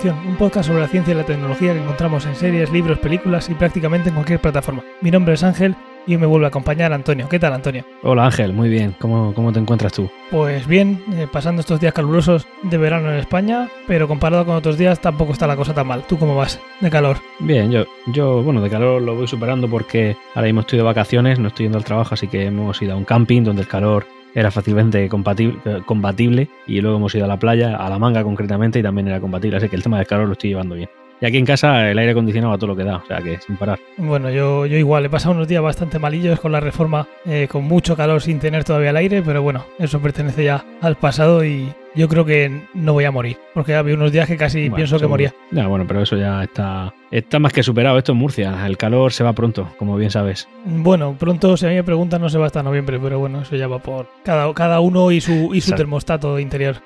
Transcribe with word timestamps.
Ficción, 0.00 0.26
un 0.26 0.36
podcast 0.36 0.68
sobre 0.68 0.80
la 0.80 0.88
ciencia 0.88 1.12
y 1.12 1.14
la 1.14 1.26
tecnología 1.26 1.74
que 1.74 1.82
encontramos 1.82 2.24
en 2.24 2.34
series, 2.34 2.72
libros, 2.72 2.98
películas 3.00 3.50
y 3.50 3.54
prácticamente 3.54 4.08
en 4.08 4.14
cualquier 4.14 4.40
plataforma. 4.40 4.82
Mi 5.02 5.10
nombre 5.10 5.34
es 5.34 5.42
Ángel 5.42 5.76
y 6.06 6.14
hoy 6.14 6.18
me 6.18 6.26
vuelve 6.26 6.46
a 6.46 6.48
acompañar 6.48 6.94
Antonio. 6.94 7.28
¿Qué 7.28 7.38
tal, 7.38 7.52
Antonio? 7.52 7.84
Hola 8.02 8.24
Ángel, 8.24 8.54
muy 8.54 8.70
bien. 8.70 8.96
¿Cómo, 8.98 9.34
cómo 9.34 9.52
te 9.52 9.58
encuentras 9.58 9.92
tú? 9.92 10.10
Pues 10.30 10.66
bien, 10.66 11.04
eh, 11.12 11.26
pasando 11.30 11.60
estos 11.60 11.80
días 11.80 11.92
calurosos 11.92 12.46
de 12.62 12.78
verano 12.78 13.10
en 13.10 13.18
España, 13.18 13.68
pero 13.86 14.08
comparado 14.08 14.46
con 14.46 14.56
otros 14.56 14.78
días 14.78 15.00
tampoco 15.02 15.34
está 15.34 15.46
la 15.46 15.56
cosa 15.56 15.74
tan 15.74 15.86
mal. 15.86 16.04
¿Tú 16.06 16.18
cómo 16.18 16.34
vas 16.34 16.58
de 16.80 16.88
calor? 16.88 17.18
Bien, 17.38 17.70
yo, 17.70 17.84
yo 18.06 18.42
bueno, 18.42 18.62
de 18.62 18.70
calor 18.70 19.02
lo 19.02 19.14
voy 19.14 19.26
superando 19.26 19.68
porque 19.68 20.16
ahora 20.34 20.46
mismo 20.46 20.62
estoy 20.62 20.78
de 20.78 20.84
vacaciones, 20.84 21.38
no 21.38 21.48
estoy 21.48 21.64
yendo 21.66 21.76
al 21.76 21.84
trabajo, 21.84 22.14
así 22.14 22.26
que 22.26 22.46
hemos 22.46 22.80
ido 22.80 22.94
a 22.94 22.96
un 22.96 23.04
camping 23.04 23.42
donde 23.42 23.60
el 23.60 23.68
calor 23.68 24.06
era 24.34 24.50
fácilmente 24.50 25.08
compatible, 25.08 26.48
y 26.66 26.80
luego 26.80 26.98
hemos 26.98 27.14
ido 27.14 27.24
a 27.24 27.28
la 27.28 27.38
playa, 27.38 27.76
a 27.76 27.88
la 27.88 27.98
manga 27.98 28.22
concretamente, 28.22 28.78
y 28.78 28.82
también 28.82 29.08
era 29.08 29.20
compatible, 29.20 29.56
así 29.56 29.68
que 29.68 29.76
el 29.76 29.82
tema 29.82 29.98
del 29.98 30.06
calor 30.06 30.26
lo 30.26 30.32
estoy 30.32 30.50
llevando 30.50 30.74
bien. 30.74 30.88
Y 31.20 31.26
aquí 31.26 31.36
en 31.36 31.44
casa 31.44 31.90
el 31.90 31.98
aire 31.98 32.12
acondicionado 32.12 32.54
a 32.54 32.56
todo 32.56 32.68
lo 32.68 32.76
que 32.76 32.84
da, 32.84 32.96
o 32.96 33.06
sea 33.06 33.18
que 33.18 33.38
sin 33.40 33.56
parar. 33.56 33.78
Bueno, 33.98 34.30
yo, 34.30 34.64
yo 34.64 34.78
igual, 34.78 35.04
he 35.04 35.10
pasado 35.10 35.34
unos 35.34 35.48
días 35.48 35.62
bastante 35.62 35.98
malillos 35.98 36.40
con 36.40 36.50
la 36.50 36.60
reforma, 36.60 37.06
eh, 37.26 37.46
con 37.50 37.64
mucho 37.64 37.94
calor 37.94 38.22
sin 38.22 38.38
tener 38.38 38.64
todavía 38.64 38.90
el 38.90 38.96
aire, 38.96 39.20
pero 39.22 39.42
bueno, 39.42 39.66
eso 39.78 40.00
pertenece 40.00 40.44
ya 40.44 40.64
al 40.80 40.96
pasado 40.96 41.44
y 41.44 41.74
yo 41.94 42.08
creo 42.08 42.24
que 42.24 42.62
no 42.74 42.92
voy 42.92 43.04
a 43.04 43.10
morir, 43.10 43.36
porque 43.54 43.74
había 43.74 43.94
unos 43.94 44.12
días 44.12 44.26
que 44.26 44.36
casi 44.36 44.62
Bueno, 44.62 44.76
pienso 44.76 44.98
que 44.98 45.06
moría. 45.06 45.34
Ya, 45.50 45.66
bueno, 45.66 45.86
pero 45.86 46.02
eso 46.02 46.16
ya 46.16 46.42
está, 46.42 46.94
está 47.10 47.38
más 47.38 47.52
que 47.52 47.62
superado. 47.62 47.98
Esto 47.98 48.12
en 48.12 48.18
Murcia, 48.18 48.66
el 48.66 48.76
calor 48.76 49.12
se 49.12 49.24
va 49.24 49.32
pronto, 49.32 49.68
como 49.78 49.96
bien 49.96 50.10
sabes. 50.10 50.48
Bueno, 50.64 51.16
pronto, 51.18 51.56
si 51.56 51.66
a 51.66 51.68
mí 51.68 51.74
me 51.74 51.84
preguntan, 51.84 52.20
no 52.20 52.28
se 52.28 52.38
va 52.38 52.46
hasta 52.46 52.62
noviembre, 52.62 52.98
pero 53.00 53.18
bueno, 53.18 53.42
eso 53.42 53.56
ya 53.56 53.66
va 53.66 53.78
por 53.78 54.08
cada, 54.24 54.52
cada 54.54 54.80
uno 54.80 55.10
y 55.10 55.20
su, 55.20 55.54
y 55.54 55.60
su 55.60 55.72
termostato 55.72 56.38
interior. 56.38 56.76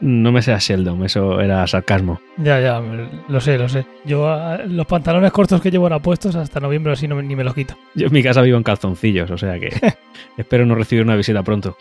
No 0.00 0.30
me 0.30 0.42
seas 0.42 0.62
Sheldon, 0.62 1.04
eso 1.04 1.40
era 1.40 1.66
sarcasmo. 1.66 2.20
Ya, 2.36 2.60
ya, 2.60 2.80
lo 3.28 3.40
sé, 3.40 3.58
lo 3.58 3.68
sé. 3.68 3.84
Yo 4.04 4.28
ah, 4.28 4.58
los 4.64 4.86
pantalones 4.86 5.32
cortos 5.32 5.60
que 5.60 5.72
llevo 5.72 5.86
ahora 5.86 5.98
puestos 5.98 6.36
hasta 6.36 6.60
noviembre 6.60 6.92
así 6.92 7.08
no, 7.08 7.20
ni 7.20 7.34
me 7.34 7.42
los 7.42 7.54
quito. 7.54 7.76
Yo 7.94 8.06
en 8.06 8.12
mi 8.12 8.22
casa 8.22 8.40
vivo 8.42 8.56
en 8.56 8.62
calzoncillos, 8.62 9.30
o 9.30 9.38
sea 9.38 9.58
que 9.58 9.70
espero 10.36 10.64
no 10.66 10.76
recibir 10.76 11.04
una 11.04 11.16
visita 11.16 11.42
pronto. 11.42 11.76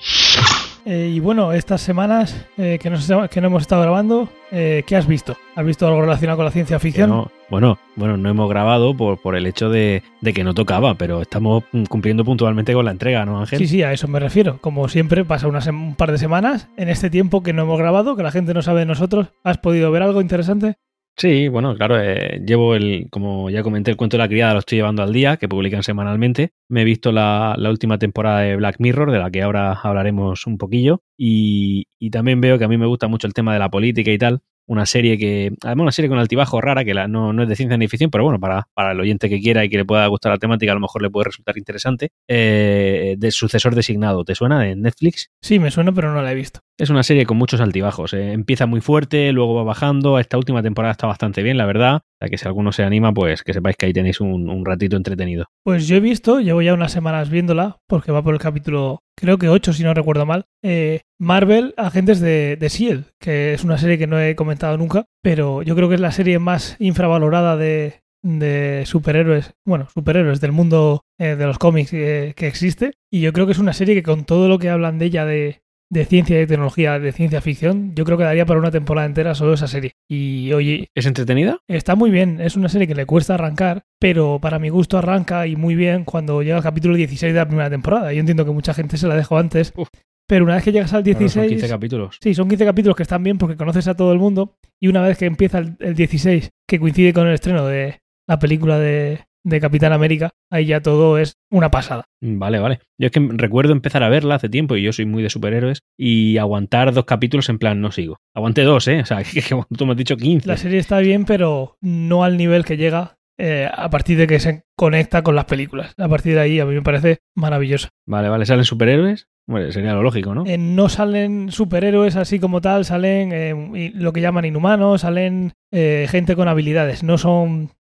Eh, 0.90 1.12
y 1.14 1.20
bueno, 1.20 1.52
estas 1.52 1.82
semanas 1.82 2.46
eh, 2.58 2.80
que, 2.82 2.90
nos, 2.90 3.12
que 3.30 3.42
no 3.42 3.48
hemos 3.48 3.64
estado 3.64 3.82
grabando, 3.82 4.30
eh, 4.54 4.84
¿qué 4.88 4.96
has 4.96 5.06
visto? 5.06 5.36
¿Has 5.58 5.66
visto 5.66 5.86
algo 5.86 6.00
relacionado 6.00 6.38
con 6.38 6.46
la 6.46 6.52
ciencia 6.52 6.80
ficción? 6.80 7.10
no- 7.10 7.32
bueno, 7.50 7.78
bueno, 7.96 8.16
no 8.18 8.30
hemos 8.30 8.50
grabado 8.50 8.96
por, 8.96 9.22
por 9.22 9.36
el 9.36 9.46
hecho 9.48 9.70
de, 9.70 10.04
de 10.22 10.34
que 10.34 10.44
no 10.46 10.54
tocaba, 10.54 10.96
pero 10.96 11.22
estamos 11.22 11.64
mm, 11.74 11.84
cumpliendo 11.86 12.24
puntualmente 12.26 12.74
con 12.74 12.86
la 12.86 12.92
entrega, 12.92 13.26
¿no, 13.26 13.40
Ángel? 13.40 13.60
Sí, 13.60 13.68
sí, 13.68 13.84
a 13.84 13.92
eso 13.94 14.08
me 14.08 14.20
refiero. 14.20 14.60
Como 14.62 14.88
siempre, 14.90 15.24
pasa 15.26 15.48
una 15.48 15.60
sem- 15.60 15.76
un 15.82 15.96
par 15.96 16.12
de 16.12 16.18
semanas 16.18 16.68
en 16.78 16.88
este 16.90 17.10
tiempo 17.10 17.44
que 17.44 17.54
no 17.54 17.64
hemos 17.64 17.80
grabado, 17.80 18.16
que 18.18 18.24
la 18.24 18.32
gente 18.32 18.54
no 18.54 18.62
sabe 18.62 18.82
de 18.82 18.86
nosotros. 18.86 19.28
¿Has 19.46 19.58
podido 19.58 19.92
ver 19.92 20.04
algo 20.04 20.20
interesante? 20.22 20.76
Sí, 21.20 21.48
bueno, 21.48 21.76
claro, 21.76 22.00
eh, 22.00 22.40
llevo 22.46 22.76
el, 22.76 23.08
como 23.10 23.50
ya 23.50 23.64
comenté, 23.64 23.90
el 23.90 23.98
cuento 23.98 24.18
de 24.18 24.24
la 24.24 24.28
criada 24.30 24.54
lo 24.54 24.60
estoy 24.60 24.78
llevando 24.78 25.02
al 25.02 25.12
día, 25.12 25.38
que 25.38 25.50
publican 25.50 25.82
semanalmente. 25.82 26.52
Me 26.70 26.82
he 26.82 26.86
visto 26.86 27.12
la, 27.12 27.56
la 27.58 27.72
última 27.72 27.98
temporada 27.98 28.42
de 28.42 28.56
Black 28.56 28.76
Mirror, 28.80 29.10
de 29.12 29.18
la 29.18 29.32
que 29.32 29.42
ahora 29.42 29.74
hablaremos 29.74 30.46
un 30.46 30.60
poquillo, 30.60 31.02
y, 31.18 31.88
y 32.00 32.12
también 32.12 32.40
veo 32.40 32.60
que 32.60 32.66
a 32.66 32.68
mí 32.68 32.78
me 32.78 32.86
gusta 32.86 33.08
mucho 33.08 33.26
el 33.26 33.34
tema 33.34 33.52
de 33.54 33.60
la 33.60 33.72
política 33.72 34.12
y 34.12 34.18
tal. 34.20 34.42
Una 34.68 34.86
serie 34.86 35.18
que, 35.18 35.54
además 35.64 35.84
una 35.84 35.92
serie 35.92 36.10
con 36.10 36.20
altibajo 36.20 36.60
rara, 36.62 36.84
que 36.86 36.94
la- 36.94 37.08
no, 37.08 37.34
no 37.34 37.44
es 37.44 37.50
de 37.50 37.56
ciencia 37.56 37.78
ni 37.78 37.88
ficción, 37.88 38.10
pero 38.12 38.24
bueno, 38.26 38.40
para, 38.40 38.68
para 38.74 38.92
el 38.92 39.00
oyente 39.00 39.30
que 39.30 39.40
quiera 39.40 39.64
y 39.66 39.70
que 39.70 39.78
le 39.78 39.86
pueda 39.86 40.06
gustar 40.08 40.32
la 40.34 40.38
temática, 40.38 40.72
a 40.72 40.76
lo 40.76 40.82
mejor 40.82 41.02
le 41.02 41.10
puede 41.10 41.26
resultar 41.26 41.58
interesante. 41.58 42.10
Eh, 42.28 43.18
sucesor 43.32 43.76
designado, 43.76 44.24
¿te 44.26 44.36
suena? 44.36 44.60
De 44.60 44.76
Netflix. 44.76 45.30
Sí, 45.42 45.60
me 45.60 45.72
suena, 45.72 45.92
pero 45.92 46.14
no 46.14 46.22
la 46.22 46.32
he 46.32 46.36
visto. 46.36 46.60
Es 46.78 46.90
una 46.90 47.04
serie 47.04 47.26
con 47.26 47.38
muchos 47.38 47.62
altibajos. 47.62 48.14
eh. 48.14 48.34
Empieza 48.34 48.66
muy 48.66 48.82
fuerte, 48.82 49.32
luego 49.32 49.56
va 49.56 49.64
bajando. 49.64 50.20
Esta 50.20 50.38
última 50.38 50.62
temporada 50.64 50.92
está 50.92 51.08
bastante 51.08 51.42
bien, 51.44 51.58
la 51.58 51.66
verdad. 51.66 52.02
Sea 52.20 52.30
que 52.30 52.38
si 52.38 52.48
alguno 52.48 52.72
se 52.72 52.84
anima, 52.84 53.14
pues 53.14 53.44
que 53.44 53.54
sepáis 53.54 53.76
que 53.78 53.86
ahí 53.86 53.94
tenéis 53.94 54.22
un, 54.22 54.50
un 54.50 54.66
ratito 54.66 54.98
entretenido. 54.98 55.46
Pues 55.64 55.88
yo 55.88 55.98
he 55.98 56.00
visto, 56.00 56.40
llevo 56.40 56.62
ya 56.62 56.74
unas 56.74 56.92
semanas 56.92 57.30
viéndola, 57.30 57.78
porque 57.88 58.12
va 58.12 58.24
por 58.24 58.34
el 58.34 58.40
capítulo, 58.40 59.00
creo 59.16 59.38
que 59.38 59.50
8 59.50 59.74
si 59.74 59.84
no 59.84 59.94
recuerdo 59.94 60.26
mal, 60.26 60.46
eh, 60.64 61.02
Marvel 61.20 61.74
Agentes 61.78 62.20
de, 62.20 62.58
de 62.60 62.66
S.H.I.E.L.D., 62.68 63.06
que 63.20 63.54
es 63.54 63.64
una 63.64 63.78
serie 63.78 63.98
que 63.98 64.08
no 64.08 64.20
he 64.20 64.36
comentado 64.36 64.78
nunca, 64.78 65.06
pero 65.22 65.62
yo 65.62 65.76
creo 65.76 65.90
que 65.90 65.96
es 65.96 66.02
la 66.02 66.12
serie 66.12 66.40
más 66.40 66.76
infravalorada 66.80 67.56
de, 67.56 68.02
de 68.24 68.84
superhéroes, 68.86 69.54
bueno, 69.66 69.88
superhéroes 69.94 70.42
del 70.42 70.52
mundo 70.52 71.02
eh, 71.20 71.36
de 71.36 71.46
los 71.46 71.60
cómics 71.60 71.94
eh, 71.94 72.34
que 72.36 72.48
existe, 72.48 72.94
y 73.12 73.22
yo 73.22 73.32
creo 73.34 73.46
que 73.46 73.52
es 73.52 73.60
una 73.60 73.74
serie 73.74 73.96
que 73.96 74.04
con 74.04 74.26
todo 74.26 74.48
lo 74.48 74.60
que 74.60 74.70
hablan 74.70 74.98
de 74.98 75.06
ella 75.06 75.26
de, 75.26 75.62
de 75.90 76.06
ciencia 76.06 76.42
y 76.42 76.48
tecnología, 76.48 77.00
de 77.00 77.12
ciencia 77.12 77.42
ficción, 77.42 77.94
yo 77.96 78.04
creo 78.04 78.18
que 78.18 78.24
daría 78.24 78.46
para 78.46 78.60
una 78.60 78.72
temporada 78.72 79.08
entera 79.08 79.36
solo 79.36 79.54
esa 79.54 79.68
serie. 79.68 79.94
Y 80.10 80.52
oye, 80.54 80.90
¿Es 80.96 81.06
entretenida? 81.06 81.60
Está 81.68 81.96
muy 81.96 82.12
bien, 82.12 82.42
es 82.42 82.56
una 82.56 82.70
serie 82.70 82.88
que 82.88 82.96
le 82.96 83.06
cuesta 83.06 83.36
arrancar, 83.36 83.84
pero 84.00 84.40
para 84.42 84.60
mi 84.60 84.70
gusto 84.70 84.98
arranca 84.98 85.48
y 85.48 85.56
muy 85.56 85.76
bien 85.76 86.04
cuando 86.04 86.42
llega 86.42 86.58
al 86.58 86.64
capítulo 86.64 86.96
16 86.96 87.34
de 87.34 87.40
la 87.40 87.48
primera 87.48 87.70
temporada. 87.70 88.12
Yo 88.14 88.20
entiendo 88.20 88.46
que 88.46 88.52
mucha 88.52 88.74
gente 88.74 88.98
se 88.98 89.08
la 89.08 89.16
dejó 89.16 89.38
antes, 89.38 89.74
Uf. 89.76 89.88
pero 90.28 90.44
una 90.46 90.56
vez 90.56 90.64
que 90.64 90.72
llegas 90.72 90.94
al 90.94 91.04
Claro, 91.04 91.20
16... 91.20 91.34
son 91.34 91.50
15 91.50 91.70
capítulos. 91.70 92.18
Sí, 92.22 92.34
son 92.34 92.50
15 92.50 92.66
capítulos 92.66 92.96
que 92.96 93.04
están 93.04 93.24
bien 93.24 93.38
porque 93.38 93.56
conoces 93.56 93.88
a 93.88 93.96
todo 93.96 94.12
el 94.12 94.20
mundo 94.20 94.58
y 94.80 94.90
una 94.90 95.02
vez 95.02 95.18
que 95.18 95.26
empieza 95.26 95.60
el, 95.60 95.78
el 95.80 95.96
16, 95.96 96.50
que 96.68 96.80
coincide 96.80 97.14
con 97.14 97.28
el 97.28 97.34
estreno 97.34 97.66
de 97.66 98.00
la 98.28 98.40
película 98.40 98.78
de, 98.78 99.22
de 99.48 99.62
Capitán 99.62 99.94
América, 99.94 100.32
ahí 100.52 100.66
ya 100.66 100.82
todo 100.82 101.18
es 101.18 101.38
una 101.50 101.72
pasada. 101.72 102.04
Vale, 102.22 102.60
vale. 102.60 102.80
Yo 103.00 103.08
es 103.08 103.12
que 103.12 103.26
recuerdo 103.32 103.72
empezar 103.72 104.04
a 104.04 104.10
verla 104.10 104.36
hace 104.36 104.50
tiempo 104.50 104.76
y 104.76 104.84
yo 104.84 104.92
soy 104.92 105.06
muy 105.06 105.24
de 105.24 105.30
superhéroes 105.30 105.80
y 105.98 106.38
aguantar 106.38 106.94
dos 106.94 107.06
capítulos 107.06 107.48
en 107.50 107.58
plan 107.58 107.80
no 107.80 107.92
sigo. 107.92 108.18
Aguanté 108.36 108.64
dos, 108.64 108.88
¿eh? 108.88 109.00
O 109.00 109.06
sea, 109.06 109.24
que, 109.24 109.42
que 109.42 109.56
tú 109.78 109.86
me 109.86 109.94
has 109.94 109.98
dicho 109.98 110.18
15. 110.18 110.48
La 110.48 110.58
serie 110.58 110.80
está 110.80 111.00
bien, 111.00 111.24
pero 111.26 111.78
no 111.82 112.24
al 112.24 112.38
nivel 112.38 112.66
que 112.66 112.76
llega 112.76 113.18
eh, 113.40 113.70
a 113.72 113.90
partir 113.90 114.18
de 114.18 114.28
que 114.28 114.40
se 114.40 114.64
conecta 114.76 115.24
con 115.24 115.36
las 115.36 115.46
películas. 115.46 115.94
A 115.98 116.10
partir 116.10 116.34
de 116.34 116.42
ahí 116.42 116.60
a 116.60 116.66
mí 116.66 116.76
me 116.76 116.82
parece 116.82 117.20
maravillosa. 117.34 117.90
Vale, 118.06 118.28
vale. 118.28 118.46
¿Salen 118.46 118.66
superhéroes? 118.66 119.28
Bueno, 119.48 119.72
sería 119.72 119.94
lo 119.94 120.04
lógico, 120.04 120.36
¿no? 120.36 120.46
Eh, 120.46 120.58
no 120.58 120.90
salen 120.90 121.52
superhéroes 121.52 122.18
así 122.18 122.38
como 122.38 122.60
tal, 122.60 122.84
salen 122.84 123.32
eh, 123.32 123.92
lo 123.96 124.12
que 124.12 124.20
llaman 124.20 124.44
inhumanos, 124.44 125.02
salen 125.02 125.54
gente 125.72 126.36
con 126.36 126.50
habilidades. 126.50 127.04
No 127.04 127.18
son 127.18 127.72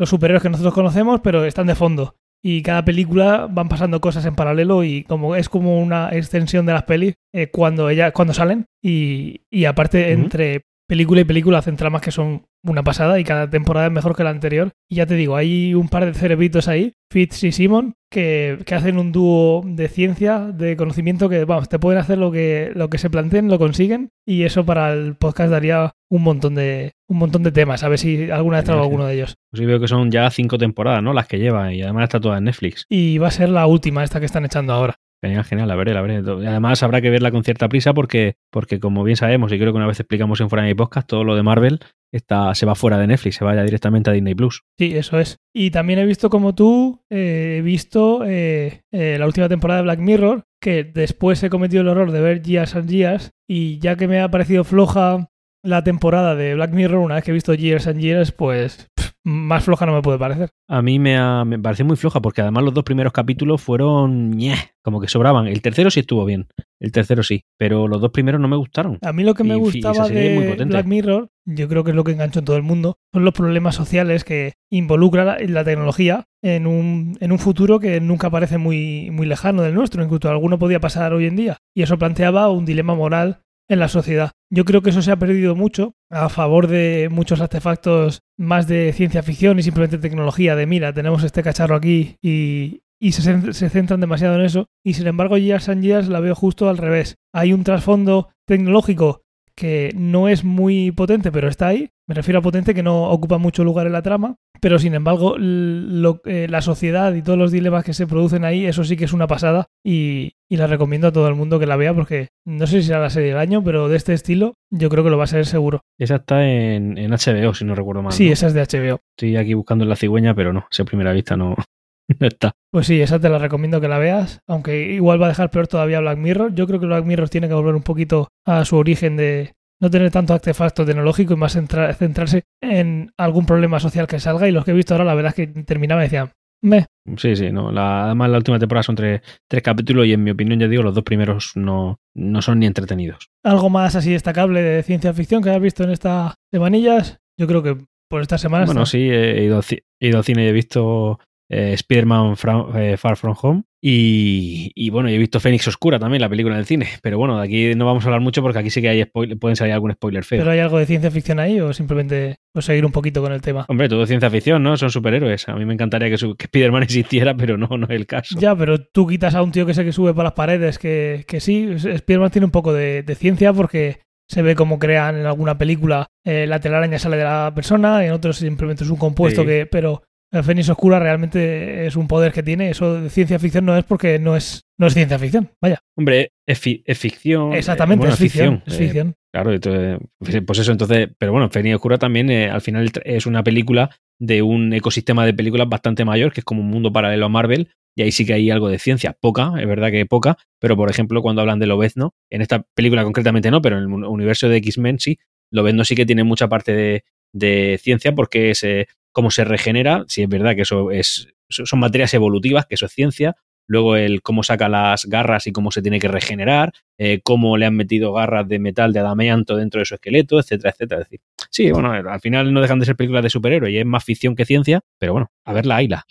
los 0.00 0.08
superhéroes 0.08 0.42
que 0.42 0.48
nosotros 0.48 0.72
conocemos, 0.72 1.20
pero 1.22 1.44
están 1.44 1.66
de 1.66 1.74
fondo. 1.74 2.16
Y 2.42 2.62
cada 2.62 2.86
película 2.86 3.46
van 3.50 3.68
pasando 3.68 4.00
cosas 4.00 4.24
en 4.24 4.34
paralelo 4.34 4.82
y 4.82 5.04
como 5.04 5.36
es 5.36 5.50
como 5.50 5.78
una 5.78 6.08
extensión 6.10 6.64
de 6.64 6.72
las 6.72 6.84
pelis 6.84 7.16
eh, 7.34 7.50
cuando 7.50 7.90
ella, 7.90 8.10
cuando 8.12 8.32
salen. 8.32 8.64
Y, 8.82 9.42
y 9.50 9.66
aparte, 9.66 10.12
entre 10.12 10.62
película 10.90 11.20
y 11.20 11.24
película 11.24 11.58
hacen 11.58 11.76
tramas 11.76 12.02
que 12.02 12.10
son 12.10 12.42
una 12.64 12.82
pasada 12.82 13.20
y 13.20 13.24
cada 13.24 13.48
temporada 13.48 13.86
es 13.86 13.92
mejor 13.92 14.16
que 14.16 14.24
la 14.24 14.30
anterior. 14.30 14.72
Y 14.88 14.96
ya 14.96 15.06
te 15.06 15.14
digo, 15.14 15.36
hay 15.36 15.72
un 15.72 15.88
par 15.88 16.04
de 16.04 16.14
cerebritos 16.14 16.66
ahí, 16.66 16.94
Fitz 17.12 17.44
y 17.44 17.52
Simon, 17.52 17.94
que, 18.10 18.58
que 18.66 18.74
hacen 18.74 18.98
un 18.98 19.12
dúo 19.12 19.62
de 19.64 19.86
ciencia, 19.86 20.40
de 20.40 20.76
conocimiento 20.76 21.28
que, 21.28 21.44
vamos, 21.44 21.68
te 21.68 21.78
pueden 21.78 22.00
hacer 22.00 22.18
lo 22.18 22.32
que, 22.32 22.72
lo 22.74 22.90
que 22.90 22.98
se 22.98 23.08
planteen, 23.08 23.48
lo 23.48 23.60
consiguen. 23.60 24.10
Y 24.26 24.42
eso 24.42 24.66
para 24.66 24.92
el 24.92 25.14
podcast 25.14 25.52
daría 25.52 25.92
un 26.10 26.24
montón 26.24 26.56
de, 26.56 26.90
un 27.08 27.18
montón 27.18 27.44
de 27.44 27.52
temas. 27.52 27.84
A 27.84 27.88
ver 27.88 28.00
si 28.00 28.28
alguna 28.28 28.56
vez 28.56 28.64
traigo 28.64 28.82
alguno 28.82 29.06
de 29.06 29.14
ellos. 29.14 29.36
Pues 29.52 29.60
sí 29.60 29.66
veo 29.66 29.78
que 29.78 29.86
son 29.86 30.10
ya 30.10 30.28
cinco 30.30 30.58
temporadas, 30.58 31.04
¿no? 31.04 31.12
Las 31.12 31.28
que 31.28 31.38
lleva 31.38 31.72
y 31.72 31.82
además 31.82 32.02
está 32.02 32.18
toda 32.18 32.38
en 32.38 32.44
Netflix. 32.44 32.84
Y 32.88 33.18
va 33.18 33.28
a 33.28 33.30
ser 33.30 33.48
la 33.50 33.64
última, 33.68 34.02
esta 34.02 34.18
que 34.18 34.26
están 34.26 34.44
echando 34.44 34.72
ahora. 34.72 34.96
Genial, 35.22 35.44
genial, 35.44 35.68
la 35.68 35.76
veré, 35.76 35.92
la 35.92 36.00
veré. 36.00 36.16
Además 36.16 36.82
habrá 36.82 37.00
que 37.02 37.10
verla 37.10 37.30
con 37.30 37.44
cierta 37.44 37.68
prisa 37.68 37.92
porque, 37.92 38.36
porque 38.50 38.80
como 38.80 39.04
bien 39.04 39.16
sabemos, 39.16 39.52
y 39.52 39.58
creo 39.58 39.72
que 39.72 39.76
una 39.76 39.86
vez 39.86 40.00
explicamos 40.00 40.40
en 40.40 40.48
Fuera 40.48 40.62
de 40.62 40.70
mi 40.70 40.74
podcast, 40.74 41.06
todo 41.06 41.24
lo 41.24 41.36
de 41.36 41.42
Marvel 41.42 41.80
está, 42.12 42.54
se 42.54 42.66
va 42.66 42.74
fuera 42.74 42.98
de 42.98 43.06
Netflix, 43.06 43.36
se 43.36 43.44
va 43.44 43.54
ya 43.54 43.62
directamente 43.62 44.10
a 44.10 44.12
Disney 44.12 44.34
Plus. 44.34 44.64
Sí, 44.78 44.96
eso 44.96 45.18
es. 45.18 45.38
Y 45.54 45.70
también 45.70 45.98
he 45.98 46.06
visto 46.06 46.30
como 46.30 46.54
tú, 46.54 47.04
eh, 47.10 47.56
he 47.58 47.62
visto 47.62 48.24
eh, 48.24 48.82
eh, 48.92 49.16
la 49.18 49.26
última 49.26 49.48
temporada 49.48 49.78
de 49.78 49.84
Black 49.84 50.00
Mirror, 50.00 50.44
que 50.60 50.84
después 50.84 51.42
he 51.42 51.50
cometido 51.50 51.82
el 51.82 51.88
error 51.88 52.12
de 52.12 52.20
ver 52.20 52.42
Years 52.42 52.74
and 52.74 52.90
Years, 52.90 53.30
y 53.48 53.78
ya 53.78 53.96
que 53.96 54.08
me 54.08 54.20
ha 54.20 54.30
parecido 54.30 54.64
floja 54.64 55.28
la 55.62 55.84
temporada 55.84 56.34
de 56.34 56.54
Black 56.54 56.72
Mirror, 56.72 57.00
una 57.00 57.16
vez 57.16 57.24
que 57.24 57.30
he 57.30 57.34
visto 57.34 57.54
Years 57.54 57.86
and 57.86 58.00
Years, 58.00 58.32
pues 58.32 58.88
más 59.24 59.64
floja 59.64 59.86
no 59.86 59.92
me 59.94 60.02
puede 60.02 60.18
parecer. 60.18 60.50
A 60.68 60.82
mí 60.82 60.98
me, 60.98 61.16
ha- 61.16 61.44
me 61.44 61.58
pareció 61.58 61.84
muy 61.84 61.96
floja 61.96 62.20
porque 62.20 62.40
además 62.40 62.64
los 62.64 62.74
dos 62.74 62.84
primeros 62.84 63.12
capítulos 63.12 63.60
fueron 63.60 64.38
como 64.82 65.00
que 65.00 65.08
sobraban. 65.08 65.46
El 65.46 65.60
tercero 65.62 65.90
sí 65.90 66.00
estuvo 66.00 66.24
bien, 66.24 66.46
el 66.80 66.92
tercero 66.92 67.22
sí, 67.22 67.42
pero 67.58 67.86
los 67.88 68.00
dos 68.00 68.10
primeros 68.10 68.40
no 68.40 68.48
me 68.48 68.56
gustaron. 68.56 68.98
A 69.02 69.12
mí 69.12 69.22
lo 69.24 69.34
que 69.34 69.44
me 69.44 69.54
Y 69.54 69.58
gustaba 69.58 70.08
de. 70.08 70.64
Black 70.66 70.86
Mirror, 70.86 71.28
yo 71.44 71.68
creo 71.68 71.84
que 71.84 71.90
es 71.90 71.96
lo 71.96 72.04
que 72.04 72.12
enganchó 72.12 72.38
en 72.38 72.44
todo 72.44 72.56
el 72.56 72.62
mundo, 72.62 72.96
son 73.12 73.24
los 73.24 73.34
problemas 73.34 73.74
sociales 73.74 74.24
que 74.24 74.54
involucra 74.70 75.24
la, 75.24 75.38
la 75.40 75.64
tecnología 75.64 76.24
en 76.42 76.66
un, 76.66 77.18
en 77.20 77.32
un 77.32 77.38
futuro 77.38 77.78
que 77.80 78.00
nunca 78.00 78.30
parece 78.30 78.56
muy, 78.58 79.10
muy 79.10 79.26
lejano 79.26 79.62
del 79.62 79.74
nuestro, 79.74 80.02
incluso 80.02 80.30
alguno 80.30 80.58
podía 80.58 80.80
pasar 80.80 81.12
hoy 81.12 81.26
en 81.26 81.36
día. 81.36 81.58
Y 81.74 81.82
eso 81.82 81.98
planteaba 81.98 82.48
un 82.50 82.64
dilema 82.64 82.94
moral 82.94 83.40
en 83.68 83.78
la 83.80 83.88
sociedad. 83.88 84.30
Yo 84.52 84.64
creo 84.64 84.82
que 84.82 84.90
eso 84.90 85.00
se 85.02 85.12
ha 85.12 85.18
perdido 85.18 85.54
mucho 85.54 85.94
a 86.10 86.28
favor 86.28 86.66
de 86.66 87.08
muchos 87.10 87.40
artefactos 87.40 88.22
más 88.36 88.66
de 88.66 88.92
ciencia 88.92 89.22
ficción 89.22 89.58
y 89.58 89.62
simplemente 89.62 89.98
tecnología, 89.98 90.56
de 90.56 90.66
mira, 90.66 90.92
tenemos 90.92 91.22
este 91.22 91.44
cacharro 91.44 91.76
aquí 91.76 92.16
y, 92.20 92.82
y 93.00 93.12
se, 93.12 93.52
se 93.52 93.70
centran 93.70 94.00
demasiado 94.00 94.34
en 94.34 94.42
eso. 94.42 94.66
Y 94.84 94.94
sin 94.94 95.06
embargo, 95.06 95.38
Years 95.38 95.68
and 95.68 95.84
Years 95.84 96.08
la 96.08 96.20
veo 96.20 96.34
justo 96.34 96.68
al 96.68 96.78
revés. 96.78 97.16
Hay 97.32 97.52
un 97.52 97.62
trasfondo 97.62 98.30
tecnológico 98.44 99.22
que 99.54 99.92
no 99.94 100.28
es 100.28 100.42
muy 100.42 100.90
potente, 100.90 101.30
pero 101.30 101.48
está 101.48 101.68
ahí. 101.68 101.90
Me 102.10 102.14
refiero 102.14 102.40
a 102.40 102.42
potente 102.42 102.74
que 102.74 102.82
no 102.82 103.04
ocupa 103.04 103.38
mucho 103.38 103.62
lugar 103.62 103.86
en 103.86 103.92
la 103.92 104.02
trama, 104.02 104.34
pero 104.60 104.80
sin 104.80 104.94
embargo 104.94 105.36
lo, 105.38 106.20
eh, 106.24 106.48
la 106.50 106.60
sociedad 106.60 107.14
y 107.14 107.22
todos 107.22 107.38
los 107.38 107.52
dilemas 107.52 107.84
que 107.84 107.94
se 107.94 108.08
producen 108.08 108.44
ahí, 108.44 108.66
eso 108.66 108.82
sí 108.82 108.96
que 108.96 109.04
es 109.04 109.12
una 109.12 109.28
pasada 109.28 109.66
y, 109.86 110.32
y, 110.50 110.56
la 110.56 110.66
recomiendo 110.66 111.06
a 111.06 111.12
todo 111.12 111.28
el 111.28 111.36
mundo 111.36 111.60
que 111.60 111.68
la 111.68 111.76
vea 111.76 111.94
porque 111.94 112.30
no 112.44 112.66
sé 112.66 112.80
si 112.80 112.88
será 112.88 112.98
la 112.98 113.10
serie 113.10 113.28
del 113.28 113.38
año, 113.38 113.62
pero 113.62 113.88
de 113.88 113.96
este 113.96 114.12
estilo 114.12 114.54
yo 114.72 114.88
creo 114.88 115.04
que 115.04 115.10
lo 115.10 115.18
va 115.18 115.22
a 115.22 115.28
ser 115.28 115.46
seguro. 115.46 115.82
Esa 116.00 116.16
está 116.16 116.44
en, 116.50 116.98
en 116.98 117.12
HBO, 117.12 117.54
si 117.54 117.64
no 117.64 117.76
recuerdo 117.76 118.02
mal. 118.02 118.12
Sí, 118.12 118.26
¿no? 118.26 118.32
esa 118.32 118.48
es 118.48 118.54
de 118.54 118.62
HBO. 118.62 118.98
Estoy 119.16 119.36
aquí 119.36 119.54
buscando 119.54 119.84
en 119.84 119.90
la 119.90 119.94
cigüeña, 119.94 120.34
pero 120.34 120.52
no, 120.52 120.66
esa 120.68 120.84
primera 120.84 121.12
vista 121.12 121.36
no, 121.36 121.54
no 122.18 122.26
está. 122.26 122.50
Pues 122.72 122.88
sí, 122.88 123.00
esa 123.00 123.20
te 123.20 123.28
la 123.28 123.38
recomiendo 123.38 123.80
que 123.80 123.86
la 123.86 123.98
veas, 123.98 124.40
aunque 124.48 124.94
igual 124.94 125.22
va 125.22 125.26
a 125.26 125.28
dejar 125.28 125.52
peor 125.52 125.68
todavía 125.68 126.00
Black 126.00 126.18
Mirror. 126.18 126.56
Yo 126.56 126.66
creo 126.66 126.80
que 126.80 126.86
Black 126.86 127.04
Mirror 127.04 127.28
tiene 127.28 127.46
que 127.46 127.54
volver 127.54 127.76
un 127.76 127.84
poquito 127.84 128.26
a 128.44 128.64
su 128.64 128.74
origen 128.74 129.16
de 129.16 129.52
no 129.80 129.90
tener 129.90 130.10
tanto 130.10 130.34
artefacto 130.34 130.84
tecnológico 130.84 131.34
y 131.34 131.36
más 131.36 131.52
centra 131.52 131.92
centrarse 131.94 132.44
en 132.60 133.12
algún 133.16 133.46
problema 133.46 133.80
social 133.80 134.06
que 134.06 134.20
salga. 134.20 134.48
Y 134.48 134.52
los 134.52 134.64
que 134.64 134.72
he 134.72 134.74
visto 134.74 134.94
ahora, 134.94 135.04
la 135.04 135.14
verdad 135.14 135.34
es 135.36 135.36
que 135.36 135.62
terminaba 135.62 136.02
y 136.02 136.04
decían, 136.04 136.32
me. 136.62 136.86
Sí, 137.16 137.36
sí, 137.36 137.50
no. 137.50 137.72
La, 137.72 138.04
además, 138.04 138.30
la 138.30 138.38
última 138.38 138.58
temporada 138.58 138.82
son 138.82 138.94
tres, 138.94 139.22
tres, 139.48 139.62
capítulos 139.62 140.06
y 140.06 140.12
en 140.12 140.22
mi 140.22 140.30
opinión, 140.30 140.60
ya 140.60 140.68
digo, 140.68 140.82
los 140.82 140.94
dos 140.94 141.04
primeros 141.04 141.52
no, 141.56 141.98
no 142.14 142.42
son 142.42 142.58
ni 142.58 142.66
entretenidos. 142.66 143.30
¿Algo 143.42 143.70
más 143.70 143.96
así 143.96 144.12
destacable 144.12 144.62
de 144.62 144.82
ciencia 144.82 145.14
ficción 145.14 145.42
que 145.42 145.50
hayas 145.50 145.62
visto 145.62 145.84
en 145.84 145.90
estas 145.90 146.34
semanillas? 146.52 147.18
Yo 147.38 147.46
creo 147.46 147.62
que 147.62 147.78
por 148.08 148.20
estas 148.20 148.40
semanas. 148.40 148.66
Bueno, 148.66 148.84
sí, 148.84 148.98
he 148.98 149.44
ido, 149.44 149.60
he 150.00 150.08
ido 150.08 150.18
al 150.18 150.24
cine 150.24 150.44
y 150.44 150.48
he 150.48 150.52
visto 150.52 151.18
eh, 151.48 151.72
Spider-Man 151.74 152.34
eh, 152.74 152.96
Far 152.96 153.16
From 153.16 153.34
Home. 153.40 153.62
Y, 153.82 154.72
y, 154.74 154.90
bueno, 154.90 155.08
he 155.08 155.16
visto 155.16 155.40
Fénix 155.40 155.66
Oscura 155.66 155.98
también, 155.98 156.20
la 156.20 156.28
película 156.28 156.56
del 156.56 156.66
cine. 156.66 156.88
Pero 157.02 157.16
bueno, 157.16 157.38
de 157.38 157.44
aquí 157.44 157.74
no 157.74 157.86
vamos 157.86 158.04
a 158.04 158.08
hablar 158.08 158.20
mucho 158.20 158.42
porque 158.42 158.58
aquí 158.58 158.70
sí 158.70 158.82
que 158.82 158.90
hay 158.90 159.02
spoiler, 159.04 159.38
pueden 159.38 159.56
salir 159.56 159.72
algún 159.72 159.92
spoiler 159.92 160.22
feo. 160.24 160.40
¿Pero 160.40 160.50
hay 160.50 160.58
algo 160.58 160.78
de 160.78 160.86
ciencia 160.86 161.10
ficción 161.10 161.38
ahí 161.38 161.60
o 161.60 161.72
simplemente 161.72 162.36
pues, 162.52 162.66
seguir 162.66 162.84
un 162.84 162.92
poquito 162.92 163.22
con 163.22 163.32
el 163.32 163.40
tema? 163.40 163.64
Hombre, 163.68 163.88
todo 163.88 164.06
ciencia 164.06 164.30
ficción, 164.30 164.62
¿no? 164.62 164.76
Son 164.76 164.90
superhéroes. 164.90 165.48
A 165.48 165.54
mí 165.54 165.64
me 165.64 165.74
encantaría 165.74 166.10
que, 166.10 166.16
que 166.16 166.44
Spider-Man 166.44 166.82
existiera, 166.84 167.34
pero 167.34 167.56
no, 167.56 167.68
no 167.68 167.86
es 167.86 167.92
el 167.92 168.06
caso. 168.06 168.38
Ya, 168.38 168.54
pero 168.54 168.78
tú 168.84 169.06
quitas 169.06 169.34
a 169.34 169.42
un 169.42 169.50
tío 169.50 169.64
que 169.64 169.74
sé 169.74 169.84
que 169.84 169.92
sube 169.92 170.12
por 170.12 170.24
las 170.24 170.34
paredes, 170.34 170.78
que, 170.78 171.24
que 171.26 171.40
sí, 171.40 171.68
Spider-Man 171.72 172.30
tiene 172.30 172.44
un 172.44 172.52
poco 172.52 172.74
de, 172.74 173.02
de 173.02 173.14
ciencia 173.14 173.52
porque 173.52 174.00
se 174.30 174.42
ve 174.42 174.54
cómo 174.54 174.78
crean 174.78 175.16
en 175.16 175.26
alguna 175.26 175.58
película 175.58 176.06
eh, 176.24 176.46
la 176.46 176.60
telaraña 176.60 176.98
sale 176.98 177.16
de 177.16 177.24
la 177.24 177.52
persona, 177.54 178.04
en 178.04 178.12
otros 178.12 178.36
simplemente 178.36 178.84
es 178.84 178.90
un 178.90 178.96
compuesto 178.96 179.40
sí. 179.42 179.46
que. 179.46 179.66
Pero 179.66 180.02
el 180.32 180.44
Fénix 180.44 180.68
Oscura 180.68 180.98
realmente 180.98 181.86
es 181.86 181.96
un 181.96 182.06
poder 182.06 182.32
que 182.32 182.42
tiene. 182.42 182.70
Eso 182.70 183.00
de 183.00 183.10
ciencia 183.10 183.38
ficción 183.38 183.64
no 183.64 183.76
es 183.76 183.84
porque 183.84 184.18
no 184.18 184.36
es, 184.36 184.64
no 184.78 184.86
es 184.86 184.94
ciencia 184.94 185.18
ficción. 185.18 185.50
Vaya. 185.60 185.80
Hombre, 185.96 186.32
es, 186.46 186.58
fi 186.58 186.82
es 186.86 186.98
ficción. 186.98 187.52
Exactamente, 187.52 188.06
eh, 188.06 188.08
bueno, 188.08 188.14
es 188.14 188.20
ficción. 188.20 188.56
ficción. 188.56 188.74
Es 188.74 188.78
ficción. 188.78 189.08
Eh, 189.08 189.14
claro, 189.32 189.52
entonces, 189.52 189.98
pues 190.46 190.58
eso, 190.58 190.72
entonces. 190.72 191.08
Pero 191.18 191.32
bueno, 191.32 191.50
Fénix 191.50 191.76
Oscura 191.76 191.98
también 191.98 192.30
eh, 192.30 192.50
al 192.50 192.60
final 192.60 192.90
es 193.04 193.26
una 193.26 193.42
película 193.42 193.90
de 194.20 194.42
un 194.42 194.72
ecosistema 194.72 195.24
de 195.26 195.34
películas 195.34 195.68
bastante 195.68 196.04
mayor, 196.04 196.32
que 196.32 196.40
es 196.40 196.44
como 196.44 196.60
un 196.60 196.68
mundo 196.68 196.92
paralelo 196.92 197.26
a 197.26 197.30
Marvel, 197.30 197.70
y 197.96 198.02
ahí 198.02 198.12
sí 198.12 198.24
que 198.24 198.34
hay 198.34 198.50
algo 198.50 198.68
de 198.68 198.78
ciencia, 198.78 199.16
poca, 199.18 199.54
es 199.58 199.66
verdad 199.66 199.90
que 199.90 200.04
poca, 200.06 200.36
pero 200.60 200.76
por 200.76 200.90
ejemplo 200.90 201.22
cuando 201.22 201.40
hablan 201.40 201.58
de 201.58 201.66
Lobezno, 201.66 202.14
en 202.30 202.42
esta 202.42 202.64
película 202.74 203.02
concretamente 203.02 203.50
no, 203.50 203.62
pero 203.62 203.78
en 203.78 203.84
el 203.84 203.92
universo 204.04 204.48
de 204.48 204.58
X-Men 204.58 205.00
sí, 205.00 205.18
Lobezno 205.50 205.84
sí 205.84 205.94
que 205.94 206.06
tiene 206.06 206.22
mucha 206.22 206.48
parte 206.48 206.72
de, 206.72 207.04
de 207.32 207.78
ciencia 207.82 208.14
porque 208.14 208.50
es 208.50 208.62
eh, 208.62 208.88
cómo 209.12 209.30
se 209.30 209.44
regenera, 209.44 210.04
sí 210.08 210.22
es 210.22 210.28
verdad 210.28 210.54
que 210.54 210.62
eso 210.62 210.90
es 210.90 211.28
son 211.50 211.80
materias 211.80 212.14
evolutivas, 212.14 212.66
que 212.66 212.76
eso 212.76 212.86
es 212.86 212.92
ciencia, 212.92 213.36
luego 213.66 213.96
el 213.96 214.22
cómo 214.22 214.42
saca 214.42 214.68
las 214.68 215.06
garras 215.06 215.46
y 215.46 215.52
cómo 215.52 215.70
se 215.70 215.82
tiene 215.82 216.00
que 216.00 216.08
regenerar, 216.08 216.72
eh, 216.98 217.20
cómo 217.22 217.56
le 217.56 217.66
han 217.66 217.76
metido 217.76 218.12
garras 218.12 218.48
de 218.48 218.58
metal 218.58 218.92
de 218.92 219.00
adamanto 219.00 219.56
dentro 219.56 219.78
de 219.78 219.84
su 219.84 219.94
esqueleto, 219.94 220.38
etcétera, 220.38 220.70
etcétera. 220.70 221.02
Es 221.02 221.06
decir, 221.06 221.20
sí, 221.50 221.70
bueno, 221.70 221.92
al 221.92 222.20
final 222.20 222.52
no 222.52 222.60
dejan 222.60 222.78
de 222.80 222.86
ser 222.86 222.96
películas 222.96 223.22
de 223.22 223.30
superhéroes 223.30 223.72
y 223.72 223.78
es 223.78 223.86
más 223.86 224.04
ficción 224.04 224.34
que 224.34 224.44
ciencia, 224.44 224.80
pero 224.98 225.12
bueno, 225.12 225.30
a 225.44 225.52
verla, 225.52 225.76
hayla. 225.76 226.04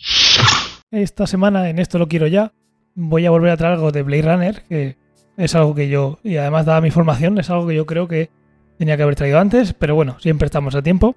Esta 0.90 1.26
semana 1.26 1.68
en 1.68 1.78
esto 1.78 1.98
lo 1.98 2.08
quiero 2.08 2.26
ya. 2.26 2.52
Voy 2.94 3.26
a 3.26 3.30
volver 3.30 3.50
a 3.50 3.56
traer 3.56 3.74
algo 3.74 3.92
de 3.92 4.02
Blade 4.02 4.22
Runner, 4.22 4.62
que 4.68 4.96
es 5.36 5.54
algo 5.54 5.74
que 5.74 5.88
yo, 5.88 6.18
y 6.24 6.36
además 6.36 6.66
dada 6.66 6.80
mi 6.80 6.90
formación, 6.90 7.38
es 7.38 7.50
algo 7.50 7.66
que 7.66 7.74
yo 7.74 7.86
creo 7.86 8.08
que 8.08 8.30
tenía 8.78 8.96
que 8.96 9.02
haber 9.02 9.16
traído 9.16 9.38
antes, 9.38 9.74
pero 9.74 9.94
bueno, 9.94 10.16
siempre 10.18 10.46
estamos 10.46 10.74
a 10.74 10.82
tiempo. 10.82 11.14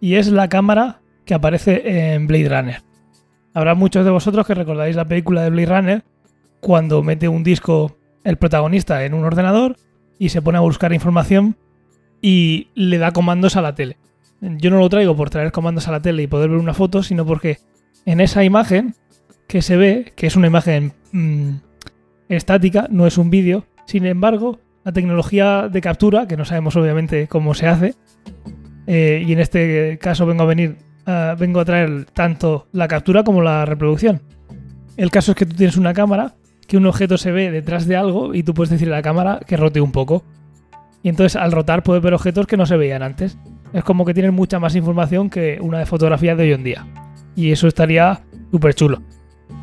Y 0.00 0.16
es 0.16 0.28
la 0.28 0.48
cámara 0.48 1.02
que 1.24 1.34
aparece 1.34 2.14
en 2.14 2.26
Blade 2.26 2.48
Runner. 2.48 2.82
Habrá 3.54 3.74
muchos 3.74 4.04
de 4.04 4.10
vosotros 4.10 4.46
que 4.46 4.54
recordáis 4.54 4.96
la 4.96 5.06
película 5.06 5.42
de 5.42 5.50
Blade 5.50 5.66
Runner 5.66 6.04
cuando 6.60 7.02
mete 7.02 7.28
un 7.28 7.44
disco 7.44 7.96
el 8.24 8.36
protagonista 8.36 9.04
en 9.04 9.14
un 9.14 9.24
ordenador 9.24 9.76
y 10.18 10.30
se 10.30 10.42
pone 10.42 10.58
a 10.58 10.62
buscar 10.62 10.92
información 10.92 11.56
y 12.20 12.68
le 12.74 12.98
da 12.98 13.12
comandos 13.12 13.56
a 13.56 13.62
la 13.62 13.74
tele. 13.74 13.98
Yo 14.40 14.70
no 14.70 14.78
lo 14.78 14.88
traigo 14.88 15.16
por 15.16 15.30
traer 15.30 15.52
comandos 15.52 15.88
a 15.88 15.92
la 15.92 16.00
tele 16.00 16.22
y 16.22 16.26
poder 16.26 16.50
ver 16.50 16.58
una 16.58 16.74
foto, 16.74 17.02
sino 17.02 17.24
porque 17.24 17.58
en 18.06 18.20
esa 18.20 18.44
imagen 18.44 18.94
que 19.46 19.62
se 19.62 19.76
ve, 19.76 20.12
que 20.16 20.26
es 20.26 20.36
una 20.36 20.46
imagen 20.46 20.92
mmm, 21.12 21.56
estática, 22.28 22.86
no 22.90 23.06
es 23.06 23.18
un 23.18 23.30
vídeo, 23.30 23.66
sin 23.86 24.06
embargo, 24.06 24.58
la 24.84 24.92
tecnología 24.92 25.68
de 25.68 25.80
captura, 25.80 26.26
que 26.26 26.36
no 26.36 26.44
sabemos 26.44 26.76
obviamente 26.76 27.28
cómo 27.28 27.54
se 27.54 27.68
hace, 27.68 27.94
eh, 28.86 29.22
y 29.26 29.32
en 29.32 29.40
este 29.40 29.98
caso 29.98 30.26
vengo 30.26 30.42
a 30.42 30.46
venir, 30.46 30.76
uh, 31.06 31.36
vengo 31.38 31.60
a 31.60 31.64
traer 31.64 32.06
tanto 32.12 32.66
la 32.72 32.88
captura 32.88 33.24
como 33.24 33.42
la 33.42 33.64
reproducción. 33.64 34.22
El 34.96 35.10
caso 35.10 35.32
es 35.32 35.36
que 35.36 35.46
tú 35.46 35.56
tienes 35.56 35.76
una 35.76 35.92
cámara, 35.92 36.34
que 36.66 36.76
un 36.76 36.86
objeto 36.86 37.18
se 37.18 37.32
ve 37.32 37.50
detrás 37.50 37.86
de 37.86 37.96
algo 37.96 38.34
y 38.34 38.42
tú 38.42 38.54
puedes 38.54 38.70
decirle 38.70 38.94
a 38.94 38.98
la 38.98 39.02
cámara 39.02 39.40
que 39.46 39.56
rote 39.56 39.80
un 39.80 39.92
poco. 39.92 40.24
Y 41.02 41.08
entonces 41.08 41.36
al 41.36 41.52
rotar 41.52 41.82
puedes 41.82 42.02
ver 42.02 42.14
objetos 42.14 42.46
que 42.46 42.56
no 42.56 42.66
se 42.66 42.76
veían 42.76 43.02
antes. 43.02 43.36
Es 43.72 43.84
como 43.84 44.04
que 44.04 44.14
tienes 44.14 44.32
mucha 44.32 44.58
más 44.58 44.74
información 44.74 45.28
que 45.28 45.58
una 45.60 45.78
de 45.78 45.86
fotografía 45.86 46.34
de 46.36 46.44
hoy 46.44 46.52
en 46.52 46.64
día. 46.64 46.86
Y 47.36 47.50
eso 47.50 47.66
estaría 47.66 48.22
súper 48.50 48.74
chulo. 48.74 49.02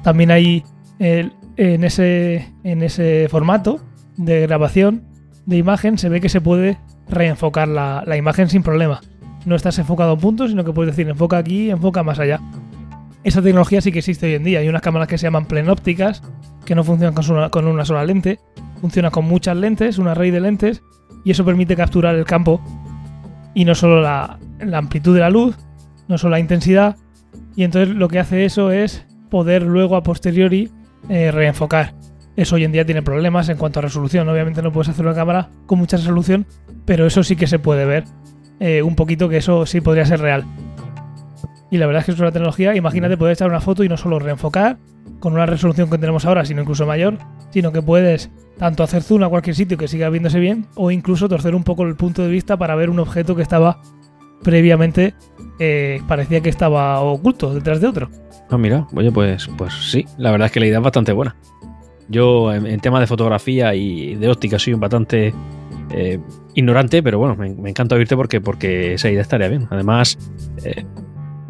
También 0.03 0.31
hay 0.31 0.63
en, 0.99 1.83
ese, 1.83 2.53
en 2.63 2.83
ese 2.83 3.27
formato 3.29 3.79
de 4.17 4.41
grabación 4.41 5.03
de 5.45 5.57
imagen 5.57 5.98
se 5.98 6.10
ve 6.10 6.21
que 6.21 6.29
se 6.29 6.41
puede 6.41 6.77
reenfocar 7.10 7.67
la 7.67 8.17
imagen 8.17 8.50
sin 8.50 8.62
problema. 8.62 9.01
No 9.45 9.55
estás 9.55 9.77
enfocado 9.79 10.12
a 10.12 10.13
un 10.13 10.19
punto, 10.19 10.48
sino 10.48 10.63
que 10.63 10.71
puedes 10.71 10.95
decir 10.95 11.10
enfoca 11.10 11.38
aquí, 11.38 11.69
enfoca 11.69 12.03
más 12.03 12.19
allá. 12.19 12.39
Esa 13.24 13.41
tecnología 13.41 13.81
sí 13.81 13.91
que 13.91 14.00
existe 14.00 14.27
hoy 14.27 14.36
en 14.36 14.43
día. 14.43 14.60
Hay 14.60 14.67
unas 14.67 14.81
cámaras 14.81 15.07
que 15.07 15.17
se 15.17 15.24
llaman 15.24 15.45
plenópticas, 15.45 16.24
que 16.65 16.75
no 16.75 16.83
funcionan 16.83 17.13
con 17.13 17.29
una, 17.31 17.50
con 17.50 17.67
una 17.67 17.86
sola 17.86 18.03
lente, 18.03 18.39
funciona 18.79 19.12
con 19.12 19.25
muchas 19.25 19.57
lentes, 19.57 19.98
una 19.98 20.13
red 20.13 20.33
de 20.33 20.41
lentes, 20.41 20.81
y 21.24 21.31
eso 21.31 21.45
permite 21.45 21.75
capturar 21.75 22.15
el 22.15 22.25
campo 22.25 22.62
y 23.53 23.65
no 23.65 23.75
solo 23.75 24.01
la, 24.01 24.39
la 24.60 24.77
amplitud 24.77 25.13
de 25.13 25.19
la 25.19 25.29
luz, 25.29 25.55
no 26.07 26.17
solo 26.17 26.31
la 26.31 26.39
intensidad, 26.39 26.95
y 27.55 27.63
entonces 27.63 27.95
lo 27.95 28.07
que 28.07 28.19
hace 28.19 28.45
eso 28.45 28.71
es 28.71 29.05
poder 29.29 29.63
luego 29.63 29.95
a 29.95 30.03
posteriori 30.03 30.69
eh, 31.10 31.31
reenfocar. 31.31 31.93
Eso 32.36 32.55
hoy 32.55 32.63
en 32.63 32.71
día 32.71 32.86
tiene 32.86 33.01
problemas 33.01 33.50
en 33.50 33.57
cuanto 33.57 33.79
a 33.79 33.81
resolución. 33.81 34.27
Obviamente 34.29 34.62
no 34.62 34.71
puedes 34.71 34.89
hacer 34.89 35.05
una 35.05 35.15
cámara 35.15 35.50
con 35.65 35.79
mucha 35.79 35.98
resolución, 35.98 36.45
pero 36.86 37.05
eso 37.05 37.24
sí 37.24 37.36
que 37.36 37.48
se 37.48 37.60
puede 37.60 37.86
ver 37.86 38.05
eh, 38.62 38.84
un 38.84 38.96
poquito 38.96 39.27
que 39.27 39.38
eso 39.38 39.65
sí 39.65 39.82
podría 39.82 40.06
ser 40.06 40.22
real. 40.22 40.46
Y 41.72 41.77
la 41.77 41.88
verdad 41.88 42.01
es 42.01 42.06
que 42.06 42.12
es 42.12 42.20
una 42.20 42.32
tecnología, 42.32 42.75
imagínate 42.75 43.18
poder 43.18 43.34
echar 43.34 43.50
una 43.50 43.60
foto 43.60 43.84
y 43.84 43.89
no 43.89 43.98
solo 43.98 44.20
reenfocar 44.20 44.77
con 45.20 45.34
una 45.34 45.48
resolución 45.48 45.89
que 45.89 45.98
tenemos 45.98 46.25
ahora, 46.25 46.46
sino 46.46 46.62
incluso 46.62 46.86
mayor, 46.86 47.18
sino 47.50 47.72
que 47.72 47.82
puedes 47.82 48.30
tanto 48.60 48.84
hacer 48.84 49.01
zoom 49.01 49.24
a 49.24 49.30
cualquier 49.30 49.56
sitio 49.56 49.77
que 49.80 49.88
siga 49.88 50.10
viéndose 50.10 50.39
bien 50.39 50.68
o 50.75 50.91
incluso 50.91 51.27
torcer 51.27 51.56
un 51.56 51.63
poco 51.63 51.84
el 51.84 51.96
punto 51.96 52.22
de 52.22 52.27
vista 52.27 52.56
para 52.56 52.75
ver 52.75 52.91
un 52.91 53.00
objeto 53.00 53.36
que 53.36 53.41
estaba 53.41 53.82
previamente 54.44 55.15
eh, 55.60 56.01
parecía 56.08 56.41
que 56.41 56.50
estaba 56.50 57.00
oculto 57.01 57.53
detrás 57.56 57.82
de 57.82 57.88
otro. 57.88 58.10
Ah, 58.51 58.60
mira, 58.60 58.86
oye, 58.94 59.12
pues, 59.12 59.50
pues 59.58 59.74
sí, 59.74 60.06
la 60.18 60.30
verdad 60.30 60.48
es 60.48 60.51
que 60.51 60.60
la 60.60 60.68
idea 60.68 60.77
es 60.77 60.84
bastante 60.84 61.13
buena. 61.13 61.36
Yo 62.10 62.53
en, 62.53 62.68
en 62.68 62.80
tema 62.80 63.00
de 63.00 63.08
fotografía 63.08 63.74
y 63.74 64.15
de 64.15 64.30
óptica 64.30 64.60
soy 64.60 64.74
un 64.74 64.82
bastante 64.82 65.34
eh, 65.91 66.20
ignorante, 66.55 67.01
pero 67.03 67.20
bueno, 67.20 67.36
me, 67.36 67.70
encanta 67.70 67.96
oírte 67.96 68.15
porque, 68.15 68.41
porque 68.41 68.93
esa 68.96 69.10
idea 69.10 69.22
estaría 69.22 69.48
bien. 69.48 69.67
Además, 69.70 70.17
eh, 70.63 70.86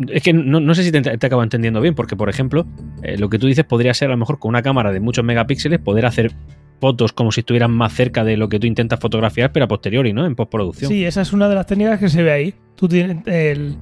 es 0.09 0.23
que 0.23 0.33
no, 0.33 0.59
no, 0.59 0.75
sé 0.75 0.83
si 0.83 0.91
te, 0.91 1.01
te, 1.01 1.25
acabo 1.25 1.43
entendiendo 1.43 1.81
bien, 1.81 1.95
porque 1.95 2.15
por 2.15 2.29
ejemplo, 2.29 2.65
eh, 3.03 3.17
lo 3.17 3.29
que 3.29 3.39
tú 3.39 3.47
dices 3.47 3.65
podría 3.65 3.93
ser 3.93 4.09
a 4.09 4.11
lo 4.11 4.17
mejor 4.17 4.39
con 4.39 4.49
una 4.49 4.61
cámara 4.61 4.91
de 4.91 4.99
muchos 4.99 5.23
megapíxeles 5.23 5.79
poder 5.79 6.05
hacer 6.05 6.31
fotos 6.79 7.13
como 7.13 7.31
si 7.31 7.41
estuvieran 7.41 7.71
más 7.71 7.93
cerca 7.93 8.23
de 8.23 8.37
lo 8.37 8.49
que 8.49 8.59
tú 8.59 8.65
intentas 8.65 8.99
fotografiar, 8.99 9.51
pero 9.51 9.65
a 9.65 9.67
posteriori, 9.67 10.13
¿no? 10.13 10.25
En 10.25 10.35
postproducción. 10.35 10.89
Sí, 10.89 11.05
esa 11.05 11.21
es 11.21 11.31
una 11.31 11.47
de 11.47 11.55
las 11.55 11.67
técnicas 11.67 11.99
que 11.99 12.09
se 12.09 12.23
ve 12.23 12.31
ahí. 12.31 12.55
Tú 12.75 12.87
tienes 12.87 13.17
el, 13.27 13.75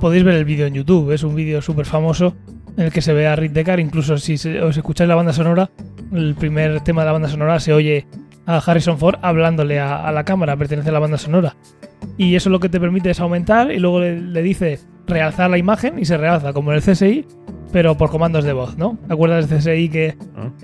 podéis 0.00 0.24
ver 0.24 0.34
el 0.34 0.46
vídeo 0.46 0.66
en 0.66 0.74
YouTube, 0.74 1.12
es 1.12 1.22
un 1.22 1.34
vídeo 1.34 1.60
súper 1.60 1.84
famoso 1.84 2.34
en 2.78 2.86
el 2.86 2.92
que 2.92 3.02
se 3.02 3.12
ve 3.12 3.26
a 3.26 3.36
Rick 3.36 3.52
Deckard, 3.52 3.80
incluso 3.80 4.16
si 4.18 4.34
os 4.34 4.76
escucháis 4.76 5.08
la 5.08 5.16
banda 5.16 5.32
sonora, 5.32 5.70
el 6.12 6.34
primer 6.36 6.80
tema 6.80 7.02
de 7.02 7.06
la 7.06 7.12
banda 7.12 7.28
sonora 7.28 7.60
se 7.60 7.72
oye 7.72 8.06
a 8.48 8.56
Harrison 8.56 8.98
Ford 8.98 9.18
hablándole 9.20 9.78
a, 9.78 10.08
a 10.08 10.10
la 10.10 10.24
cámara, 10.24 10.56
pertenece 10.56 10.88
a 10.88 10.92
la 10.92 10.98
banda 10.98 11.18
sonora. 11.18 11.54
Y 12.16 12.34
eso 12.34 12.48
lo 12.48 12.60
que 12.60 12.70
te 12.70 12.80
permite 12.80 13.10
es 13.10 13.20
aumentar 13.20 13.70
y 13.70 13.78
luego 13.78 14.00
le, 14.00 14.18
le 14.18 14.42
dice 14.42 14.80
realzar 15.06 15.50
la 15.50 15.58
imagen 15.58 15.98
y 15.98 16.06
se 16.06 16.16
realza, 16.16 16.54
como 16.54 16.72
en 16.72 16.76
el 16.76 16.82
CSI, 16.82 17.26
pero 17.72 17.96
por 17.98 18.10
comandos 18.10 18.44
de 18.44 18.54
voz, 18.54 18.78
¿no? 18.78 18.98
¿Te 19.06 19.12
acuerdas 19.12 19.48
del 19.48 19.58
CSI 19.58 19.88
que 19.90 20.16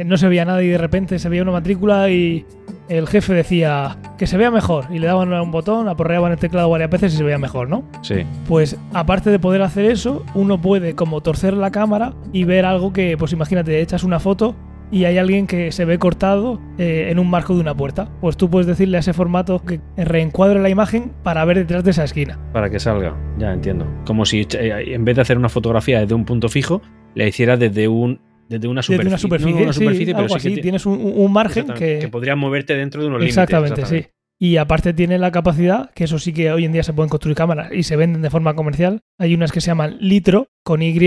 no 0.04 0.16
se 0.16 0.28
veía 0.28 0.46
nada 0.46 0.62
y 0.62 0.68
de 0.68 0.78
repente 0.78 1.18
se 1.18 1.28
veía 1.28 1.42
una 1.42 1.52
matrícula 1.52 2.08
y 2.08 2.46
el 2.88 3.06
jefe 3.06 3.34
decía 3.34 3.98
que 4.16 4.26
se 4.26 4.36
vea 4.38 4.50
mejor 4.50 4.86
y 4.90 4.98
le 4.98 5.06
daban 5.06 5.32
un 5.32 5.50
botón, 5.50 5.88
aporreaban 5.88 6.32
el 6.32 6.38
teclado 6.38 6.70
varias 6.70 6.90
veces 6.90 7.14
y 7.14 7.16
se 7.18 7.24
veía 7.24 7.38
mejor, 7.38 7.68
¿no? 7.68 7.84
Sí. 8.02 8.24
Pues 8.48 8.78
aparte 8.94 9.30
de 9.30 9.38
poder 9.38 9.60
hacer 9.62 9.84
eso, 9.84 10.24
uno 10.34 10.60
puede 10.60 10.94
como 10.94 11.20
torcer 11.20 11.54
la 11.54 11.70
cámara 11.70 12.14
y 12.32 12.44
ver 12.44 12.64
algo 12.64 12.92
que, 12.92 13.16
pues 13.18 13.32
imagínate, 13.32 13.80
echas 13.80 14.04
una 14.04 14.20
foto 14.20 14.54
y 14.94 15.06
hay 15.06 15.18
alguien 15.18 15.48
que 15.48 15.72
se 15.72 15.84
ve 15.84 15.98
cortado 15.98 16.60
eh, 16.78 17.08
en 17.10 17.18
un 17.18 17.28
marco 17.28 17.54
de 17.54 17.60
una 17.60 17.76
puerta. 17.76 18.08
Pues 18.20 18.36
tú 18.36 18.48
puedes 18.48 18.68
decirle 18.68 18.96
a 18.96 19.00
ese 19.00 19.12
formato 19.12 19.60
que 19.60 19.80
reencuadre 19.96 20.60
la 20.60 20.68
imagen 20.68 21.10
para 21.24 21.44
ver 21.44 21.58
detrás 21.58 21.82
de 21.82 21.90
esa 21.90 22.04
esquina. 22.04 22.38
Para 22.52 22.70
que 22.70 22.78
salga, 22.78 23.16
ya 23.36 23.52
entiendo. 23.52 23.86
Como 24.06 24.24
si 24.24 24.46
eh, 24.56 24.94
en 24.94 25.04
vez 25.04 25.16
de 25.16 25.22
hacer 25.22 25.36
una 25.36 25.48
fotografía 25.48 26.00
desde 26.00 26.14
un 26.14 26.24
punto 26.24 26.48
fijo, 26.48 26.80
le 27.16 27.26
hiciera 27.26 27.56
desde 27.56 27.88
un 27.88 28.20
desde 28.48 28.68
una 28.68 28.82
superficie. 28.82 29.04
Desde 29.04 29.08
una 29.08 29.18
superficie, 29.18 29.62
una 29.64 29.72
superficie 29.72 30.06
sí, 30.06 30.12
pero 30.12 30.24
algo 30.24 30.36
así. 30.36 30.60
Tienes 30.60 30.86
un, 30.86 31.00
un 31.00 31.32
margen 31.32 31.66
que... 31.68 31.98
Que 31.98 32.08
podrías 32.08 32.36
moverte 32.36 32.76
dentro 32.76 33.02
de 33.02 33.08
unos 33.08 33.20
límites. 33.20 33.36
Exactamente, 33.36 33.86
sí. 33.86 34.06
Y 34.38 34.56
aparte 34.56 34.92
tiene 34.92 35.18
la 35.18 35.30
capacidad, 35.30 35.90
que 35.92 36.04
eso 36.04 36.18
sí 36.18 36.32
que 36.32 36.52
hoy 36.52 36.64
en 36.64 36.72
día 36.72 36.82
se 36.82 36.92
pueden 36.92 37.08
construir 37.08 37.36
cámaras 37.36 37.72
y 37.72 37.84
se 37.84 37.96
venden 37.96 38.22
de 38.22 38.30
forma 38.30 38.54
comercial. 38.54 39.02
Hay 39.18 39.34
unas 39.34 39.52
que 39.52 39.60
se 39.60 39.68
llaman 39.68 39.96
Litro 40.00 40.48
con 40.64 40.82
Y, 40.82 40.98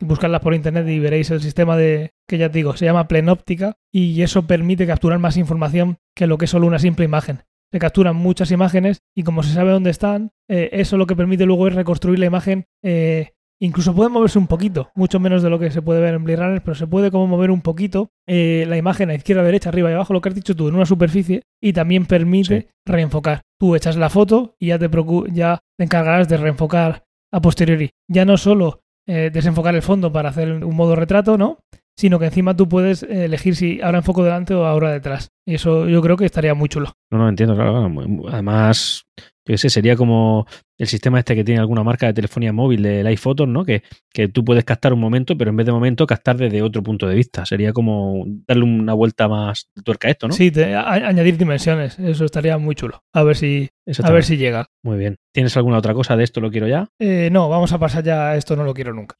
buscarlas 0.00 0.40
por 0.40 0.54
internet 0.54 0.88
y 0.88 0.98
veréis 0.98 1.30
el 1.30 1.40
sistema 1.40 1.76
de 1.76 2.12
que 2.28 2.38
ya 2.38 2.50
te 2.50 2.58
digo, 2.58 2.76
se 2.76 2.84
llama 2.84 3.08
Plenóptica 3.08 3.76
y 3.92 4.22
eso 4.22 4.46
permite 4.46 4.86
capturar 4.86 5.18
más 5.18 5.36
información 5.36 5.98
que 6.14 6.26
lo 6.26 6.38
que 6.38 6.46
es 6.46 6.50
solo 6.50 6.66
una 6.66 6.78
simple 6.78 7.04
imagen. 7.04 7.44
Se 7.70 7.78
capturan 7.78 8.16
muchas 8.16 8.50
imágenes 8.50 9.02
y 9.16 9.22
como 9.22 9.42
se 9.42 9.54
sabe 9.54 9.70
dónde 9.70 9.90
están, 9.90 10.32
eh, 10.48 10.70
eso 10.72 10.96
lo 10.96 11.06
que 11.06 11.16
permite 11.16 11.46
luego 11.46 11.68
es 11.68 11.74
reconstruir 11.74 12.18
la 12.18 12.26
imagen 12.26 12.66
eh, 12.82 13.32
Incluso 13.62 13.94
puede 13.94 14.10
moverse 14.10 14.40
un 14.40 14.48
poquito, 14.48 14.90
mucho 14.96 15.20
menos 15.20 15.40
de 15.40 15.48
lo 15.48 15.56
que 15.56 15.70
se 15.70 15.82
puede 15.82 16.00
ver 16.00 16.14
en 16.14 16.24
Blade 16.24 16.44
Runner, 16.44 16.62
pero 16.64 16.74
se 16.74 16.88
puede 16.88 17.12
como 17.12 17.28
mover 17.28 17.52
un 17.52 17.60
poquito 17.60 18.10
eh, 18.26 18.64
la 18.66 18.76
imagen 18.76 19.08
a 19.08 19.14
izquierda, 19.14 19.44
derecha, 19.44 19.68
arriba 19.68 19.88
y 19.88 19.94
abajo, 19.94 20.12
lo 20.12 20.20
que 20.20 20.30
has 20.30 20.34
dicho 20.34 20.56
tú, 20.56 20.66
en 20.66 20.74
una 20.74 20.84
superficie, 20.84 21.42
y 21.62 21.72
también 21.72 22.06
permite 22.06 22.70
reenfocar. 22.84 23.42
Tú 23.60 23.76
echas 23.76 23.94
la 23.96 24.10
foto 24.10 24.56
y 24.58 24.66
ya 24.66 24.80
te, 24.80 24.90
ya 25.30 25.60
te 25.78 25.84
encargarás 25.84 26.28
de 26.28 26.38
reenfocar 26.38 27.04
a 27.32 27.40
posteriori. 27.40 27.90
Ya 28.08 28.24
no 28.24 28.36
solo 28.36 28.80
eh, 29.06 29.30
desenfocar 29.32 29.76
el 29.76 29.82
fondo 29.82 30.12
para 30.12 30.30
hacer 30.30 30.64
un 30.64 30.74
modo 30.74 30.96
retrato, 30.96 31.38
¿no? 31.38 31.58
Sino 31.96 32.18
que 32.18 32.24
encima 32.24 32.56
tú 32.56 32.68
puedes 32.68 33.04
elegir 33.04 33.54
si 33.54 33.80
ahora 33.80 33.98
enfoco 33.98 34.24
delante 34.24 34.54
o 34.54 34.64
ahora 34.64 34.90
detrás. 34.90 35.28
Y 35.46 35.54
eso 35.54 35.88
yo 35.88 36.02
creo 36.02 36.16
que 36.16 36.24
estaría 36.24 36.54
muy 36.54 36.68
chulo. 36.68 36.94
No, 37.12 37.18
no 37.18 37.28
entiendo, 37.28 37.54
claro. 37.54 37.88
Además, 38.28 39.04
yo 39.46 39.58
sé, 39.58 39.70
sería 39.70 39.96
como 39.96 40.46
el 40.78 40.86
sistema 40.86 41.18
este 41.18 41.34
que 41.34 41.44
tiene 41.44 41.60
alguna 41.60 41.82
marca 41.82 42.06
de 42.06 42.12
telefonía 42.12 42.52
móvil 42.52 42.82
del 42.82 43.06
iPhotos, 43.06 43.48
¿no? 43.48 43.64
Que, 43.64 43.82
que 44.12 44.28
tú 44.28 44.44
puedes 44.44 44.64
captar 44.64 44.92
un 44.92 45.00
momento, 45.00 45.36
pero 45.36 45.50
en 45.50 45.56
vez 45.56 45.66
de 45.66 45.72
momento 45.72 46.06
captar 46.06 46.36
desde 46.36 46.62
otro 46.62 46.82
punto 46.82 47.08
de 47.08 47.14
vista. 47.14 47.44
Sería 47.46 47.72
como 47.72 48.24
darle 48.26 48.64
una 48.64 48.94
vuelta 48.94 49.28
más 49.28 49.68
de 49.74 49.82
tuerca 49.82 50.08
a 50.08 50.10
esto, 50.12 50.28
¿no? 50.28 50.34
Sí, 50.34 50.52
añadir 50.56 51.36
dimensiones. 51.38 51.98
Eso 51.98 52.24
estaría 52.24 52.58
muy 52.58 52.74
chulo. 52.74 53.02
A 53.12 53.22
ver 53.22 53.36
si, 53.36 53.68
a 54.02 54.10
ver 54.10 54.24
si 54.24 54.36
llega. 54.36 54.66
Muy 54.82 54.98
bien. 54.98 55.16
¿Tienes 55.32 55.56
alguna 55.56 55.78
otra 55.78 55.94
cosa 55.94 56.16
de 56.16 56.24
esto? 56.24 56.40
¿Lo 56.40 56.50
quiero 56.50 56.68
ya? 56.68 56.88
Eh, 57.00 57.28
no, 57.32 57.48
vamos 57.48 57.72
a 57.72 57.78
pasar 57.78 58.04
ya 58.04 58.30
a 58.30 58.36
esto 58.36 58.56
no 58.56 58.64
lo 58.64 58.74
quiero 58.74 58.92
nunca. 58.92 59.16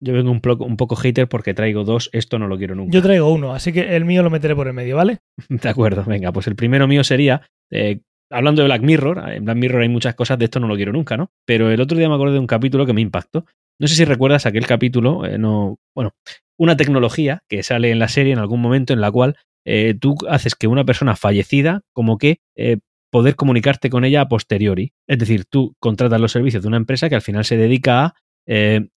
Yo 0.00 0.12
vengo 0.12 0.30
un, 0.30 0.40
poco, 0.40 0.64
un 0.64 0.76
poco 0.76 0.96
hater 0.96 1.28
porque 1.28 1.54
traigo 1.54 1.84
dos, 1.84 2.10
esto 2.12 2.38
no 2.38 2.48
lo 2.48 2.58
quiero 2.58 2.74
nunca. 2.74 2.92
Yo 2.92 3.02
traigo 3.02 3.32
uno, 3.32 3.54
así 3.54 3.72
que 3.72 3.96
el 3.96 4.04
mío 4.04 4.22
lo 4.22 4.30
meteré 4.30 4.54
por 4.54 4.66
el 4.66 4.74
medio, 4.74 4.96
¿vale? 4.96 5.18
De 5.48 5.68
acuerdo, 5.68 6.04
venga, 6.04 6.32
pues 6.32 6.46
el 6.46 6.56
primero 6.56 6.86
mío 6.86 7.02
sería 7.04 7.42
eh, 7.70 8.00
hablando 8.30 8.62
de 8.62 8.68
Black 8.68 8.82
Mirror, 8.82 9.30
en 9.30 9.44
Black 9.44 9.56
Mirror 9.56 9.82
hay 9.82 9.88
muchas 9.88 10.14
cosas, 10.14 10.38
de 10.38 10.46
esto 10.46 10.60
no 10.60 10.68
lo 10.68 10.76
quiero 10.76 10.92
nunca, 10.92 11.16
¿no? 11.16 11.30
Pero 11.44 11.70
el 11.70 11.80
otro 11.80 11.96
día 11.96 12.08
me 12.08 12.14
acordé 12.14 12.34
de 12.34 12.40
un 12.40 12.46
capítulo 12.46 12.86
que 12.86 12.92
me 12.92 13.00
impactó. 13.00 13.46
No 13.78 13.88
sé 13.88 13.94
si 13.94 14.04
recuerdas 14.04 14.46
aquel 14.46 14.66
capítulo, 14.66 15.24
eh, 15.26 15.38
no, 15.38 15.78
bueno, 15.94 16.12
una 16.58 16.76
tecnología 16.76 17.42
que 17.48 17.62
sale 17.62 17.90
en 17.90 17.98
la 17.98 18.08
serie 18.08 18.32
en 18.32 18.38
algún 18.38 18.60
momento 18.60 18.92
en 18.92 19.00
la 19.00 19.10
cual 19.10 19.36
eh, 19.66 19.94
tú 20.00 20.16
haces 20.28 20.54
que 20.54 20.66
una 20.66 20.84
persona 20.84 21.16
fallecida, 21.16 21.82
como 21.92 22.18
que 22.18 22.38
eh, 22.56 22.78
poder 23.10 23.36
comunicarte 23.36 23.90
con 23.90 24.04
ella 24.04 24.22
a 24.22 24.28
posteriori. 24.28 24.92
Es 25.06 25.18
decir, 25.18 25.44
tú 25.44 25.74
contratas 25.78 26.20
los 26.20 26.32
servicios 26.32 26.62
de 26.62 26.68
una 26.68 26.76
empresa 26.78 27.08
que 27.08 27.14
al 27.14 27.22
final 27.22 27.44
se 27.44 27.56
dedica 27.56 28.04
a 28.04 28.14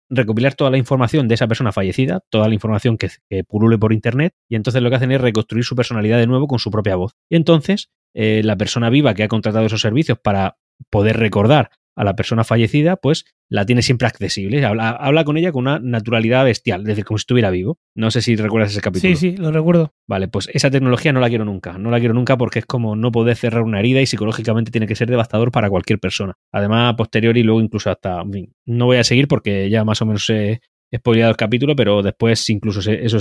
recopilar 0.08 0.54
toda 0.54 0.70
la 0.70 0.78
información 0.78 1.28
de 1.28 1.34
esa 1.34 1.48
persona 1.48 1.72
fallecida, 1.72 2.20
toda 2.30 2.48
la 2.48 2.54
información 2.54 2.96
que, 2.96 3.10
pulule 3.44 3.78
por 3.78 3.92
internet, 3.92 4.34
y 4.48 4.56
entonces 4.56 4.82
lo 4.82 4.90
que 4.90 4.96
hacen 4.96 5.12
es 5.12 5.20
reconstruir 5.20 5.64
su 5.64 5.74
personalidad 5.74 6.18
de 6.18 6.26
nuevo 6.26 6.46
con 6.46 6.58
su 6.58 6.70
propia 6.70 6.96
voz. 6.96 7.12
Y 7.30 7.36
entonces 7.36 7.90
eh, 8.18 8.40
la 8.42 8.56
persona 8.56 8.88
viva 8.88 9.12
que 9.12 9.22
ha 9.22 9.28
contratado 9.28 9.66
esos 9.66 9.82
servicios 9.82 10.18
para 10.18 10.56
poder 10.88 11.18
recordar 11.18 11.70
a 11.94 12.02
la 12.02 12.16
persona 12.16 12.44
fallecida, 12.44 12.96
pues 12.96 13.26
la 13.50 13.66
tiene 13.66 13.82
siempre 13.82 14.06
accesible. 14.06 14.64
Habla, 14.64 15.24
con 15.24 15.36
ella 15.36 15.52
con 15.52 15.62
una 15.62 15.78
naturalidad 15.78 16.44
bestial, 16.44 16.80
es 16.80 16.86
decir, 16.86 17.04
como 17.04 17.18
si 17.18 17.22
estuviera 17.22 17.50
vivo. 17.50 17.78
No 17.94 18.10
sé 18.10 18.22
si 18.22 18.34
recuerdas 18.36 18.72
ese 18.72 18.80
capítulo. 18.80 19.14
Sí, 19.14 19.32
sí, 19.32 19.36
lo 19.36 19.52
recuerdo. 19.52 19.92
Vale, 20.06 20.28
pues 20.28 20.48
esa 20.52 20.70
tecnología 20.70 21.12
no 21.12 21.20
la 21.20 21.28
quiero 21.28 21.44
nunca. 21.44 21.76
No 21.76 21.90
la 21.90 21.98
quiero 21.98 22.14
nunca 22.14 22.38
porque 22.38 22.60
es 22.60 22.66
como 22.66 22.96
no 22.96 23.12
poder 23.12 23.36
cerrar 23.36 23.62
una 23.62 23.80
herida 23.80 24.00
y 24.00 24.06
psicológicamente 24.06 24.70
tiene 24.70 24.86
que 24.86 24.94
ser 24.94 25.08
devastador 25.08 25.52
para 25.52 25.68
cualquier 25.68 25.98
persona. 25.98 26.34
Además, 26.52 26.94
posterior 26.96 27.36
y 27.36 27.42
luego 27.42 27.60
incluso 27.60 27.90
hasta. 27.90 28.22
no 28.64 28.86
voy 28.86 28.96
a 28.96 29.04
seguir 29.04 29.28
porque 29.28 29.68
ya 29.68 29.84
más 29.84 30.00
o 30.00 30.06
menos 30.06 30.28
he 30.30 30.60
spoileado 30.94 31.30
el 31.30 31.36
capítulo, 31.36 31.76
pero 31.76 32.02
después 32.02 32.48
incluso 32.48 32.90
eso 32.90 33.18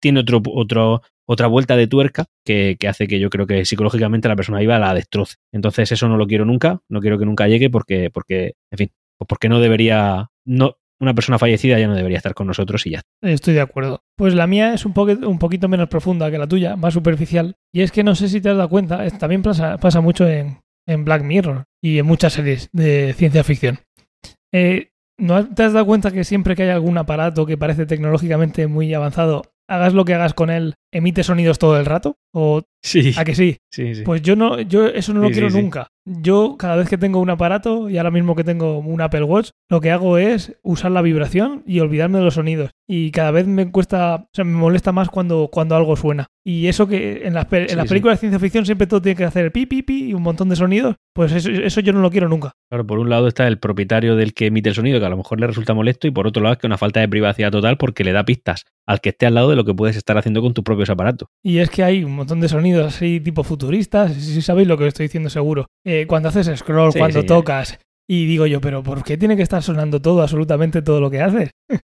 tiene 0.00 0.20
otro, 0.20 0.42
otro, 0.46 1.02
otra 1.26 1.46
vuelta 1.46 1.76
de 1.76 1.86
tuerca 1.86 2.26
que, 2.44 2.76
hace 2.88 3.06
que 3.06 3.20
yo 3.20 3.30
creo 3.30 3.46
que 3.46 3.64
psicológicamente 3.64 4.28
la 4.28 4.36
persona 4.36 4.58
viva 4.58 4.78
la 4.78 4.94
destroce. 4.94 5.36
Entonces 5.52 5.92
eso 5.92 6.08
no 6.08 6.16
lo 6.16 6.26
quiero 6.26 6.44
nunca, 6.44 6.80
no 6.88 7.00
quiero 7.00 7.18
que 7.18 7.26
nunca 7.26 7.46
llegue 7.46 7.70
porque, 7.70 8.10
porque 8.10 8.54
en 8.72 8.78
fin, 8.78 8.90
pues 9.18 9.28
porque 9.28 9.48
no 9.48 9.60
debería, 9.60 10.30
no, 10.44 10.76
una 11.00 11.14
persona 11.14 11.38
fallecida 11.38 11.78
ya 11.78 11.88
no 11.88 11.94
debería 11.94 12.18
estar 12.18 12.34
con 12.34 12.46
nosotros 12.46 12.86
y 12.86 12.90
ya. 12.90 13.02
Estoy 13.22 13.54
de 13.54 13.60
acuerdo. 13.60 14.02
Pues 14.16 14.34
la 14.34 14.46
mía 14.46 14.74
es 14.74 14.84
un, 14.84 14.92
un 14.96 15.38
poquito 15.38 15.68
menos 15.68 15.88
profunda 15.88 16.30
que 16.30 16.38
la 16.38 16.46
tuya, 16.46 16.76
más 16.76 16.94
superficial. 16.94 17.56
Y 17.72 17.82
es 17.82 17.90
que 17.90 18.04
no 18.04 18.14
sé 18.14 18.28
si 18.28 18.40
te 18.40 18.50
has 18.50 18.56
dado 18.56 18.68
cuenta, 18.68 19.08
también 19.10 19.42
pasa, 19.42 19.78
pasa 19.78 20.00
mucho 20.00 20.28
en, 20.28 20.58
en, 20.86 21.04
Black 21.04 21.22
Mirror 21.22 21.64
y 21.82 21.98
en 21.98 22.06
muchas 22.06 22.34
series 22.34 22.68
de 22.72 23.14
ciencia 23.16 23.44
ficción. 23.44 23.78
Eh, 24.52 24.90
¿No 25.18 25.46
te 25.46 25.62
has 25.62 25.72
dado 25.72 25.86
cuenta 25.86 26.10
que 26.10 26.24
siempre 26.24 26.56
que 26.56 26.62
hay 26.62 26.70
algún 26.70 26.96
aparato 26.96 27.44
que 27.44 27.58
parece 27.58 27.84
tecnológicamente 27.84 28.66
muy 28.66 28.92
avanzado, 28.94 29.42
hagas 29.70 29.94
lo 29.94 30.04
que 30.04 30.14
hagas 30.14 30.34
con 30.34 30.50
él, 30.50 30.74
emite 30.92 31.22
sonidos 31.22 31.58
todo 31.58 31.78
el 31.78 31.86
rato? 31.86 32.18
¿O 32.34 32.62
sí. 32.82 33.14
a 33.16 33.24
que 33.24 33.34
sí? 33.34 33.58
Sí, 33.70 33.94
sí. 33.94 34.02
Pues 34.02 34.20
yo 34.20 34.34
no, 34.34 34.60
yo 34.60 34.86
eso 34.86 35.14
no 35.14 35.20
lo 35.20 35.30
quiero 35.30 35.48
nunca. 35.48 35.88
Yo 36.12 36.56
cada 36.58 36.74
vez 36.74 36.88
que 36.88 36.98
tengo 36.98 37.20
un 37.20 37.30
aparato 37.30 37.88
y 37.88 37.96
ahora 37.96 38.10
mismo 38.10 38.34
que 38.34 38.42
tengo 38.42 38.78
un 38.78 39.00
Apple 39.00 39.22
Watch, 39.22 39.50
lo 39.68 39.80
que 39.80 39.92
hago 39.92 40.18
es 40.18 40.56
usar 40.62 40.90
la 40.90 41.02
vibración 41.02 41.62
y 41.66 41.78
olvidarme 41.78 42.18
de 42.18 42.24
los 42.24 42.34
sonidos. 42.34 42.72
Y 42.88 43.12
cada 43.12 43.30
vez 43.30 43.46
me 43.46 43.70
cuesta, 43.70 44.16
o 44.16 44.28
sea, 44.32 44.44
me 44.44 44.56
molesta 44.56 44.90
más 44.90 45.08
cuando, 45.08 45.48
cuando 45.52 45.76
algo 45.76 45.94
suena. 45.94 46.26
Y 46.44 46.66
eso 46.66 46.88
que 46.88 47.26
en 47.28 47.34
las, 47.34 47.46
en 47.52 47.76
las 47.76 47.88
películas 47.88 48.16
de 48.16 48.20
ciencia 48.20 48.40
ficción 48.40 48.66
siempre 48.66 48.88
todo 48.88 49.00
tiene 49.00 49.16
que 49.16 49.24
hacer 49.24 49.52
pi, 49.52 49.66
pi, 49.66 49.82
pi 49.82 50.08
y 50.08 50.14
un 50.14 50.22
montón 50.22 50.48
de 50.48 50.56
sonidos, 50.56 50.96
pues 51.14 51.30
eso, 51.30 51.50
eso 51.50 51.80
yo 51.80 51.92
no 51.92 52.00
lo 52.00 52.10
quiero 52.10 52.28
nunca. 52.28 52.52
Claro, 52.68 52.84
por 52.86 52.98
un 52.98 53.08
lado 53.08 53.28
está 53.28 53.46
el 53.46 53.58
propietario 53.58 54.16
del 54.16 54.34
que 54.34 54.46
emite 54.46 54.70
el 54.70 54.74
sonido, 54.74 54.98
que 54.98 55.06
a 55.06 55.10
lo 55.10 55.16
mejor 55.16 55.38
le 55.38 55.46
resulta 55.46 55.74
molesto, 55.74 56.08
y 56.08 56.10
por 56.10 56.26
otro 56.26 56.42
lado 56.42 56.54
es 56.54 56.58
que 56.58 56.66
una 56.66 56.78
falta 56.78 56.98
de 56.98 57.08
privacidad 57.08 57.52
total 57.52 57.76
porque 57.76 58.02
le 58.02 58.12
da 58.12 58.24
pistas 58.24 58.64
al 58.86 59.00
que 59.00 59.10
esté 59.10 59.26
al 59.26 59.34
lado 59.34 59.50
de 59.50 59.56
lo 59.56 59.64
que 59.64 59.74
puedes 59.74 59.96
estar 59.96 60.18
haciendo 60.18 60.42
con 60.42 60.54
tus 60.54 60.64
propios 60.64 60.90
aparatos. 60.90 61.28
Y 61.44 61.58
es 61.58 61.70
que 61.70 61.84
hay 61.84 62.02
un 62.02 62.16
montón 62.16 62.40
de 62.40 62.48
sonidos 62.48 62.86
así 62.86 63.20
tipo 63.20 63.44
futuristas, 63.44 64.14
si 64.14 64.42
sabéis 64.42 64.66
lo 64.66 64.76
que 64.78 64.88
estoy 64.88 65.04
diciendo 65.04 65.30
seguro. 65.30 65.66
Eh, 65.84 65.99
cuando 66.06 66.28
haces 66.28 66.58
scroll, 66.58 66.92
cuando 66.92 67.24
tocas, 67.24 67.78
y 68.12 68.26
digo 68.26 68.44
yo, 68.46 68.60
pero 68.60 68.82
¿por 68.82 69.04
qué 69.04 69.16
tiene 69.16 69.36
que 69.36 69.42
estar 69.44 69.62
sonando 69.62 70.02
todo, 70.02 70.20
absolutamente 70.20 70.82
todo 70.82 71.00
lo 71.00 71.12
que 71.12 71.22
haces? 71.22 71.50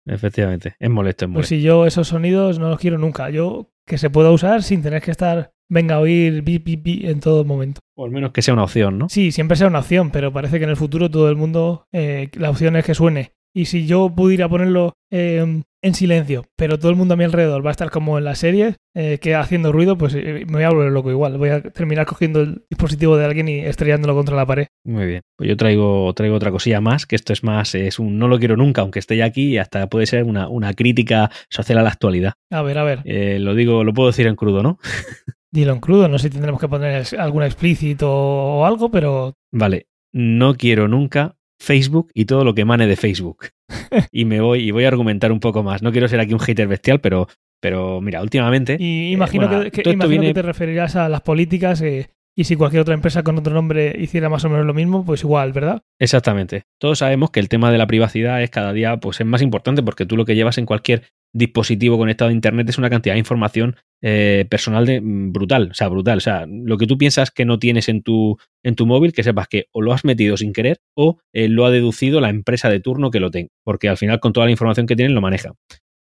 Efectivamente, 0.07 0.75
es 0.79 0.89
molesto, 0.89 1.25
es 1.25 1.29
molesto. 1.29 1.39
Pues 1.39 1.47
si 1.47 1.61
yo 1.61 1.85
esos 1.85 2.07
sonidos 2.07 2.57
no 2.57 2.69
los 2.69 2.79
quiero 2.79 2.97
nunca. 2.97 3.29
Yo 3.29 3.69
que 3.85 3.99
se 3.99 4.09
pueda 4.09 4.31
usar 4.31 4.63
sin 4.63 4.81
tener 4.81 5.03
que 5.03 5.11
estar, 5.11 5.51
venga 5.69 5.95
a 5.95 5.99
oír 5.99 6.41
bip, 6.41 6.65
bip 6.65 7.05
en 7.05 7.19
todo 7.19 7.45
momento. 7.45 7.81
O 7.95 8.05
al 8.05 8.09
menos 8.09 8.31
que 8.31 8.41
sea 8.41 8.55
una 8.55 8.63
opción, 8.63 8.97
¿no? 8.97 9.09
Sí, 9.09 9.31
siempre 9.31 9.57
sea 9.57 9.67
una 9.67 9.79
opción, 9.79 10.09
pero 10.09 10.33
parece 10.33 10.57
que 10.57 10.63
en 10.63 10.71
el 10.71 10.75
futuro 10.75 11.11
todo 11.11 11.29
el 11.29 11.35
mundo, 11.35 11.85
eh, 11.91 12.29
la 12.33 12.49
opción 12.49 12.75
es 12.77 12.85
que 12.85 12.95
suene. 12.95 13.33
Y 13.57 13.65
si 13.65 13.87
yo 13.87 14.13
pudiera 14.13 14.47
ponerlo 14.47 14.93
eh, 15.11 15.63
en 15.81 15.93
silencio, 15.95 16.45
pero 16.55 16.77
todo 16.77 16.91
el 16.91 16.95
mundo 16.95 17.15
a 17.15 17.17
mi 17.17 17.23
alrededor 17.23 17.65
va 17.65 17.71
a 17.71 17.71
estar 17.71 17.89
como 17.89 18.19
en 18.19 18.23
las 18.23 18.37
series, 18.37 18.75
eh, 18.95 19.17
que 19.19 19.33
haciendo 19.33 19.71
ruido, 19.71 19.97
pues 19.97 20.13
eh, 20.13 20.45
me 20.45 20.57
voy 20.57 20.63
a 20.63 20.69
volver 20.69 20.91
loco 20.91 21.09
igual. 21.09 21.39
Voy 21.39 21.49
a 21.49 21.63
terminar 21.63 22.05
cogiendo 22.05 22.41
el 22.41 22.65
dispositivo 22.69 23.17
de 23.17 23.25
alguien 23.25 23.47
y 23.47 23.57
estrellándolo 23.61 24.13
contra 24.13 24.35
la 24.35 24.45
pared. 24.45 24.67
Muy 24.85 25.07
bien. 25.07 25.21
Pues 25.35 25.49
yo 25.49 25.57
traigo, 25.57 26.13
traigo 26.13 26.35
otra 26.35 26.51
cosilla 26.51 26.81
más, 26.81 27.07
que 27.07 27.15
esto 27.15 27.33
es 27.33 27.43
más, 27.43 27.73
es 27.73 27.97
un 27.97 28.19
no 28.19 28.27
lo 28.27 28.37
quiero 28.37 28.57
nunca, 28.57 28.81
aunque 28.81 28.99
esté 28.99 29.17
ya 29.17 29.25
aquí, 29.25 29.47
y 29.47 29.57
hasta 29.57 29.87
puede 29.87 30.05
ser 30.05 30.25
una, 30.25 30.47
una 30.49 30.75
crítica 30.75 31.31
social 31.49 31.79
a 31.79 31.81
la 31.81 31.89
actualidad. 31.89 32.33
A 32.51 32.61
ver, 32.61 32.77
a 32.77 32.83
ver. 32.83 33.01
lo 33.41 33.55
digo, 33.55 33.83
lo 33.83 33.91
puedo 33.91 34.09
decir 34.09 34.27
en 34.27 34.35
crudo, 34.35 34.61
¿no? 34.61 34.77
Dilo 35.51 35.73
en 35.73 35.79
crudo, 35.79 36.07
no 36.07 36.19
sé 36.19 36.27
si 36.27 36.33
tendremos 36.33 36.61
que 36.61 36.67
poner 36.67 37.03
algún 37.17 37.41
explícito 37.41 38.07
o 38.07 38.65
algo, 38.67 38.91
pero. 38.91 39.33
Vale. 39.51 39.87
No 40.13 40.55
quiero 40.55 40.87
nunca 40.87 41.37
Facebook 41.59 42.11
y 42.13 42.25
todo 42.25 42.43
lo 42.43 42.53
que 42.53 42.61
emane 42.61 42.87
de 42.87 42.95
Facebook. 42.95 43.47
y 44.11 44.25
me 44.25 44.41
voy 44.41 44.59
y 44.59 44.71
voy 44.71 44.85
a 44.85 44.87
argumentar 44.89 45.31
un 45.31 45.39
poco 45.39 45.63
más. 45.63 45.81
No 45.81 45.91
quiero 45.91 46.07
ser 46.07 46.19
aquí 46.19 46.33
un 46.33 46.39
hater 46.39 46.67
bestial, 46.67 46.99
pero, 46.99 47.27
pero 47.61 48.01
mira, 48.01 48.21
últimamente. 48.21 48.77
Y 48.79 49.11
imagino, 49.11 49.49
que, 49.49 49.89
imagino 49.89 50.23
que, 50.23 50.33
te 50.33 50.41
referirás 50.41 50.95
a 50.95 51.09
las 51.09 51.21
políticas. 51.21 51.81
Eh, 51.81 52.09
y 52.35 52.43
si 52.43 52.55
cualquier 52.55 52.81
otra 52.81 52.93
empresa 52.93 53.23
con 53.23 53.37
otro 53.37 53.51
nombre 53.51 53.95
hiciera 53.97 54.29
más 54.29 54.45
o 54.45 54.49
menos 54.49 54.65
lo 54.65 54.75
mismo, 54.75 55.03
pues 55.03 55.23
igual, 55.23 55.53
¿verdad? 55.53 55.81
Exactamente. 55.99 56.65
Todos 56.79 56.99
sabemos 56.99 57.31
que 57.31 57.39
el 57.39 57.49
tema 57.49 57.71
de 57.71 57.79
la 57.79 57.87
privacidad 57.87 58.43
es 58.43 58.51
cada 58.51 58.73
día 58.73 58.97
pues, 58.97 59.19
es 59.19 59.25
más 59.25 59.41
importante 59.41 59.81
porque 59.81 60.05
tú 60.05 60.15
lo 60.15 60.23
que 60.23 60.35
llevas 60.35 60.59
en 60.59 60.67
cualquier 60.67 61.03
dispositivo 61.33 61.97
conectado 61.97 62.29
a 62.29 62.33
Internet 62.33 62.69
es 62.69 62.77
una 62.77 62.91
cantidad 62.91 63.15
de 63.15 63.19
información 63.19 63.75
eh, 64.01 64.45
personal 64.49 64.85
de, 64.85 65.01
mm, 65.01 65.33
brutal, 65.33 65.69
o 65.71 65.73
sea, 65.73 65.87
brutal. 65.87 66.17
O 66.17 66.21
sea, 66.21 66.45
lo 66.47 66.77
que 66.77 66.85
tú 66.85 66.97
piensas 66.97 67.31
que 67.31 67.45
no 67.45 67.57
tienes 67.57 67.89
en 67.89 68.03
tu, 68.03 68.37
en 68.63 68.75
tu 68.75 68.85
móvil, 68.85 69.13
que 69.13 69.23
sepas 69.23 69.47
que 69.47 69.67
o 69.71 69.81
lo 69.81 69.93
has 69.93 70.05
metido 70.05 70.37
sin 70.37 70.53
querer 70.53 70.79
o 70.95 71.17
eh, 71.33 71.49
lo 71.49 71.65
ha 71.65 71.71
deducido 71.71 72.21
la 72.21 72.29
empresa 72.29 72.69
de 72.69 72.79
turno 72.79 73.09
que 73.09 73.19
lo 73.19 73.31
tenga, 73.31 73.49
porque 73.63 73.89
al 73.89 73.97
final 73.97 74.19
con 74.19 74.33
toda 74.33 74.45
la 74.45 74.51
información 74.51 74.85
que 74.85 74.95
tienen 74.95 75.15
lo 75.15 75.21
maneja. 75.21 75.53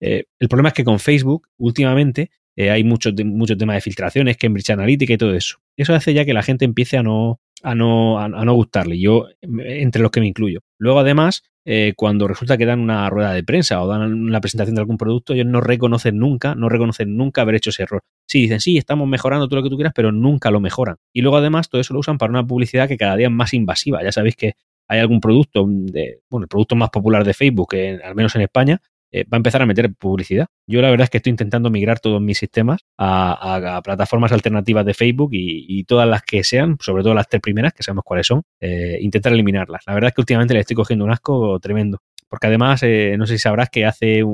Eh, 0.00 0.24
el 0.40 0.48
problema 0.48 0.68
es 0.68 0.74
que 0.74 0.84
con 0.84 0.98
Facebook, 0.98 1.48
últimamente, 1.58 2.30
hay 2.56 2.84
mucho, 2.84 3.10
mucho 3.24 3.56
tema 3.56 3.74
de 3.74 3.80
filtraciones, 3.80 4.36
Cambridge 4.36 4.70
Analytica 4.70 5.14
y 5.14 5.18
todo 5.18 5.34
eso. 5.34 5.58
Eso 5.76 5.92
hace 5.92 6.14
ya 6.14 6.24
que 6.24 6.32
la 6.32 6.42
gente 6.44 6.64
empiece 6.64 6.96
a 6.96 7.02
no, 7.02 7.40
a 7.64 7.74
no, 7.74 8.20
a, 8.20 8.28
no 8.28 8.54
gustarle, 8.54 9.00
yo 9.00 9.26
entre 9.42 10.02
los 10.02 10.12
que 10.12 10.20
me 10.20 10.28
incluyo. 10.28 10.60
Luego, 10.78 11.00
además, 11.00 11.42
eh, 11.64 11.94
cuando 11.96 12.28
resulta 12.28 12.58
que 12.58 12.66
dan 12.66 12.80
una 12.80 13.08
rueda 13.08 13.32
de 13.32 13.42
prensa 13.42 13.82
o 13.82 13.86
dan 13.86 14.12
una 14.12 14.40
presentación 14.40 14.74
de 14.74 14.80
algún 14.82 14.98
producto, 14.98 15.32
ellos 15.32 15.46
no 15.46 15.60
reconocen 15.60 16.18
nunca, 16.18 16.54
no 16.54 16.68
reconocen 16.68 17.16
nunca 17.16 17.42
haber 17.42 17.54
hecho 17.54 17.70
ese 17.70 17.84
error. 17.84 18.02
Sí, 18.26 18.42
dicen, 18.42 18.60
sí, 18.60 18.76
estamos 18.76 19.08
mejorando 19.08 19.48
todo 19.48 19.60
lo 19.60 19.62
que 19.64 19.70
tú 19.70 19.76
quieras, 19.76 19.92
pero 19.94 20.12
nunca 20.12 20.50
lo 20.50 20.60
mejoran. 20.60 20.96
Y 21.12 21.22
luego, 21.22 21.38
además, 21.38 21.68
todo 21.68 21.80
eso 21.80 21.94
lo 21.94 22.00
usan 22.00 22.18
para 22.18 22.30
una 22.30 22.46
publicidad 22.46 22.88
que 22.88 22.96
cada 22.96 23.16
día 23.16 23.28
es 23.28 23.32
más 23.32 23.54
invasiva. 23.54 24.02
Ya 24.02 24.12
sabéis 24.12 24.36
que 24.36 24.54
hay 24.88 25.00
algún 25.00 25.20
producto, 25.20 25.64
bueno, 25.64 26.44
el 26.44 26.48
producto 26.48 26.76
más 26.76 26.90
popular 26.90 27.24
de 27.24 27.32
Facebook, 27.32 27.74
al 27.74 28.14
menos 28.14 28.34
en 28.36 28.42
España, 28.42 28.82
eh, 29.14 29.24
va 29.32 29.36
a 29.36 29.42
empezar 29.42 29.62
a 29.62 29.66
meter 29.66 29.94
publicidad. 29.94 30.48
Yo 30.66 30.82
la 30.82 30.90
verdad 30.90 31.04
es 31.04 31.10
que 31.10 31.18
estoy 31.18 31.30
intentando 31.30 31.70
migrar 31.70 32.00
todos 32.00 32.20
mis 32.20 32.36
sistemas 32.36 32.80
a, 32.98 33.80
plataformas 33.84 34.32
alternativas 34.32 34.84
de 34.84 34.92
Facebook 34.92 35.30
y, 35.32 35.84
todas 35.84 36.08
las 36.08 36.22
que 36.22 36.42
sean, 36.42 36.76
sobre 36.80 37.04
todo 37.04 37.14
las 37.14 37.28
tres 37.28 37.40
primeras, 37.40 37.72
que 37.72 37.84
sabemos 37.84 38.02
cuáles 38.04 38.26
son, 38.26 38.42
eh, 38.60 38.98
intentar 39.00 39.32
eliminarlas. 39.32 39.84
La 39.86 39.94
verdad 39.94 40.08
es 40.08 40.14
que 40.14 40.20
últimamente 40.20 40.54
le 40.54 40.60
estoy 40.60 40.74
cogiendo 40.74 41.04
un 41.04 41.12
asco 41.12 41.60
tremendo. 41.60 42.00
Porque 42.28 42.48
además, 42.48 42.82
eh, 42.82 43.14
no 43.16 43.26
sé 43.26 43.34
si 43.34 43.38
sabrás 43.38 43.70
que 43.70 43.84
hace 43.84 44.24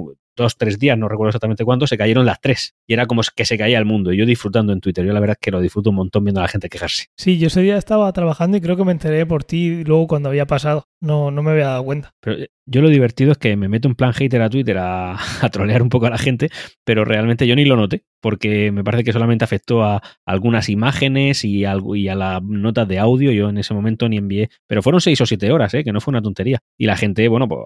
dos, 0.41 0.57
tres 0.57 0.79
días, 0.79 0.99
no 0.99 1.09
recuerdo 1.09 1.31
exactamente 1.31 1.65
cuándo, 1.65 1.87
se 1.87 1.97
cayeron 1.97 2.27
las 2.27 2.41
tres. 2.41 2.75
Y 2.87 2.95
era 2.95 3.07
como 3.07 3.23
que 3.35 3.45
se 3.45 3.59
caía 3.59 3.79
el 3.79 3.85
mundo. 3.85 4.13
Y 4.13 4.17
yo 4.17 4.27
disfrutando 4.27 4.73
en 4.73 4.81
Twitter. 4.81 5.05
Yo 5.05 5.13
la 5.13 5.21
verdad 5.21 5.37
es 5.39 5.45
que 5.45 5.51
lo 5.51 5.61
disfruto 5.61 5.91
un 5.91 5.97
montón 5.97 6.25
viendo 6.25 6.41
a 6.41 6.45
la 6.45 6.49
gente 6.49 6.69
quejarse. 6.69 7.07
Sí, 7.17 7.39
yo 7.39 7.47
ese 7.49 7.61
día 7.63 7.77
estaba 7.77 8.13
trabajando 8.13 8.57
y 8.57 8.61
creo 8.61 8.77
que 8.77 8.85
me 8.85 8.93
enteré 8.93 9.27
por 9.27 9.45
ti 9.45 9.85
luego 9.85 10.07
cuando 10.07 10.29
había 10.29 10.47
pasado. 10.47 10.87
No, 11.01 11.31
no 11.31 11.43
me 11.43 11.53
había 11.53 11.67
dado 11.67 11.85
cuenta. 11.85 12.15
Pero 12.21 12.47
yo 12.67 12.83
lo 12.83 12.89
divertido 12.89 13.33
es 13.33 13.39
que 13.39 13.57
me 13.57 13.69
meto 13.69 13.89
en 13.89 13.95
plan 13.95 14.13
hater 14.13 14.43
a 14.43 14.51
Twitter 14.51 14.79
a, 14.81 15.19
trolear 15.51 15.83
un 15.83 15.89
poco 15.89 16.07
a 16.07 16.11
la 16.11 16.19
gente, 16.19 16.51
pero 16.85 17.05
realmente 17.05 17.47
yo 17.47 17.57
ni 17.57 17.65
lo 17.65 17.77
noté, 17.77 18.05
porque 18.21 18.71
me 18.71 18.85
parece 18.85 19.05
que 19.05 19.13
solamente 19.13 19.45
afectó 19.45 19.83
a 19.83 20.03
algunas 20.27 20.69
imágenes 20.69 21.45
y, 21.45 21.65
a, 21.65 21.77
y 21.95 22.09
a 22.09 22.15
las 22.15 22.43
notas 22.43 22.87
de 22.87 22.99
audio. 22.99 23.33
Yo 23.33 23.49
en 23.49 23.59
ese 23.59 23.75
momento 23.75 24.09
ni 24.09 24.19
envié, 24.19 24.51
pero 24.67 24.83
fueron 24.83 25.01
seis 25.01 25.21
o 25.21 25.27
siete 25.27 25.51
horas, 25.51 25.75
¿eh? 25.75 25.85
que 25.85 25.93
no 25.93 26.01
fue 26.01 26.13
una 26.13 26.23
tontería. 26.23 26.61
Y 26.79 26.87
la 26.87 26.97
gente, 26.97 27.27
bueno, 27.29 27.49
pues 27.49 27.61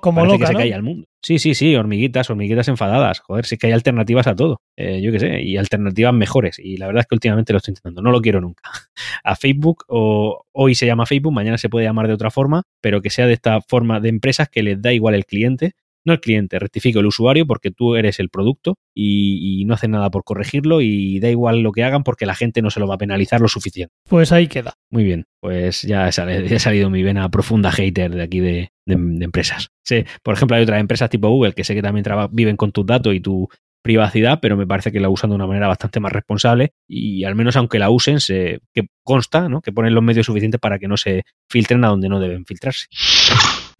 como 0.00 0.24
loca, 0.24 0.38
que 0.38 0.46
se 0.46 0.52
¿no? 0.52 0.58
caía 0.58 0.76
el 0.76 0.82
mundo. 0.82 1.06
Sí, 1.22 1.38
sí, 1.38 1.54
sí, 1.54 1.76
hormiguitas, 1.76 2.30
hormiguitas 2.30 2.68
enfadadas. 2.68 3.20
Joder, 3.20 3.44
sí 3.44 3.58
que 3.58 3.66
hay 3.66 3.72
alternativas 3.74 4.26
a 4.26 4.34
todo. 4.34 4.62
Eh, 4.76 5.02
yo 5.02 5.12
qué 5.12 5.20
sé, 5.20 5.42
y 5.42 5.58
alternativas 5.58 6.14
mejores. 6.14 6.58
Y 6.58 6.78
la 6.78 6.86
verdad 6.86 7.00
es 7.00 7.06
que 7.06 7.14
últimamente 7.14 7.52
lo 7.52 7.58
estoy 7.58 7.72
intentando. 7.72 8.00
No 8.00 8.10
lo 8.10 8.22
quiero 8.22 8.40
nunca. 8.40 8.62
A 9.24 9.36
Facebook, 9.36 9.84
o 9.88 10.46
hoy 10.52 10.74
se 10.74 10.86
llama 10.86 11.04
Facebook, 11.04 11.32
mañana 11.32 11.58
se 11.58 11.68
puede 11.68 11.84
llamar 11.84 12.06
de 12.08 12.14
otra 12.14 12.30
forma, 12.30 12.62
pero 12.80 13.02
que 13.02 13.10
sea 13.10 13.26
de 13.26 13.34
esta 13.34 13.60
forma 13.60 14.00
de 14.00 14.08
empresas 14.08 14.48
que 14.48 14.62
les 14.62 14.80
da 14.80 14.92
igual 14.94 15.14
el 15.14 15.26
cliente, 15.26 15.74
no 16.04 16.12
el 16.12 16.20
cliente, 16.20 16.58
rectifico 16.58 17.00
el 17.00 17.06
usuario 17.06 17.46
porque 17.46 17.70
tú 17.70 17.96
eres 17.96 18.20
el 18.20 18.30
producto 18.30 18.76
y, 18.94 19.64
no 19.66 19.74
hacen 19.74 19.92
nada 19.92 20.10
por 20.10 20.24
corregirlo 20.24 20.80
y 20.80 21.20
da 21.20 21.28
igual 21.28 21.60
lo 21.60 21.72
que 21.72 21.84
hagan 21.84 22.02
porque 22.02 22.26
la 22.26 22.34
gente 22.34 22.62
no 22.62 22.70
se 22.70 22.80
lo 22.80 22.88
va 22.88 22.94
a 22.94 22.98
penalizar 22.98 23.40
lo 23.40 23.48
suficiente. 23.48 23.92
Pues 24.08 24.32
ahí 24.32 24.48
queda. 24.48 24.74
Muy 24.90 25.04
bien, 25.04 25.26
pues 25.40 25.82
ya 25.82 26.08
he 26.08 26.58
salido, 26.58 26.90
mi 26.90 27.02
vena 27.02 27.30
profunda 27.30 27.70
hater 27.70 28.14
de 28.14 28.22
aquí 28.22 28.40
de, 28.40 28.70
empresas. 28.86 29.70
Sí, 29.84 30.04
por 30.22 30.34
ejemplo, 30.34 30.56
hay 30.56 30.62
otras 30.64 30.80
empresas 30.80 31.10
tipo 31.10 31.28
Google 31.28 31.52
que 31.52 31.62
sé 31.62 31.74
que 31.74 31.82
también 31.82 32.04
viven 32.32 32.56
con 32.56 32.72
tus 32.72 32.86
datos 32.86 33.14
y 33.14 33.20
tu 33.20 33.48
privacidad, 33.82 34.40
pero 34.40 34.56
me 34.56 34.66
parece 34.66 34.92
que 34.92 35.00
la 35.00 35.08
usan 35.08 35.30
de 35.30 35.36
una 35.36 35.46
manera 35.46 35.68
bastante 35.68 36.00
más 36.00 36.12
responsable 36.12 36.72
y 36.88 37.24
al 37.24 37.34
menos 37.34 37.56
aunque 37.56 37.78
la 37.78 37.90
usen, 37.90 38.20
se, 38.20 38.60
que 38.74 38.88
consta 39.04 39.48
¿no? 39.48 39.60
que 39.60 39.72
ponen 39.72 39.94
los 39.94 40.02
medios 40.02 40.26
suficientes 40.26 40.60
para 40.60 40.78
que 40.78 40.88
no 40.88 40.96
se 40.96 41.24
filtren 41.48 41.84
a 41.84 41.88
donde 41.88 42.08
no 42.08 42.20
deben 42.20 42.44
filtrarse. 42.44 42.86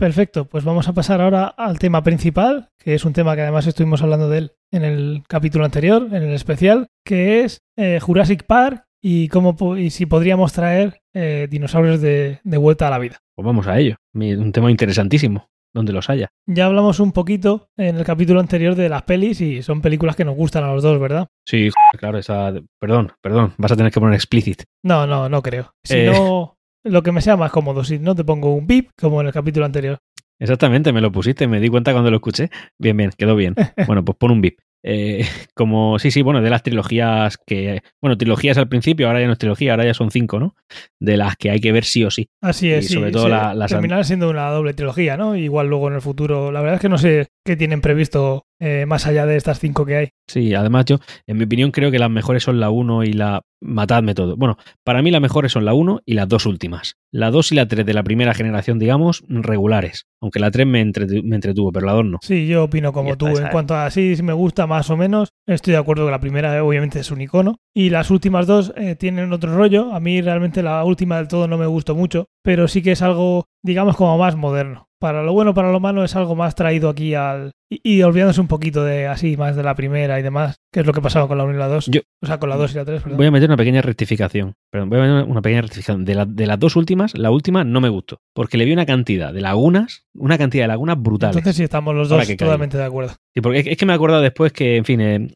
Perfecto, 0.00 0.46
pues 0.46 0.64
vamos 0.64 0.88
a 0.88 0.94
pasar 0.94 1.20
ahora 1.20 1.44
al 1.44 1.78
tema 1.78 2.02
principal, 2.02 2.70
que 2.78 2.94
es 2.94 3.04
un 3.04 3.12
tema 3.12 3.34
que 3.36 3.42
además 3.42 3.66
estuvimos 3.66 4.00
hablando 4.00 4.30
de 4.30 4.38
él 4.38 4.52
en 4.72 4.82
el 4.82 5.22
capítulo 5.28 5.66
anterior, 5.66 6.08
en 6.10 6.22
el 6.22 6.32
especial, 6.32 6.86
que 7.04 7.44
es 7.44 7.60
eh, 7.76 7.98
Jurassic 8.00 8.46
Park 8.46 8.86
y 9.02 9.28
cómo 9.28 9.76
y 9.76 9.90
si 9.90 10.06
podríamos 10.06 10.54
traer 10.54 11.02
eh, 11.12 11.48
dinosaurios 11.50 12.00
de, 12.00 12.40
de, 12.42 12.56
vuelta 12.56 12.86
a 12.86 12.90
la 12.90 12.98
vida. 12.98 13.18
Pues 13.36 13.44
vamos 13.44 13.66
a 13.66 13.78
ello, 13.78 13.96
un 14.14 14.52
tema 14.52 14.70
interesantísimo 14.70 15.50
donde 15.74 15.92
los 15.92 16.08
haya. 16.08 16.30
Ya 16.46 16.64
hablamos 16.64 16.98
un 16.98 17.12
poquito 17.12 17.68
en 17.76 17.98
el 17.98 18.04
capítulo 18.04 18.40
anterior 18.40 18.76
de 18.76 18.88
las 18.88 19.02
pelis 19.02 19.42
y 19.42 19.62
son 19.62 19.82
películas 19.82 20.16
que 20.16 20.24
nos 20.24 20.34
gustan 20.34 20.64
a 20.64 20.72
los 20.72 20.82
dos, 20.82 20.98
¿verdad? 20.98 21.28
Sí, 21.46 21.68
claro, 21.98 22.16
esa... 22.16 22.54
Perdón, 22.80 23.12
perdón, 23.20 23.52
vas 23.58 23.72
a 23.72 23.76
tener 23.76 23.92
que 23.92 24.00
poner 24.00 24.14
explicit. 24.14 24.62
No, 24.82 25.06
no, 25.06 25.28
no 25.28 25.42
creo. 25.42 25.74
Si 25.84 25.98
eh. 25.98 26.06
no, 26.06 26.56
lo 26.84 27.02
que 27.02 27.12
me 27.12 27.20
sea 27.20 27.36
más 27.36 27.50
cómodo, 27.50 27.84
si 27.84 27.98
no 27.98 28.14
te 28.14 28.24
pongo 28.24 28.54
un 28.54 28.66
bip 28.66 28.90
como 28.98 29.20
en 29.20 29.28
el 29.28 29.32
capítulo 29.32 29.66
anterior. 29.66 29.98
Exactamente, 30.38 30.92
me 30.92 31.02
lo 31.02 31.12
pusiste, 31.12 31.46
me 31.46 31.60
di 31.60 31.68
cuenta 31.68 31.92
cuando 31.92 32.10
lo 32.10 32.16
escuché. 32.16 32.48
Bien, 32.78 32.96
bien, 32.96 33.10
quedó 33.16 33.36
bien. 33.36 33.54
Bueno, 33.86 34.04
pues 34.04 34.16
pon 34.16 34.30
un 34.30 34.40
bip. 34.40 34.58
Eh, 34.82 35.26
como, 35.54 35.98
sí, 35.98 36.10
sí, 36.10 36.22
bueno, 36.22 36.40
de 36.40 36.48
las 36.48 36.62
trilogías 36.62 37.36
que, 37.36 37.82
bueno, 38.00 38.16
trilogías 38.16 38.56
al 38.56 38.68
principio, 38.68 39.06
ahora 39.06 39.20
ya 39.20 39.26
no 39.26 39.34
es 39.34 39.38
trilogía, 39.38 39.72
ahora 39.72 39.84
ya 39.84 39.92
son 39.92 40.10
cinco, 40.10 40.40
¿no? 40.40 40.56
De 40.98 41.18
las 41.18 41.36
que 41.36 41.50
hay 41.50 41.60
que 41.60 41.72
ver 41.72 41.84
sí 41.84 42.02
o 42.04 42.10
sí. 42.10 42.30
Así 42.40 42.70
es, 42.70 42.90
y 42.90 42.94
sobre 42.94 43.10
todo 43.10 43.28
las... 43.28 43.70
Terminar 43.70 44.06
siendo 44.06 44.30
una 44.30 44.48
doble 44.48 44.72
trilogía, 44.72 45.18
¿no? 45.18 45.36
Igual 45.36 45.68
luego 45.68 45.88
en 45.88 45.94
el 45.94 46.00
futuro, 46.00 46.50
la 46.50 46.60
verdad 46.60 46.76
es 46.76 46.80
que 46.80 46.88
no 46.88 46.96
sé 46.96 47.28
qué 47.44 47.56
tienen 47.56 47.82
previsto 47.82 48.46
eh, 48.60 48.84
más 48.86 49.06
allá 49.06 49.24
de 49.26 49.36
estas 49.36 49.58
cinco 49.58 49.86
que 49.86 49.96
hay. 49.96 50.08
Sí, 50.28 50.54
además 50.54 50.84
yo, 50.84 50.98
en 51.26 51.38
mi 51.38 51.44
opinión, 51.44 51.70
creo 51.70 51.90
que 51.90 51.98
las 51.98 52.10
mejores 52.10 52.42
son 52.42 52.60
la 52.60 52.70
1 52.70 53.04
y 53.04 53.12
la... 53.14 53.42
Matadme 53.62 54.14
todo. 54.14 54.36
Bueno, 54.38 54.56
para 54.84 55.02
mí 55.02 55.10
las 55.10 55.20
mejores 55.20 55.52
son 55.52 55.66
la 55.66 55.74
1 55.74 56.00
y 56.06 56.14
las 56.14 56.28
dos 56.28 56.46
últimas. 56.46 56.96
La 57.12 57.30
2 57.30 57.52
y 57.52 57.54
la 57.56 57.68
3 57.68 57.84
de 57.84 57.92
la 57.92 58.02
primera 58.02 58.32
generación, 58.32 58.78
digamos, 58.78 59.22
regulares. 59.28 60.06
Aunque 60.22 60.40
la 60.40 60.50
3 60.50 60.66
me, 60.66 60.80
entretuvo, 60.80 61.70
pero 61.70 61.84
la 61.84 61.92
2 61.92 62.04
no. 62.06 62.18
Sí, 62.22 62.46
yo 62.46 62.64
opino 62.64 62.94
como 62.94 63.16
tú. 63.18 63.26
En 63.26 63.48
cuanto 63.48 63.74
a 63.74 63.90
sí, 63.90 64.16
si 64.16 64.22
me 64.22 64.32
gusta 64.32 64.66
más 64.66 64.88
o 64.88 64.96
menos, 64.96 65.34
estoy 65.46 65.72
de 65.72 65.78
acuerdo 65.78 66.06
que 66.06 66.10
la 66.10 66.20
primera 66.20 66.64
obviamente 66.64 67.00
es 67.00 67.10
un 67.10 67.20
icono. 67.20 67.56
Y 67.74 67.90
las 67.90 68.10
últimas 68.10 68.46
dos 68.46 68.72
eh, 68.76 68.96
tienen 68.96 69.30
otro 69.32 69.54
rollo. 69.54 69.92
A 69.92 70.00
mí 70.00 70.22
realmente 70.22 70.62
la 70.62 70.82
última 70.84 71.18
del 71.18 71.28
todo 71.28 71.46
no 71.46 71.58
me 71.58 71.66
gustó 71.66 71.94
mucho, 71.94 72.28
pero 72.42 72.66
sí 72.66 72.80
que 72.80 72.92
es 72.92 73.02
algo, 73.02 73.44
digamos, 73.62 73.94
como 73.96 74.16
más 74.16 74.36
moderno 74.36 74.89
para 75.00 75.22
lo 75.22 75.32
bueno, 75.32 75.54
para 75.54 75.72
lo 75.72 75.80
malo, 75.80 76.04
es 76.04 76.14
algo 76.14 76.36
más 76.36 76.54
traído 76.54 76.90
aquí 76.90 77.14
al. 77.14 77.52
Y, 77.70 78.02
olvidándose 78.02 78.40
un 78.40 78.48
poquito 78.48 78.84
de 78.84 79.06
así, 79.06 79.36
más 79.36 79.54
de 79.54 79.62
la 79.62 79.76
primera 79.76 80.18
y 80.18 80.24
demás, 80.24 80.56
que 80.72 80.80
es 80.80 80.86
lo 80.86 80.92
que 80.92 81.00
pasaba 81.00 81.28
con 81.28 81.38
la 81.38 81.44
1 81.44 81.54
y 81.54 81.56
la 81.56 81.68
2. 81.68 81.90
o 82.20 82.26
sea, 82.26 82.38
con 82.38 82.48
la 82.48 82.56
2 82.56 82.72
y 82.72 82.74
la 82.74 82.84
3. 82.84 83.04
Voy 83.16 83.26
a 83.26 83.30
meter 83.30 83.48
una 83.48 83.56
pequeña 83.56 83.80
rectificación. 83.80 84.54
Perdón, 84.72 84.90
voy 84.90 84.98
a 84.98 85.02
meter 85.02 85.24
una 85.30 85.40
pequeña 85.40 85.62
rectificación. 85.62 86.04
De, 86.04 86.26
de, 86.26 86.46
las 86.46 86.58
dos 86.58 86.74
últimas, 86.74 87.16
la 87.16 87.30
última 87.30 87.62
no 87.62 87.80
me 87.80 87.88
gustó. 87.88 88.18
Porque 88.34 88.58
le 88.58 88.64
vi 88.64 88.72
una 88.72 88.86
cantidad 88.86 89.32
de 89.32 89.40
lagunas, 89.40 90.04
una 90.14 90.36
cantidad 90.36 90.64
de 90.64 90.68
lagunas 90.68 91.00
brutales. 91.00 91.36
Entonces 91.36 91.56
sí 91.56 91.62
estamos 91.62 91.94
los 91.94 92.08
dos 92.08 92.26
totalmente 92.36 92.76
de 92.76 92.84
acuerdo. 92.84 93.14
Sí, 93.32 93.40
porque 93.40 93.60
es 93.60 93.76
que 93.76 93.86
me 93.86 93.92
he 93.92 93.96
acordado 93.96 94.20
después 94.20 94.52
que, 94.52 94.76
en 94.76 94.84
fin, 94.84 95.00
eh, 95.00 95.28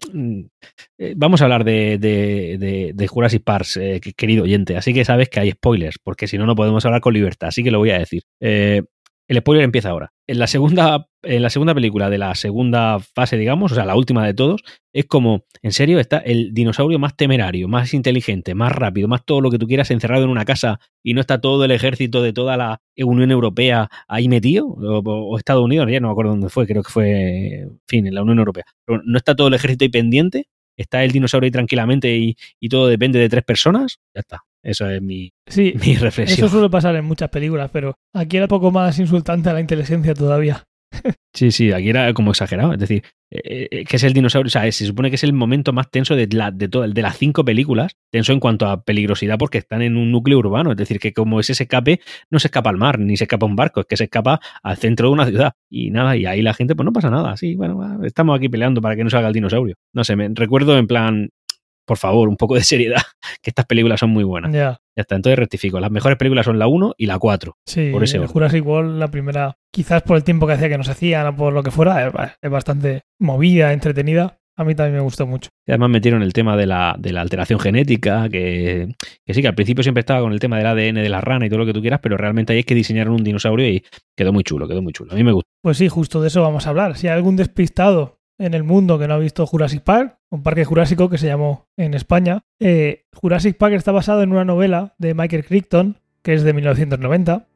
eh, 0.98 1.14
vamos 1.16 1.40
a 1.40 1.44
hablar 1.44 1.62
de, 1.62 1.98
de, 1.98 2.92
de, 2.92 3.06
Jurassic 3.06 3.44
Park, 3.44 3.68
eh, 3.76 4.00
querido 4.16 4.42
oyente. 4.42 4.76
Así 4.76 4.92
que 4.92 5.04
sabes 5.04 5.28
que 5.28 5.38
hay 5.38 5.52
spoilers, 5.52 5.98
porque 6.02 6.26
si 6.26 6.36
no, 6.36 6.46
no 6.46 6.56
podemos 6.56 6.84
hablar 6.84 7.00
con 7.00 7.14
libertad. 7.14 7.48
Así 7.48 7.62
que 7.62 7.70
lo 7.70 7.78
voy 7.78 7.90
a 7.90 7.98
decir. 8.00 8.24
El 9.26 9.38
spoiler 9.38 9.64
empieza 9.64 9.88
ahora. 9.88 10.12
En 10.26 10.38
la 10.38 10.46
segunda, 10.46 11.08
en 11.22 11.42
la 11.42 11.48
segunda 11.48 11.74
película 11.74 12.10
de 12.10 12.18
la 12.18 12.34
segunda 12.34 12.98
fase, 13.00 13.38
digamos, 13.38 13.72
o 13.72 13.74
sea, 13.74 13.86
la 13.86 13.96
última 13.96 14.26
de 14.26 14.34
todos, 14.34 14.62
es 14.92 15.06
como, 15.06 15.44
en 15.62 15.72
serio, 15.72 15.98
está 15.98 16.18
el 16.18 16.52
dinosaurio 16.52 16.98
más 16.98 17.16
temerario, 17.16 17.66
más 17.66 17.94
inteligente, 17.94 18.54
más 18.54 18.72
rápido, 18.72 19.08
más 19.08 19.24
todo 19.24 19.40
lo 19.40 19.50
que 19.50 19.58
tú 19.58 19.66
quieras 19.66 19.90
encerrado 19.90 20.24
en 20.24 20.30
una 20.30 20.44
casa 20.44 20.78
y 21.02 21.14
no 21.14 21.20
está 21.20 21.40
todo 21.40 21.64
el 21.64 21.70
ejército 21.70 22.22
de 22.22 22.34
toda 22.34 22.56
la 22.58 22.82
Unión 22.98 23.30
Europea 23.30 23.88
ahí 24.08 24.28
metido, 24.28 24.66
o, 24.66 25.38
Estados 25.38 25.64
Unidos, 25.64 25.88
ya 25.90 26.00
no 26.00 26.08
me 26.08 26.12
acuerdo 26.12 26.32
dónde 26.32 26.50
fue, 26.50 26.66
creo 26.66 26.82
que 26.82 26.90
fue, 26.90 27.60
en 27.62 27.80
fin, 27.88 28.06
en 28.06 28.14
la 28.14 28.22
Unión 28.22 28.38
Europea. 28.38 28.64
Pero 28.84 29.00
no 29.04 29.16
está 29.16 29.34
todo 29.34 29.48
el 29.48 29.54
ejército 29.54 29.84
ahí 29.86 29.90
pendiente, 29.90 30.48
está 30.76 31.02
el 31.02 31.12
dinosaurio 31.12 31.46
ahí 31.46 31.52
tranquilamente 31.52 32.14
y, 32.14 32.36
y 32.60 32.68
todo 32.68 32.88
depende 32.88 33.18
de 33.18 33.28
tres 33.30 33.44
personas, 33.44 34.00
ya 34.14 34.20
está. 34.20 34.44
Eso 34.64 34.88
es 34.88 35.00
mi, 35.02 35.30
sí, 35.46 35.74
mi 35.84 35.96
reflexión. 35.96 36.38
Eso 36.38 36.48
suele 36.48 36.70
pasar 36.70 36.96
en 36.96 37.04
muchas 37.04 37.30
películas, 37.30 37.70
pero 37.72 37.94
aquí 38.14 38.38
era 38.38 38.48
poco 38.48 38.70
más 38.70 38.98
insultante 38.98 39.50
a 39.50 39.52
la 39.52 39.60
inteligencia 39.60 40.14
todavía. 40.14 40.64
Sí, 41.32 41.50
sí, 41.50 41.72
aquí 41.72 41.88
era 41.88 42.12
como 42.14 42.30
exagerado. 42.30 42.72
Es 42.72 42.78
decir, 42.78 43.02
eh, 43.28 43.66
eh, 43.70 43.84
que 43.84 43.96
es 43.96 44.04
el 44.04 44.12
dinosaurio. 44.12 44.46
O 44.46 44.50
sea, 44.50 44.70
se 44.70 44.86
supone 44.86 45.10
que 45.10 45.16
es 45.16 45.24
el 45.24 45.32
momento 45.32 45.72
más 45.72 45.90
tenso 45.90 46.14
de, 46.14 46.28
la, 46.28 46.52
de, 46.52 46.68
de 46.68 47.02
las 47.02 47.18
cinco 47.18 47.44
películas. 47.44 47.96
Tenso 48.12 48.32
en 48.32 48.38
cuanto 48.38 48.66
a 48.66 48.84
peligrosidad 48.84 49.36
porque 49.36 49.58
están 49.58 49.82
en 49.82 49.96
un 49.96 50.12
núcleo 50.12 50.38
urbano. 50.38 50.70
Es 50.70 50.76
decir, 50.76 51.00
que 51.00 51.12
como 51.12 51.40
ese 51.40 51.52
escape, 51.52 52.00
no 52.30 52.38
se 52.38 52.46
escapa 52.46 52.70
al 52.70 52.76
mar, 52.76 53.00
ni 53.00 53.16
se 53.16 53.24
escapa 53.24 53.46
a 53.46 53.48
un 53.48 53.56
barco, 53.56 53.80
es 53.80 53.86
que 53.86 53.96
se 53.96 54.04
escapa 54.04 54.40
al 54.62 54.76
centro 54.76 55.08
de 55.08 55.12
una 55.14 55.26
ciudad. 55.26 55.52
Y 55.68 55.90
nada, 55.90 56.16
y 56.16 56.24
ahí 56.24 56.40
la 56.40 56.54
gente, 56.54 56.76
pues 56.76 56.84
no 56.84 56.92
pasa 56.92 57.10
nada. 57.10 57.36
Sí, 57.36 57.56
bueno, 57.56 58.04
estamos 58.04 58.36
aquí 58.36 58.48
peleando 58.48 58.80
para 58.80 58.94
que 58.94 59.02
no 59.02 59.10
salga 59.10 59.26
el 59.26 59.34
dinosaurio. 59.34 59.74
No 59.92 60.04
sé, 60.04 60.14
me 60.14 60.28
recuerdo 60.32 60.78
en 60.78 60.86
plan 60.86 61.30
por 61.84 61.98
favor, 61.98 62.28
un 62.28 62.36
poco 62.36 62.54
de 62.54 62.62
seriedad, 62.62 63.02
que 63.42 63.50
estas 63.50 63.66
películas 63.66 64.00
son 64.00 64.10
muy 64.10 64.24
buenas. 64.24 64.52
Ya. 64.52 64.78
Ya 64.96 65.00
está, 65.00 65.16
entonces 65.16 65.38
rectifico. 65.38 65.80
Las 65.80 65.90
mejores 65.90 66.16
películas 66.18 66.46
son 66.46 66.58
la 66.58 66.66
1 66.68 66.94
y 66.96 67.06
la 67.06 67.18
4. 67.18 67.56
Sí, 67.66 67.90
Por 67.92 68.04
ese. 68.04 68.18
Jurassic 68.18 68.64
World, 68.64 68.98
la 68.98 69.10
primera, 69.10 69.56
quizás 69.72 70.02
por 70.02 70.16
el 70.16 70.24
tiempo 70.24 70.46
que 70.46 70.52
hacía 70.52 70.68
que 70.68 70.78
nos 70.78 70.88
hacían 70.88 71.26
o 71.26 71.36
por 71.36 71.52
lo 71.52 71.62
que 71.62 71.70
fuera, 71.70 72.06
es, 72.06 72.12
es 72.40 72.50
bastante 72.50 73.02
movida, 73.18 73.72
entretenida. 73.72 74.38
A 74.56 74.62
mí 74.62 74.76
también 74.76 74.94
me 74.94 75.00
gustó 75.00 75.26
mucho. 75.26 75.50
Y 75.66 75.72
además 75.72 75.90
metieron 75.90 76.22
el 76.22 76.32
tema 76.32 76.56
de 76.56 76.66
la, 76.66 76.94
de 76.96 77.12
la 77.12 77.22
alteración 77.22 77.58
genética, 77.58 78.28
que, 78.28 78.94
que 79.26 79.34
sí, 79.34 79.42
que 79.42 79.48
al 79.48 79.56
principio 79.56 79.82
siempre 79.82 80.00
estaba 80.00 80.20
con 80.20 80.32
el 80.32 80.38
tema 80.38 80.58
del 80.58 80.66
ADN 80.66 80.94
de 81.02 81.08
la 81.08 81.20
rana 81.20 81.46
y 81.46 81.48
todo 81.48 81.58
lo 81.58 81.66
que 81.66 81.72
tú 81.72 81.80
quieras, 81.80 81.98
pero 82.00 82.16
realmente 82.16 82.52
ahí 82.52 82.60
es 82.60 82.64
que 82.64 82.76
diseñaron 82.76 83.14
un 83.14 83.24
dinosaurio 83.24 83.68
y 83.68 83.84
quedó 84.16 84.32
muy 84.32 84.44
chulo, 84.44 84.68
quedó 84.68 84.80
muy 84.80 84.92
chulo. 84.92 85.12
A 85.12 85.16
mí 85.16 85.24
me 85.24 85.32
gustó. 85.32 85.48
Pues 85.60 85.78
sí, 85.78 85.88
justo 85.88 86.22
de 86.22 86.28
eso 86.28 86.40
vamos 86.42 86.68
a 86.68 86.70
hablar. 86.70 86.96
Si 86.96 87.08
hay 87.08 87.14
algún 87.14 87.34
despistado 87.34 88.20
en 88.38 88.54
el 88.54 88.64
mundo 88.64 88.98
que 88.98 89.08
no 89.08 89.14
ha 89.14 89.18
visto 89.18 89.46
Jurassic 89.46 89.82
Park, 89.82 90.18
un 90.30 90.42
parque 90.42 90.64
jurásico 90.64 91.08
que 91.08 91.18
se 91.18 91.26
llamó 91.26 91.66
en 91.76 91.94
España, 91.94 92.44
eh, 92.60 93.06
Jurassic 93.12 93.56
Park 93.56 93.74
está 93.74 93.92
basado 93.92 94.22
en 94.22 94.32
una 94.32 94.44
novela 94.44 94.94
de 94.98 95.14
Michael 95.14 95.44
Crichton, 95.44 95.98
que 96.22 96.34
es 96.34 96.42
de 96.42 96.52
1990, 96.52 97.46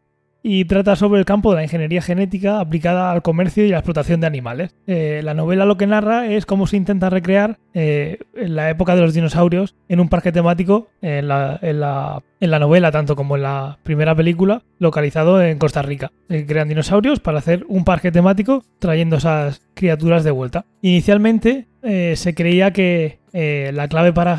y 0.42 0.64
trata 0.66 0.94
sobre 0.96 1.18
el 1.18 1.27
campo 1.27 1.51
de 1.51 1.57
la 1.57 1.62
ingeniería 1.64 2.01
genética 2.01 2.61
aplicada 2.61 3.11
al 3.11 3.22
comercio 3.22 3.64
y 3.64 3.70
la 3.70 3.79
explotación 3.79 4.20
de 4.20 4.27
animales. 4.29 4.74
Eh, 4.87 5.20
la 5.24 5.35
novela 5.35 5.64
lo 5.64 5.77
que 5.77 5.87
narra 5.87 6.27
es 6.29 6.46
cómo 6.46 6.66
se 6.66 6.77
intenta 6.77 7.11
recrear 7.11 7.59
eh, 7.74 8.18
en 8.37 8.55
la 8.55 8.70
época 8.70 8.94
de 8.94 9.03
los 9.03 9.14
dinosaurios 9.14 9.74
en 9.88 10.01
un 10.01 10.09
parque 10.09 10.31
temático 10.33 10.88
en 11.03 11.29
la, 11.29 11.59
en 11.61 11.81
la- 11.81 12.22
en 12.40 12.53
la 12.53 12.61
novela, 12.61 12.92
tanto 12.92 13.16
como 13.16 13.35
en 13.35 13.42
la 13.42 13.79
primera 13.83 14.14
película, 14.14 14.62
localizado 14.79 15.42
en 15.42 15.59
Costa 15.59 15.83
Rica. 15.83 16.12
Crean 16.29 16.68
dinosaurios 16.68 17.18
para 17.18 17.38
hacer 17.38 17.64
un 17.68 17.85
parque 17.85 18.12
temático 18.12 18.62
trayendo 18.79 19.16
esas 19.16 19.61
criaturas 19.74 20.22
de 20.22 20.31
vuelta. 20.31 20.64
Inicialmente 20.81 21.66
eh, 21.83 22.14
se 22.16 22.35
creía 22.37 22.72
que 22.72 23.18
la 23.33 23.88
clave 23.88 24.12
para 24.12 24.37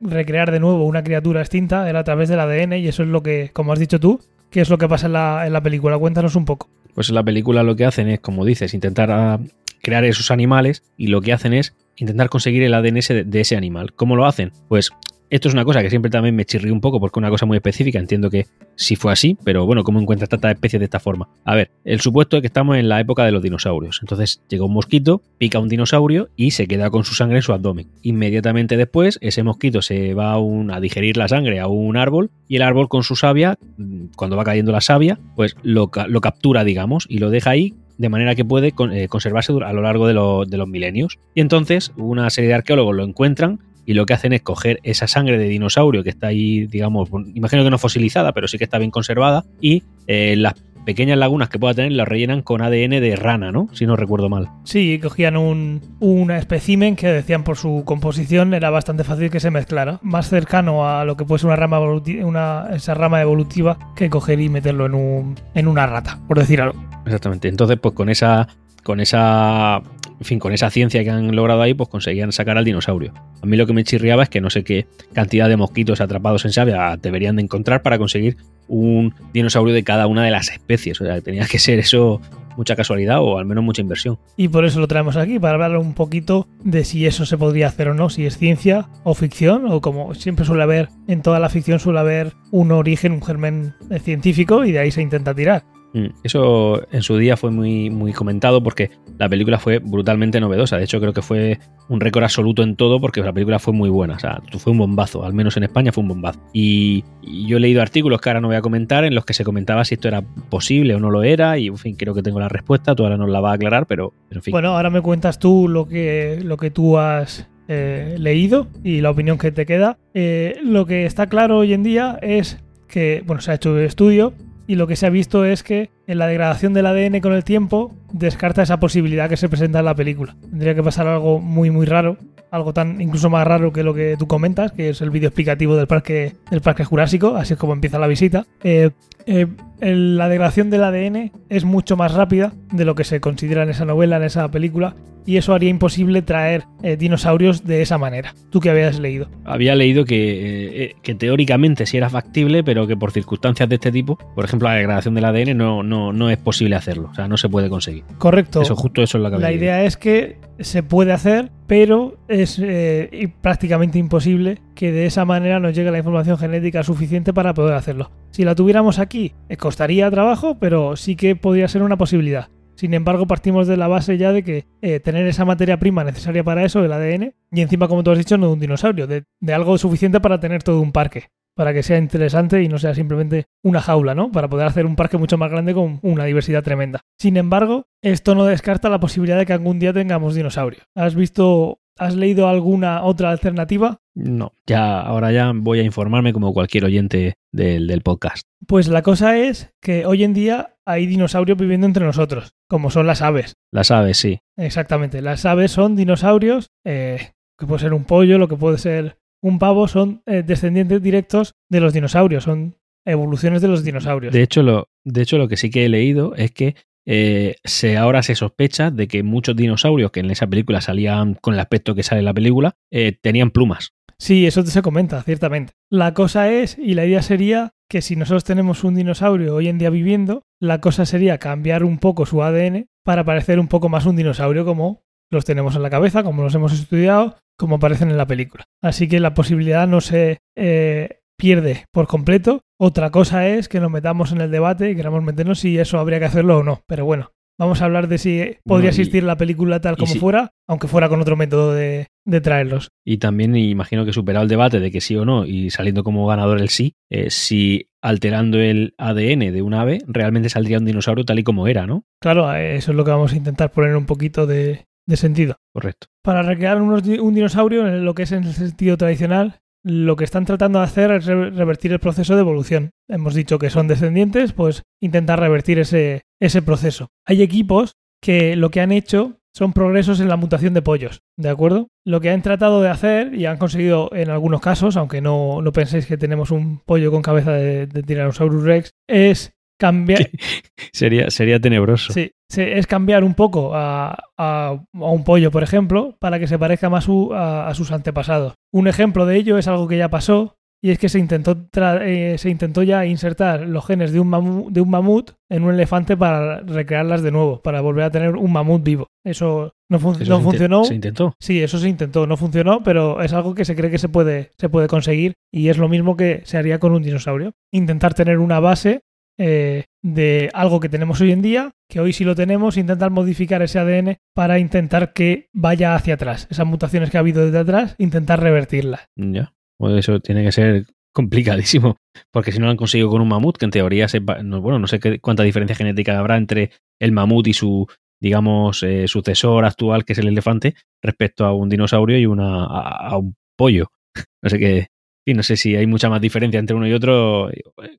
recrear 0.00 0.50
de 0.50 0.60
nuevo 0.60 0.84
una 0.84 1.02
criatura 1.02 1.40
extinta 1.40 1.88
era 1.88 2.00
a 2.00 2.04
través 2.04 2.28
del 2.28 2.40
ADN 2.40 2.74
y 2.74 2.88
eso 2.88 3.02
es 3.02 3.08
lo 3.08 3.22
que, 3.22 3.50
como 3.52 3.72
has 3.72 3.78
dicho 3.78 3.98
tú, 4.00 4.20
que 4.50 4.60
es 4.60 4.70
lo 4.70 4.78
que 4.78 4.88
pasa 4.88 5.06
en 5.06 5.12
la, 5.12 5.46
en 5.46 5.52
la 5.52 5.62
película. 5.62 5.98
Cuéntanos 5.98 6.36
un 6.36 6.44
poco. 6.44 6.68
Pues 6.94 7.08
en 7.08 7.14
la 7.14 7.22
película 7.22 7.62
lo 7.62 7.76
que 7.76 7.84
hacen 7.84 8.08
es, 8.08 8.20
como 8.20 8.44
dices, 8.44 8.72
intentar 8.72 9.10
ah, 9.10 9.38
crear 9.82 10.04
esos 10.04 10.30
animales 10.30 10.82
y 10.96 11.08
lo 11.08 11.20
que 11.20 11.32
hacen 11.32 11.52
es 11.52 11.74
intentar 11.96 12.28
conseguir 12.28 12.62
el 12.62 12.74
ADN 12.74 13.00
de 13.30 13.40
ese 13.40 13.56
animal. 13.56 13.92
¿Cómo 13.94 14.16
lo 14.16 14.26
hacen? 14.26 14.52
Pues 14.68 14.90
esto 15.30 15.48
es 15.48 15.54
una 15.54 15.64
cosa 15.64 15.82
que 15.82 15.90
siempre 15.90 16.10
también 16.10 16.34
me 16.34 16.44
chirrió 16.44 16.72
un 16.72 16.80
poco 16.80 17.00
porque 17.00 17.18
es 17.18 17.22
una 17.22 17.30
cosa 17.30 17.46
muy 17.46 17.56
específica. 17.56 17.98
Entiendo 17.98 18.30
que 18.30 18.46
sí 18.76 18.96
fue 18.96 19.12
así, 19.12 19.36
pero 19.44 19.66
bueno, 19.66 19.82
¿cómo 19.84 20.00
encuentras 20.00 20.28
tantas 20.28 20.52
especies 20.52 20.80
de 20.80 20.84
esta 20.84 21.00
forma? 21.00 21.28
A 21.44 21.54
ver, 21.54 21.70
el 21.84 22.00
supuesto 22.00 22.36
es 22.36 22.42
que 22.42 22.46
estamos 22.46 22.76
en 22.76 22.88
la 22.88 23.00
época 23.00 23.24
de 23.24 23.32
los 23.32 23.42
dinosaurios. 23.42 23.98
Entonces 24.02 24.42
llega 24.48 24.64
un 24.64 24.72
mosquito, 24.72 25.22
pica 25.38 25.58
un 25.58 25.68
dinosaurio 25.68 26.28
y 26.36 26.52
se 26.52 26.66
queda 26.66 26.90
con 26.90 27.04
su 27.04 27.14
sangre 27.14 27.38
en 27.38 27.42
su 27.42 27.52
abdomen. 27.52 27.88
Inmediatamente 28.02 28.76
después, 28.76 29.18
ese 29.20 29.42
mosquito 29.42 29.82
se 29.82 30.14
va 30.14 30.34
a, 30.34 30.36
a 30.36 30.80
digerir 30.80 31.16
la 31.16 31.28
sangre 31.28 31.60
a 31.60 31.66
un 31.66 31.96
árbol 31.96 32.30
y 32.48 32.56
el 32.56 32.62
árbol 32.62 32.88
con 32.88 33.02
su 33.02 33.16
savia, 33.16 33.58
mm, 33.76 34.06
cuando 34.16 34.36
va 34.36 34.44
cayendo 34.44 34.72
la 34.72 34.80
savia, 34.80 35.18
pues 35.34 35.56
lo, 35.62 35.90
lo 36.08 36.20
captura, 36.20 36.64
digamos, 36.64 37.06
y 37.08 37.18
lo 37.18 37.30
deja 37.30 37.50
ahí 37.50 37.74
de 37.98 38.08
manera 38.08 38.34
que 38.34 38.44
puede 38.44 38.74
eh, 38.92 39.08
conservarse 39.08 39.52
a 39.52 39.72
lo 39.72 39.82
largo 39.82 40.06
de 40.06 40.14
los 40.56 40.68
milenios. 40.68 41.18
Y 41.34 41.40
entonces 41.40 41.92
una 41.96 42.28
serie 42.30 42.48
de 42.48 42.54
arqueólogos 42.54 42.94
lo 42.94 43.04
encuentran 43.04 43.60
y 43.86 43.94
lo 43.94 44.04
que 44.04 44.12
hacen 44.12 44.32
es 44.32 44.42
coger 44.42 44.80
esa 44.82 45.06
sangre 45.06 45.38
de 45.38 45.48
dinosaurio 45.48 46.02
que 46.02 46.10
está 46.10 46.26
ahí, 46.26 46.66
digamos, 46.66 47.08
imagino 47.34 47.64
que 47.64 47.70
no 47.70 47.78
fosilizada, 47.78 48.32
pero 48.32 48.48
sí 48.48 48.58
que 48.58 48.64
está 48.64 48.78
bien 48.78 48.90
conservada, 48.90 49.44
y 49.60 49.84
eh, 50.06 50.34
las 50.36 50.54
pequeñas 50.86 51.18
lagunas 51.18 51.48
que 51.48 51.58
pueda 51.58 51.74
tener 51.74 51.92
las 51.92 52.06
rellenan 52.06 52.42
con 52.42 52.62
ADN 52.62 53.00
de 53.00 53.16
rana, 53.16 53.50
¿no? 53.50 53.68
Si 53.72 53.86
no 53.86 53.96
recuerdo 53.96 54.28
mal. 54.28 54.48
Sí, 54.64 54.98
cogían 55.02 55.36
un, 55.36 55.82
un 55.98 56.30
espécimen 56.30 56.94
que 56.94 57.08
decían 57.08 57.42
por 57.42 57.56
su 57.56 57.82
composición 57.84 58.54
era 58.54 58.70
bastante 58.70 59.02
fácil 59.02 59.28
que 59.28 59.40
se 59.40 59.50
mezclara. 59.50 59.98
Más 60.02 60.28
cercano 60.28 60.88
a 60.88 61.04
lo 61.04 61.16
que 61.16 61.24
puede 61.24 61.40
ser 61.40 61.48
una 61.48 61.56
rama 61.56 61.78
evolutiva, 61.78 62.24
una, 62.24 62.68
esa 62.72 62.94
rama 62.94 63.20
evolutiva 63.20 63.78
que 63.96 64.08
coger 64.08 64.40
y 64.40 64.48
meterlo 64.48 64.86
en, 64.86 64.94
un, 64.94 65.34
en 65.54 65.66
una 65.66 65.86
rata, 65.86 66.20
por 66.28 66.38
decir 66.38 66.60
algo. 66.60 66.80
Exactamente. 67.04 67.48
Entonces, 67.48 67.78
pues 67.80 67.94
con 67.94 68.08
esa. 68.08 68.46
Con 68.84 69.00
esa. 69.00 69.82
En 70.18 70.24
fin, 70.24 70.38
con 70.38 70.52
esa 70.52 70.70
ciencia 70.70 71.04
que 71.04 71.10
han 71.10 71.34
logrado 71.36 71.60
ahí, 71.62 71.74
pues 71.74 71.88
conseguían 71.88 72.32
sacar 72.32 72.56
al 72.56 72.64
dinosaurio. 72.64 73.12
A 73.42 73.46
mí 73.46 73.56
lo 73.56 73.66
que 73.66 73.72
me 73.72 73.84
chirriaba 73.84 74.22
es 74.22 74.28
que 74.28 74.40
no 74.40 74.50
sé 74.50 74.64
qué 74.64 74.86
cantidad 75.12 75.48
de 75.48 75.56
mosquitos 75.56 76.00
atrapados 76.00 76.44
en 76.44 76.52
savia 76.52 76.96
deberían 76.96 77.36
de 77.36 77.42
encontrar 77.42 77.82
para 77.82 77.98
conseguir 77.98 78.36
un 78.68 79.14
dinosaurio 79.32 79.74
de 79.74 79.84
cada 79.84 80.06
una 80.06 80.24
de 80.24 80.30
las 80.30 80.50
especies. 80.50 81.00
O 81.00 81.04
sea, 81.04 81.20
tenía 81.20 81.46
que 81.46 81.58
ser 81.58 81.78
eso 81.78 82.20
mucha 82.56 82.74
casualidad 82.74 83.20
o 83.20 83.38
al 83.38 83.44
menos 83.44 83.62
mucha 83.62 83.82
inversión. 83.82 84.18
Y 84.36 84.48
por 84.48 84.64
eso 84.64 84.80
lo 84.80 84.88
traemos 84.88 85.16
aquí, 85.16 85.38
para 85.38 85.54
hablar 85.54 85.76
un 85.76 85.94
poquito 85.94 86.48
de 86.64 86.84
si 86.84 87.06
eso 87.06 87.26
se 87.26 87.36
podría 87.38 87.68
hacer 87.68 87.88
o 87.88 87.94
no, 87.94 88.10
si 88.10 88.26
es 88.26 88.38
ciencia 88.38 88.88
o 89.04 89.14
ficción, 89.14 89.66
o 89.66 89.80
como 89.80 90.14
siempre 90.14 90.44
suele 90.44 90.62
haber, 90.62 90.88
en 91.06 91.22
toda 91.22 91.38
la 91.38 91.48
ficción 91.48 91.78
suele 91.78 92.00
haber 92.00 92.32
un 92.50 92.72
origen, 92.72 93.12
un 93.12 93.22
germen 93.22 93.74
eh, 93.90 93.98
científico 93.98 94.64
y 94.64 94.72
de 94.72 94.80
ahí 94.80 94.90
se 94.90 95.02
intenta 95.02 95.34
tirar. 95.34 95.64
Mm, 95.96 96.08
Eso 96.24 96.86
en 96.92 97.02
su 97.02 97.16
día 97.16 97.38
fue 97.38 97.50
muy, 97.50 97.88
muy 97.88 98.12
comentado 98.12 98.62
porque 98.62 98.90
la 99.18 99.30
película 99.30 99.58
fue 99.58 99.78
brutalmente 99.78 100.40
novedosa. 100.40 100.76
De 100.76 100.84
hecho, 100.84 101.00
creo 101.00 101.14
que 101.14 101.22
fue 101.22 101.58
un 101.88 102.00
récord 102.00 102.24
absoluto 102.24 102.62
en 102.62 102.76
todo 102.76 103.00
porque 103.00 103.22
la 103.22 103.32
película 103.32 103.58
fue 103.58 103.72
muy 103.72 103.88
buena. 103.88 104.16
O 104.16 104.18
sea, 104.18 104.42
fue 104.58 104.72
un 104.72 104.78
bombazo. 104.78 105.24
Al 105.24 105.32
menos 105.32 105.56
en 105.56 105.62
España 105.62 105.92
fue 105.92 106.02
un 106.02 106.08
bombazo. 106.08 106.38
Y, 106.52 107.02
y 107.22 107.46
yo 107.46 107.56
he 107.56 107.60
leído 107.60 107.80
artículos 107.80 108.20
que 108.20 108.28
ahora 108.28 108.42
no 108.42 108.48
voy 108.48 108.58
a 108.58 108.60
comentar 108.60 109.04
en 109.04 109.14
los 109.14 109.24
que 109.24 109.32
se 109.32 109.42
comentaba 109.42 109.86
si 109.86 109.94
esto 109.94 110.08
era 110.08 110.20
posible 110.20 110.94
o 110.94 111.00
no 111.00 111.10
lo 111.10 111.22
era. 111.22 111.56
Y 111.58 111.68
en 111.68 111.78
fin, 111.78 111.96
creo 111.96 112.12
que 112.12 112.22
tengo 112.22 112.40
la 112.40 112.50
respuesta. 112.50 112.94
Tú 112.94 113.04
ahora 113.04 113.16
nos 113.16 113.30
la 113.30 113.40
vas 113.40 113.52
a 113.52 113.54
aclarar, 113.54 113.86
pero 113.86 114.12
pero 114.28 114.40
en 114.40 114.42
fin. 114.42 114.52
Bueno, 114.52 114.76
ahora 114.76 114.90
me 114.90 115.00
cuentas 115.00 115.38
tú 115.38 115.66
lo 115.66 115.88
que, 115.88 116.40
lo 116.42 116.58
que 116.58 116.70
tú 116.70 116.98
has 116.98 117.48
eh, 117.68 118.16
leído 118.18 118.66
y 118.84 119.00
la 119.00 119.10
opinión 119.10 119.38
que 119.38 119.50
te 119.50 119.64
queda. 119.64 119.96
Eh, 120.12 120.58
lo 120.62 120.84
que 120.84 121.06
está 121.06 121.28
claro 121.28 121.56
hoy 121.56 121.72
en 121.72 121.82
día 121.82 122.18
es 122.20 122.62
que, 122.86 123.22
bueno, 123.26 123.40
se 123.40 123.50
ha 123.50 123.54
hecho 123.54 123.72
un 123.72 123.80
estudio 123.80 124.34
y 124.66 124.74
lo 124.74 124.86
que 124.86 124.96
se 124.96 125.06
ha 125.06 125.10
visto 125.10 125.44
es 125.44 125.62
que 125.62 125.90
en 126.06 126.18
la 126.18 126.26
degradación 126.26 126.72
del 126.72 126.86
ADN 126.86 127.20
con 127.20 127.32
el 127.32 127.44
tiempo 127.44 127.94
descarta 128.12 128.62
esa 128.62 128.78
posibilidad 128.80 129.28
que 129.28 129.36
se 129.36 129.48
presenta 129.48 129.80
en 129.80 129.84
la 129.84 129.94
película. 129.94 130.36
Tendría 130.40 130.74
que 130.74 130.82
pasar 130.82 131.06
algo 131.06 131.40
muy 131.40 131.70
muy 131.70 131.86
raro, 131.86 132.16
algo 132.50 132.72
tan 132.72 133.00
incluso 133.00 133.30
más 133.30 133.46
raro 133.46 133.72
que 133.72 133.82
lo 133.82 133.94
que 133.94 134.16
tú 134.18 134.26
comentas, 134.26 134.72
que 134.72 134.90
es 134.90 135.00
el 135.00 135.10
vídeo 135.10 135.28
explicativo 135.28 135.76
del 135.76 135.86
parque 135.86 136.34
del 136.50 136.60
parque 136.60 136.84
jurásico, 136.84 137.36
así 137.36 137.54
es 137.54 137.58
como 137.58 137.72
empieza 137.72 137.98
la 137.98 138.06
visita. 138.06 138.46
Eh, 138.62 138.90
eh, 139.26 139.46
la 139.80 140.28
degradación 140.28 140.70
del 140.70 140.84
ADN 140.84 141.32
es 141.48 141.64
mucho 141.64 141.96
más 141.96 142.14
rápida 142.14 142.52
de 142.72 142.84
lo 142.84 142.94
que 142.94 143.04
se 143.04 143.20
considera 143.20 143.64
en 143.64 143.70
esa 143.70 143.84
novela, 143.84 144.16
en 144.16 144.22
esa 144.22 144.48
película, 144.50 144.94
y 145.26 145.38
eso 145.38 145.54
haría 145.54 145.68
imposible 145.68 146.22
traer 146.22 146.62
eh, 146.84 146.96
dinosaurios 146.96 147.64
de 147.64 147.82
esa 147.82 147.98
manera. 147.98 148.34
¿Tú 148.50 148.60
qué 148.60 148.70
habías 148.70 149.00
leído? 149.00 149.28
Había 149.44 149.74
leído 149.74 150.04
que, 150.04 150.94
que 151.02 151.14
teóricamente 151.16 151.84
sí 151.84 151.96
era 151.96 152.08
factible, 152.08 152.62
pero 152.62 152.86
que 152.86 152.96
por 152.96 153.10
circunstancias 153.10 153.68
de 153.68 153.74
este 153.74 153.90
tipo, 153.90 154.16
por 154.36 154.44
ejemplo, 154.44 154.68
la 154.68 154.76
degradación 154.76 155.14
del 155.14 155.24
ADN, 155.24 155.56
no, 155.56 155.82
no, 155.82 155.95
no 156.12 156.30
es 156.30 156.38
posible 156.38 156.76
hacerlo. 156.76 157.08
O 157.10 157.14
sea, 157.14 157.28
no 157.28 157.36
se 157.36 157.48
puede 157.48 157.68
conseguir. 157.68 158.04
Correcto. 158.18 158.62
Eso, 158.62 158.76
justo 158.76 159.02
eso 159.02 159.18
es 159.18 159.24
lo 159.24 159.30
que 159.30 159.38
La 159.38 159.52
idea 159.52 159.84
es 159.84 159.96
que 159.96 160.38
se 160.58 160.82
puede 160.82 161.12
hacer, 161.12 161.50
pero 161.66 162.18
es 162.28 162.58
eh, 162.62 163.32
prácticamente 163.40 163.98
imposible 163.98 164.60
que 164.74 164.92
de 164.92 165.06
esa 165.06 165.24
manera 165.24 165.60
nos 165.60 165.74
llegue 165.74 165.90
la 165.90 165.98
información 165.98 166.38
genética 166.38 166.82
suficiente 166.82 167.32
para 167.32 167.54
poder 167.54 167.74
hacerlo. 167.74 168.10
Si 168.30 168.44
la 168.44 168.54
tuviéramos 168.54 168.98
aquí, 168.98 169.32
eh, 169.48 169.56
costaría 169.56 170.10
trabajo, 170.10 170.58
pero 170.58 170.96
sí 170.96 171.16
que 171.16 171.36
podría 171.36 171.68
ser 171.68 171.82
una 171.82 171.96
posibilidad. 171.96 172.48
Sin 172.76 172.92
embargo, 172.92 173.26
partimos 173.26 173.66
de 173.66 173.78
la 173.78 173.88
base 173.88 174.18
ya 174.18 174.32
de 174.32 174.42
que 174.42 174.66
eh, 174.82 175.00
tener 175.00 175.26
esa 175.26 175.46
materia 175.46 175.78
prima 175.78 176.04
necesaria 176.04 176.44
para 176.44 176.62
eso, 176.62 176.84
el 176.84 176.92
ADN, 176.92 177.34
y 177.50 177.60
encima, 177.62 177.88
como 177.88 178.02
tú 178.02 178.10
has 178.10 178.18
dicho, 178.18 178.36
no 178.36 178.48
de 178.48 178.52
un 178.52 178.60
dinosaurio, 178.60 179.06
de, 179.06 179.24
de 179.40 179.54
algo 179.54 179.78
suficiente 179.78 180.20
para 180.20 180.40
tener 180.40 180.62
todo 180.62 180.80
un 180.80 180.92
parque, 180.92 181.30
para 181.56 181.72
que 181.72 181.82
sea 181.82 181.98
interesante 181.98 182.62
y 182.62 182.68
no 182.68 182.78
sea 182.78 182.94
simplemente 182.94 183.46
una 183.64 183.80
jaula, 183.80 184.14
¿no? 184.14 184.30
Para 184.30 184.48
poder 184.48 184.66
hacer 184.66 184.86
un 184.86 184.94
parque 184.94 185.16
mucho 185.16 185.38
más 185.38 185.50
grande 185.50 185.74
con 185.74 185.98
una 186.02 186.24
diversidad 186.24 186.62
tremenda. 186.62 187.00
Sin 187.18 187.36
embargo, 187.36 187.86
esto 188.02 188.34
no 188.34 188.44
descarta 188.44 188.90
la 188.90 189.00
posibilidad 189.00 189.38
de 189.38 189.46
que 189.46 189.54
algún 189.54 189.78
día 189.78 189.92
tengamos 189.92 190.34
dinosaurios. 190.34 190.84
¿Has 190.94 191.14
visto, 191.14 191.80
has 191.98 192.14
leído 192.14 192.48
alguna 192.48 193.02
otra 193.02 193.30
alternativa? 193.30 194.00
No, 194.14 194.52
ya, 194.66 195.00
ahora 195.00 195.32
ya 195.32 195.50
voy 195.54 195.80
a 195.80 195.82
informarme 195.84 196.34
como 196.34 196.52
cualquier 196.52 196.84
oyente 196.84 197.34
del, 197.52 197.86
del 197.86 198.02
podcast. 198.02 198.46
Pues 198.66 198.88
la 198.88 199.02
cosa 199.02 199.38
es 199.38 199.74
que 199.80 200.04
hoy 200.04 200.24
en 200.24 200.34
día 200.34 200.76
hay 200.84 201.06
dinosaurios 201.06 201.56
viviendo 201.56 201.86
entre 201.86 202.04
nosotros, 202.04 202.54
como 202.68 202.90
son 202.90 203.06
las 203.06 203.22
aves. 203.22 203.54
Las 203.72 203.90
aves, 203.90 204.18
sí. 204.18 204.40
Exactamente, 204.56 205.22
las 205.22 205.46
aves 205.46 205.72
son 205.72 205.96
dinosaurios, 205.96 206.68
eh, 206.84 207.32
que 207.58 207.66
puede 207.66 207.80
ser 207.80 207.94
un 207.94 208.04
pollo, 208.04 208.38
lo 208.38 208.48
que 208.48 208.56
puede 208.56 208.78
ser 208.78 209.18
un 209.42 209.58
pavo, 209.58 209.88
son 209.88 210.22
eh, 210.26 210.42
descendientes 210.44 211.02
directos 211.02 211.54
de 211.68 211.80
los 211.80 211.92
dinosaurios, 211.92 212.44
son 212.44 212.76
evoluciones 213.04 213.62
de 213.62 213.68
los 213.68 213.84
dinosaurios. 213.84 214.32
De 214.32 214.42
hecho, 214.42 214.62
lo, 214.62 214.88
de 215.04 215.22
hecho, 215.22 215.38
lo 215.38 215.48
que 215.48 215.56
sí 215.56 215.70
que 215.70 215.84
he 215.84 215.88
leído 215.88 216.34
es 216.34 216.50
que 216.50 216.74
eh, 217.06 217.54
se, 217.64 217.96
ahora 217.96 218.22
se 218.22 218.34
sospecha 218.34 218.90
de 218.90 219.06
que 219.06 219.22
muchos 219.22 219.54
dinosaurios 219.54 220.10
que 220.10 220.20
en 220.20 220.30
esa 220.30 220.48
película 220.48 220.80
salían 220.80 221.34
con 221.34 221.54
el 221.54 221.60
aspecto 221.60 221.94
que 221.94 222.02
sale 222.02 222.18
en 222.18 222.24
la 222.24 222.34
película, 222.34 222.76
eh, 222.90 223.16
tenían 223.20 223.52
plumas. 223.52 223.92
Sí, 224.18 224.46
eso 224.46 224.64
se 224.64 224.82
comenta, 224.82 225.22
ciertamente. 225.22 225.74
La 225.90 226.14
cosa 226.14 226.50
es, 226.50 226.78
y 226.78 226.94
la 226.94 227.04
idea 227.04 227.22
sería 227.22 227.74
que 227.88 228.02
si 228.02 228.16
nosotros 228.16 228.44
tenemos 228.44 228.82
un 228.82 228.94
dinosaurio 228.94 229.54
hoy 229.54 229.68
en 229.68 229.78
día 229.78 229.90
viviendo, 229.90 230.42
la 230.60 230.80
cosa 230.80 231.06
sería 231.06 231.38
cambiar 231.38 231.84
un 231.84 231.98
poco 231.98 232.26
su 232.26 232.42
ADN 232.42 232.88
para 233.04 233.24
parecer 233.24 233.60
un 233.60 233.68
poco 233.68 233.88
más 233.88 234.06
un 234.06 234.16
dinosaurio 234.16 234.64
como 234.64 235.04
los 235.30 235.44
tenemos 235.44 235.76
en 235.76 235.82
la 235.82 235.90
cabeza, 235.90 236.22
como 236.22 236.42
los 236.42 236.54
hemos 236.54 236.72
estudiado, 236.72 237.36
como 237.58 237.76
aparecen 237.76 238.10
en 238.10 238.16
la 238.16 238.26
película. 238.26 238.64
Así 238.82 239.08
que 239.08 239.20
la 239.20 239.34
posibilidad 239.34 239.86
no 239.86 240.00
se 240.00 240.38
eh, 240.56 241.20
pierde 241.36 241.86
por 241.92 242.06
completo. 242.06 242.62
Otra 242.78 243.10
cosa 243.10 243.48
es 243.48 243.68
que 243.68 243.80
nos 243.80 243.90
metamos 243.90 244.32
en 244.32 244.40
el 244.40 244.50
debate 244.50 244.90
y 244.90 244.96
queramos 244.96 245.22
meternos 245.22 245.60
si 245.60 245.78
eso 245.78 245.98
habría 245.98 246.18
que 246.18 246.26
hacerlo 246.26 246.58
o 246.58 246.62
no. 246.62 246.82
Pero 246.86 247.04
bueno, 247.04 247.32
Vamos 247.58 247.80
a 247.80 247.86
hablar 247.86 248.06
de 248.08 248.18
si 248.18 248.58
podría 248.64 248.90
existir 248.90 249.22
la 249.22 249.38
película 249.38 249.80
tal 249.80 249.96
como 249.96 250.14
fuera, 250.16 250.52
aunque 250.68 250.88
fuera 250.88 251.08
con 251.08 251.22
otro 251.22 251.36
método 251.36 251.72
de, 251.72 252.06
traerlos. 252.42 252.90
Y 253.02 253.16
también 253.16 253.56
imagino 253.56 254.04
que 254.04 254.12
superado 254.12 254.42
el 254.42 254.50
debate 254.50 254.78
de 254.78 254.90
que 254.90 255.00
sí 255.00 255.16
o 255.16 255.24
no 255.24 255.46
y 255.46 255.70
saliendo 255.70 256.04
como 256.04 256.26
ganador 256.26 256.60
el 256.60 256.68
sí, 256.68 256.96
eh, 257.10 257.30
si 257.30 257.88
alterando 258.02 258.58
el 258.58 258.94
ADN 258.98 259.52
de 259.52 259.62
un 259.62 259.72
ave 259.72 260.02
realmente 260.06 260.50
saldría 260.50 260.78
un 260.78 260.84
dinosaurio 260.84 261.24
tal 261.24 261.38
y 261.38 261.44
como 261.44 261.66
era, 261.66 261.86
¿no? 261.86 262.04
Claro, 262.20 262.52
eso 262.54 262.90
es 262.90 262.96
lo 262.96 263.04
que 263.04 263.10
vamos 263.10 263.32
a 263.32 263.36
intentar 263.36 263.70
poner 263.72 263.96
un 263.96 264.04
poquito 264.04 264.46
de, 264.46 264.84
sentido. 265.14 265.56
Correcto. 265.72 266.08
Para 266.22 266.42
recrear 266.42 266.82
un 266.82 267.34
dinosaurio, 267.34 267.86
en 267.86 268.04
lo 268.04 268.14
que 268.14 268.24
es 268.24 268.32
en 268.32 268.42
el 268.42 268.54
sentido 268.54 268.96
tradicional, 268.96 269.60
lo 269.84 270.16
que 270.16 270.24
están 270.24 270.44
tratando 270.44 270.80
de 270.80 270.86
hacer 270.86 271.12
es 271.12 271.26
revertir 271.26 271.92
el 271.92 272.00
proceso 272.00 272.34
de 272.34 272.40
evolución. 272.40 272.90
Hemos 273.08 273.34
dicho 273.34 273.60
que 273.60 273.70
son 273.70 273.86
descendientes, 273.86 274.52
pues 274.52 274.82
intentar 275.00 275.38
revertir 275.38 275.78
ese, 275.78 276.22
ese 276.40 276.60
proceso. 276.60 277.10
Hay 277.24 277.40
equipos 277.40 277.92
que 278.20 278.56
lo 278.56 278.70
que 278.70 278.80
han 278.80 278.90
hecho 278.90 279.38
son 279.54 279.72
progresos 279.72 280.18
en 280.18 280.28
la 280.28 280.36
mutación 280.36 280.74
de 280.74 280.82
pollos, 280.82 281.22
¿de 281.38 281.48
acuerdo? 281.48 281.88
Lo 282.04 282.20
que 282.20 282.30
han 282.30 282.42
tratado 282.42 282.82
de 282.82 282.90
hacer, 282.90 283.32
y 283.34 283.46
han 283.46 283.56
conseguido 283.56 284.10
en 284.12 284.28
algunos 284.28 284.60
casos, 284.60 284.96
aunque 284.96 285.22
no, 285.22 285.62
no 285.62 285.72
penséis 285.72 286.06
que 286.06 286.18
tenemos 286.18 286.50
un 286.50 286.80
pollo 286.80 287.10
con 287.10 287.22
cabeza 287.22 287.52
de, 287.52 287.86
de 287.86 288.02
Tyrannosaurus 288.02 288.64
Rex, 288.64 288.90
es 289.08 289.55
cambiar. 289.78 290.30
sería, 290.92 291.30
sería 291.30 291.60
tenebroso. 291.60 292.12
Sí, 292.12 292.32
es 292.56 292.86
cambiar 292.86 293.24
un 293.24 293.34
poco 293.34 293.72
a, 293.74 294.82
un 294.92 295.24
pollo, 295.24 295.50
por 295.50 295.62
ejemplo, 295.62 296.16
para 296.18 296.38
que 296.38 296.46
se 296.46 296.58
parezca 296.58 296.90
más 296.90 297.06
a, 297.34 297.72
sus 297.74 297.92
antepasados. 297.92 298.54
Un 298.72 298.88
ejemplo 298.88 299.26
de 299.26 299.36
ello 299.36 299.58
es 299.58 299.68
algo 299.68 299.88
que 299.88 299.98
ya 299.98 300.08
pasó. 300.08 300.54
Y 300.82 300.90
es 300.90 300.98
que 300.98 301.08
se 301.08 301.18
intentó, 301.18 301.56
eh, 302.02 302.36
se 302.38 302.50
intentó 302.50 302.82
ya 302.82 303.06
insertar 303.06 303.62
los 303.62 303.84
genes 303.86 304.12
de 304.12 304.20
un, 304.20 304.28
mamut, 304.28 304.70
de 304.70 304.82
un 304.82 304.90
mamut 304.90 305.32
en 305.50 305.64
un 305.64 305.72
elefante 305.72 306.18
para 306.18 306.60
recrearlas 306.60 307.22
de 307.22 307.32
nuevo, 307.32 307.62
para 307.62 307.80
volver 307.80 308.04
a 308.04 308.10
tener 308.10 308.36
un 308.36 308.52
mamut 308.52 308.84
vivo. 308.84 309.06
Eso 309.24 309.72
no, 309.88 309.98
no 309.98 310.40
funcionó. 310.40 310.84
¿Se 310.84 310.94
intentó? 310.94 311.34
Sí, 311.40 311.62
eso 311.62 311.78
se 311.78 311.88
intentó. 311.88 312.26
No 312.26 312.36
funcionó, 312.36 312.82
pero 312.84 313.22
es 313.22 313.32
algo 313.32 313.54
que 313.54 313.64
se 313.64 313.74
cree 313.74 313.90
que 313.90 313.98
se 313.98 314.10
puede, 314.10 314.52
se 314.58 314.68
puede 314.68 314.86
conseguir 314.86 315.32
y 315.50 315.70
es 315.70 315.78
lo 315.78 315.88
mismo 315.88 316.16
que 316.16 316.42
se 316.44 316.58
haría 316.58 316.78
con 316.78 316.92
un 316.92 317.02
dinosaurio. 317.02 317.52
Intentar 317.72 318.14
tener 318.14 318.38
una 318.38 318.60
base 318.60 319.00
eh, 319.38 319.84
de 320.02 320.50
algo 320.54 320.80
que 320.80 320.88
tenemos 320.88 321.20
hoy 321.20 321.32
en 321.32 321.42
día, 321.42 321.72
que 321.88 322.00
hoy 322.00 322.12
sí 322.12 322.24
lo 322.24 322.34
tenemos, 322.34 322.76
intentar 322.76 323.10
modificar 323.10 323.62
ese 323.62 323.78
ADN 323.78 324.16
para 324.34 324.58
intentar 324.58 325.12
que 325.12 325.48
vaya 325.52 325.94
hacia 325.94 326.14
atrás. 326.14 326.46
Esas 326.50 326.66
mutaciones 326.66 327.10
que 327.10 327.16
ha 327.16 327.20
habido 327.20 327.44
desde 327.44 327.58
atrás, 327.58 327.94
intentar 327.98 328.40
revertirlas. 328.40 329.08
Ya, 329.16 329.52
pues 329.78 329.94
eso 329.96 330.20
tiene 330.20 330.44
que 330.44 330.52
ser 330.52 330.86
complicadísimo, 331.12 331.96
porque 332.30 332.52
si 332.52 332.58
no 332.58 332.66
lo 332.66 332.70
han 332.72 332.76
conseguido 332.76 333.08
con 333.08 333.22
un 333.22 333.28
mamut, 333.28 333.56
que 333.56 333.64
en 333.64 333.70
teoría, 333.70 334.08
se, 334.08 334.18
bueno, 334.18 334.78
no 334.78 334.86
sé 334.86 335.00
qué, 335.00 335.18
cuánta 335.18 335.42
diferencia 335.42 335.76
genética 335.76 336.18
habrá 336.18 336.36
entre 336.36 336.70
el 337.00 337.12
mamut 337.12 337.46
y 337.46 337.52
su, 337.52 337.86
digamos, 338.20 338.82
eh, 338.82 339.08
sucesor 339.08 339.64
actual, 339.64 340.04
que 340.04 340.12
es 340.12 340.18
el 340.18 340.28
elefante, 340.28 340.74
respecto 341.02 341.46
a 341.46 341.54
un 341.54 341.68
dinosaurio 341.68 342.18
y 342.18 342.26
una, 342.26 342.64
a 342.64 343.16
un 343.16 343.34
pollo. 343.56 343.90
No 344.42 344.50
sé 344.50 344.58
qué, 344.58 344.88
y 345.26 345.34
no 345.34 345.42
sé 345.42 345.56
si 345.56 345.74
hay 345.74 345.86
mucha 345.86 346.08
más 346.08 346.20
diferencia 346.20 346.60
entre 346.60 346.76
uno 346.76 346.86
y 346.86 346.92
otro, 346.92 347.50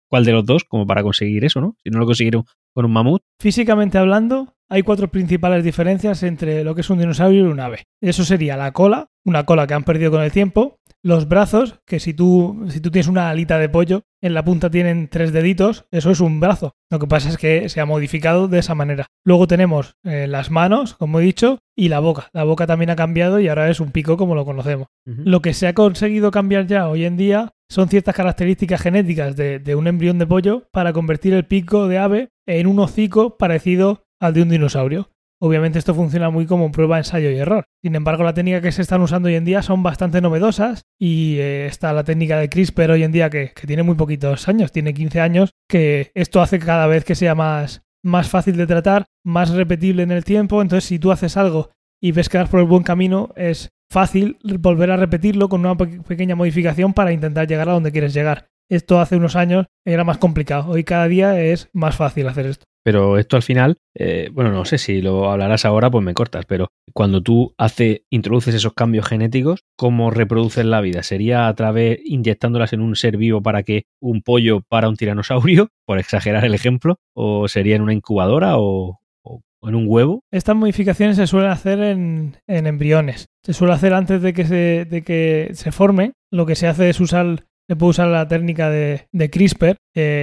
cuál 0.07 0.23
de 0.23 0.31
los 0.31 0.45
dos, 0.45 0.63
como 0.63 0.87
para 0.87 1.03
conseguir 1.03 1.43
eso, 1.43 1.59
¿no? 1.59 1.75
Si 1.83 1.89
no 1.89 1.99
lo 1.99 2.05
consiguieron 2.05 2.45
con 2.73 2.85
un 2.85 2.93
mamut. 2.93 3.21
Físicamente 3.39 3.97
hablando, 3.97 4.55
hay 4.69 4.81
cuatro 4.81 5.09
principales 5.09 5.63
diferencias 5.63 6.23
entre 6.23 6.63
lo 6.63 6.73
que 6.73 6.81
es 6.81 6.89
un 6.89 6.99
dinosaurio 6.99 7.41
y 7.41 7.51
un 7.51 7.59
ave. 7.59 7.83
Eso 8.01 8.23
sería 8.23 8.55
la 8.55 8.71
cola, 8.71 9.09
una 9.25 9.45
cola 9.45 9.67
que 9.67 9.73
han 9.73 9.83
perdido 9.83 10.11
con 10.11 10.21
el 10.21 10.31
tiempo, 10.31 10.76
los 11.03 11.27
brazos, 11.27 11.79
que 11.85 11.99
si 11.99 12.13
tú, 12.13 12.65
si 12.69 12.81
tú 12.81 12.91
tienes 12.91 13.07
una 13.07 13.29
alita 13.29 13.57
de 13.59 13.69
pollo, 13.69 14.03
en 14.21 14.33
la 14.33 14.43
punta 14.43 14.69
tienen 14.69 15.07
tres 15.09 15.31
deditos, 15.31 15.85
eso 15.91 16.11
es 16.11 16.19
un 16.19 16.39
brazo. 16.39 16.75
Lo 16.89 16.99
que 16.99 17.07
pasa 17.07 17.29
es 17.29 17.37
que 17.37 17.69
se 17.69 17.79
ha 17.79 17.85
modificado 17.85 18.47
de 18.47 18.59
esa 18.59 18.75
manera. 18.75 19.07
Luego 19.23 19.47
tenemos 19.47 19.95
eh, 20.03 20.27
las 20.27 20.51
manos, 20.51 20.95
como 20.95 21.19
he 21.19 21.23
dicho, 21.23 21.59
y 21.75 21.89
la 21.89 21.99
boca. 21.99 22.29
La 22.33 22.43
boca 22.43 22.67
también 22.67 22.89
ha 22.89 22.95
cambiado 22.95 23.39
y 23.39 23.47
ahora 23.47 23.69
es 23.69 23.79
un 23.79 23.91
pico 23.91 24.17
como 24.17 24.35
lo 24.35 24.45
conocemos. 24.45 24.87
Lo 25.05 25.41
que 25.41 25.53
se 25.53 25.67
ha 25.67 25.73
conseguido 25.73 26.31
cambiar 26.31 26.67
ya 26.67 26.89
hoy 26.89 27.05
en 27.05 27.17
día 27.17 27.53
son 27.69 27.89
ciertas 27.89 28.15
características 28.15 28.81
genéticas 28.81 29.35
de, 29.35 29.59
de 29.59 29.75
un 29.75 29.87
embrión 29.87 30.17
de 30.17 30.27
pollo 30.27 30.67
para 30.71 30.93
convertir 30.93 31.33
el 31.33 31.45
pico 31.45 31.87
de 31.87 31.97
ave 31.97 32.29
en 32.45 32.67
un 32.67 32.79
hocico 32.79 33.37
parecido 33.37 34.07
al 34.19 34.33
de 34.33 34.41
un 34.41 34.49
dinosaurio. 34.49 35.09
Obviamente 35.39 35.77
esto 35.77 35.93
funciona 35.93 36.31
muy 36.31 36.47
como 36.47 36.71
prueba, 36.71 36.97
ensayo 36.97 37.29
y 37.29 37.37
error. 37.37 37.65
Sin 37.83 37.95
embargo, 37.95 38.23
la 38.23 38.33
técnica 38.33 38.61
que 38.61 38.71
se 38.71 38.81
están 38.81 39.01
usando 39.01 39.27
hoy 39.27 39.35
en 39.35 39.45
día 39.45 39.61
son 39.61 39.83
bastante 39.83 40.19
novedosas 40.19 40.83
y 40.99 41.37
eh, 41.37 41.67
está 41.67 41.93
la 41.93 42.03
técnica 42.03 42.39
de 42.39 42.49
CRISPR 42.49 42.91
hoy 42.91 43.03
en 43.03 43.11
día 43.11 43.29
que, 43.29 43.51
tiene 43.67 43.83
muy 43.83 43.95
poquitos 43.95 44.47
años, 44.47 44.71
tiene 44.71 44.93
15 44.93 45.21
años, 45.21 45.51
que 45.69 46.11
esto 46.15 46.41
hace 46.41 46.57
cada 46.57 46.87
vez 46.87 47.05
que 47.05 47.13
sea 47.13 47.35
más, 47.35 47.83
más 48.03 48.29
fácil 48.29 48.57
de 48.57 48.65
tratar, 48.65 49.05
más 49.23 49.51
repetible 49.51 50.01
en 50.01 50.11
el 50.11 50.23
tiempo. 50.23 50.61
Entonces, 50.61 50.85
si 50.85 50.97
tú 50.97 51.11
haces 51.11 51.37
algo 51.37 51.69
y 52.01 52.13
ves 52.13 52.29
que 52.29 52.39
vas 52.39 52.49
por 52.49 52.59
el 52.59 52.65
buen 52.65 52.83
camino, 52.83 53.29
es 53.35 53.69
fácil 53.91 54.39
volver 54.59 54.89
a 54.91 54.97
repetirlo 54.97 55.49
con 55.49 55.65
una 55.65 55.77
pequeña 55.77 56.35
modificación 56.35 56.93
para 56.93 57.11
intentar 57.11 57.47
llegar 57.47 57.69
a 57.69 57.73
donde 57.73 57.91
quieres 57.91 58.13
llegar. 58.13 58.49
Esto 58.69 58.99
hace 58.99 59.15
unos 59.15 59.35
años 59.35 59.65
era 59.85 60.03
más 60.03 60.17
complicado. 60.17 60.71
Hoy 60.71 60.83
cada 60.83 61.07
día 61.07 61.41
es 61.41 61.69
más 61.73 61.95
fácil 61.95 62.27
hacer 62.27 62.45
esto. 62.47 62.65
Pero 62.83 63.17
esto 63.17 63.35
al 63.35 63.43
final, 63.43 63.75
eh, 63.95 64.29
bueno, 64.31 64.51
no 64.51 64.63
sé 64.63 64.77
si 64.77 65.01
lo 65.01 65.29
hablarás 65.29 65.65
ahora, 65.65 65.91
pues 65.91 66.05
me 66.05 66.13
cortas, 66.13 66.45
pero 66.45 66.69
cuando 66.93 67.21
tú 67.21 67.53
hace, 67.57 68.05
introduces 68.09 68.55
esos 68.55 68.73
cambios 68.73 69.05
genéticos, 69.05 69.65
¿cómo 69.77 70.09
reproduces 70.09 70.65
la 70.65 70.79
vida? 70.79 71.03
¿Sería 71.03 71.49
a 71.49 71.53
través 71.53 71.99
inyectándolas 72.05 72.71
en 72.71 72.79
un 72.79 72.95
ser 72.95 73.17
vivo 73.17 73.41
para 73.41 73.63
que 73.63 73.83
un 74.01 74.21
pollo 74.21 74.61
para 74.69 74.87
un 74.87 74.95
tiranosaurio, 74.95 75.67
por 75.85 75.99
exagerar 75.99 76.45
el 76.45 76.53
ejemplo, 76.53 76.95
o 77.13 77.49
sería 77.49 77.75
en 77.75 77.81
una 77.81 77.93
incubadora 77.93 78.53
o, 78.57 79.01
en 79.63 79.75
un 79.75 79.85
huevo? 79.85 80.21
Estas 80.31 80.55
modificaciones 80.55 81.17
se 81.17 81.27
suelen 81.27 81.51
hacer 81.51 81.79
en, 81.79 82.37
embriones. 82.47 83.25
Se 83.43 83.51
suele 83.51 83.73
hacer 83.73 83.93
antes 83.93 84.21
de 84.21 84.31
que 84.31 84.45
se, 84.45 84.85
de 84.85 85.01
que 85.03 85.49
se 85.55 85.73
forme. 85.73 86.13
Lo 86.31 86.45
que 86.45 86.55
se 86.55 86.67
hace 86.67 86.89
es 86.89 87.01
usar 87.01 87.43
se 87.67 87.75
puede 87.75 87.89
usar 87.89 88.07
la 88.07 88.27
técnica 88.27 88.69
de, 88.69 89.07
CRISPR. 89.11 89.75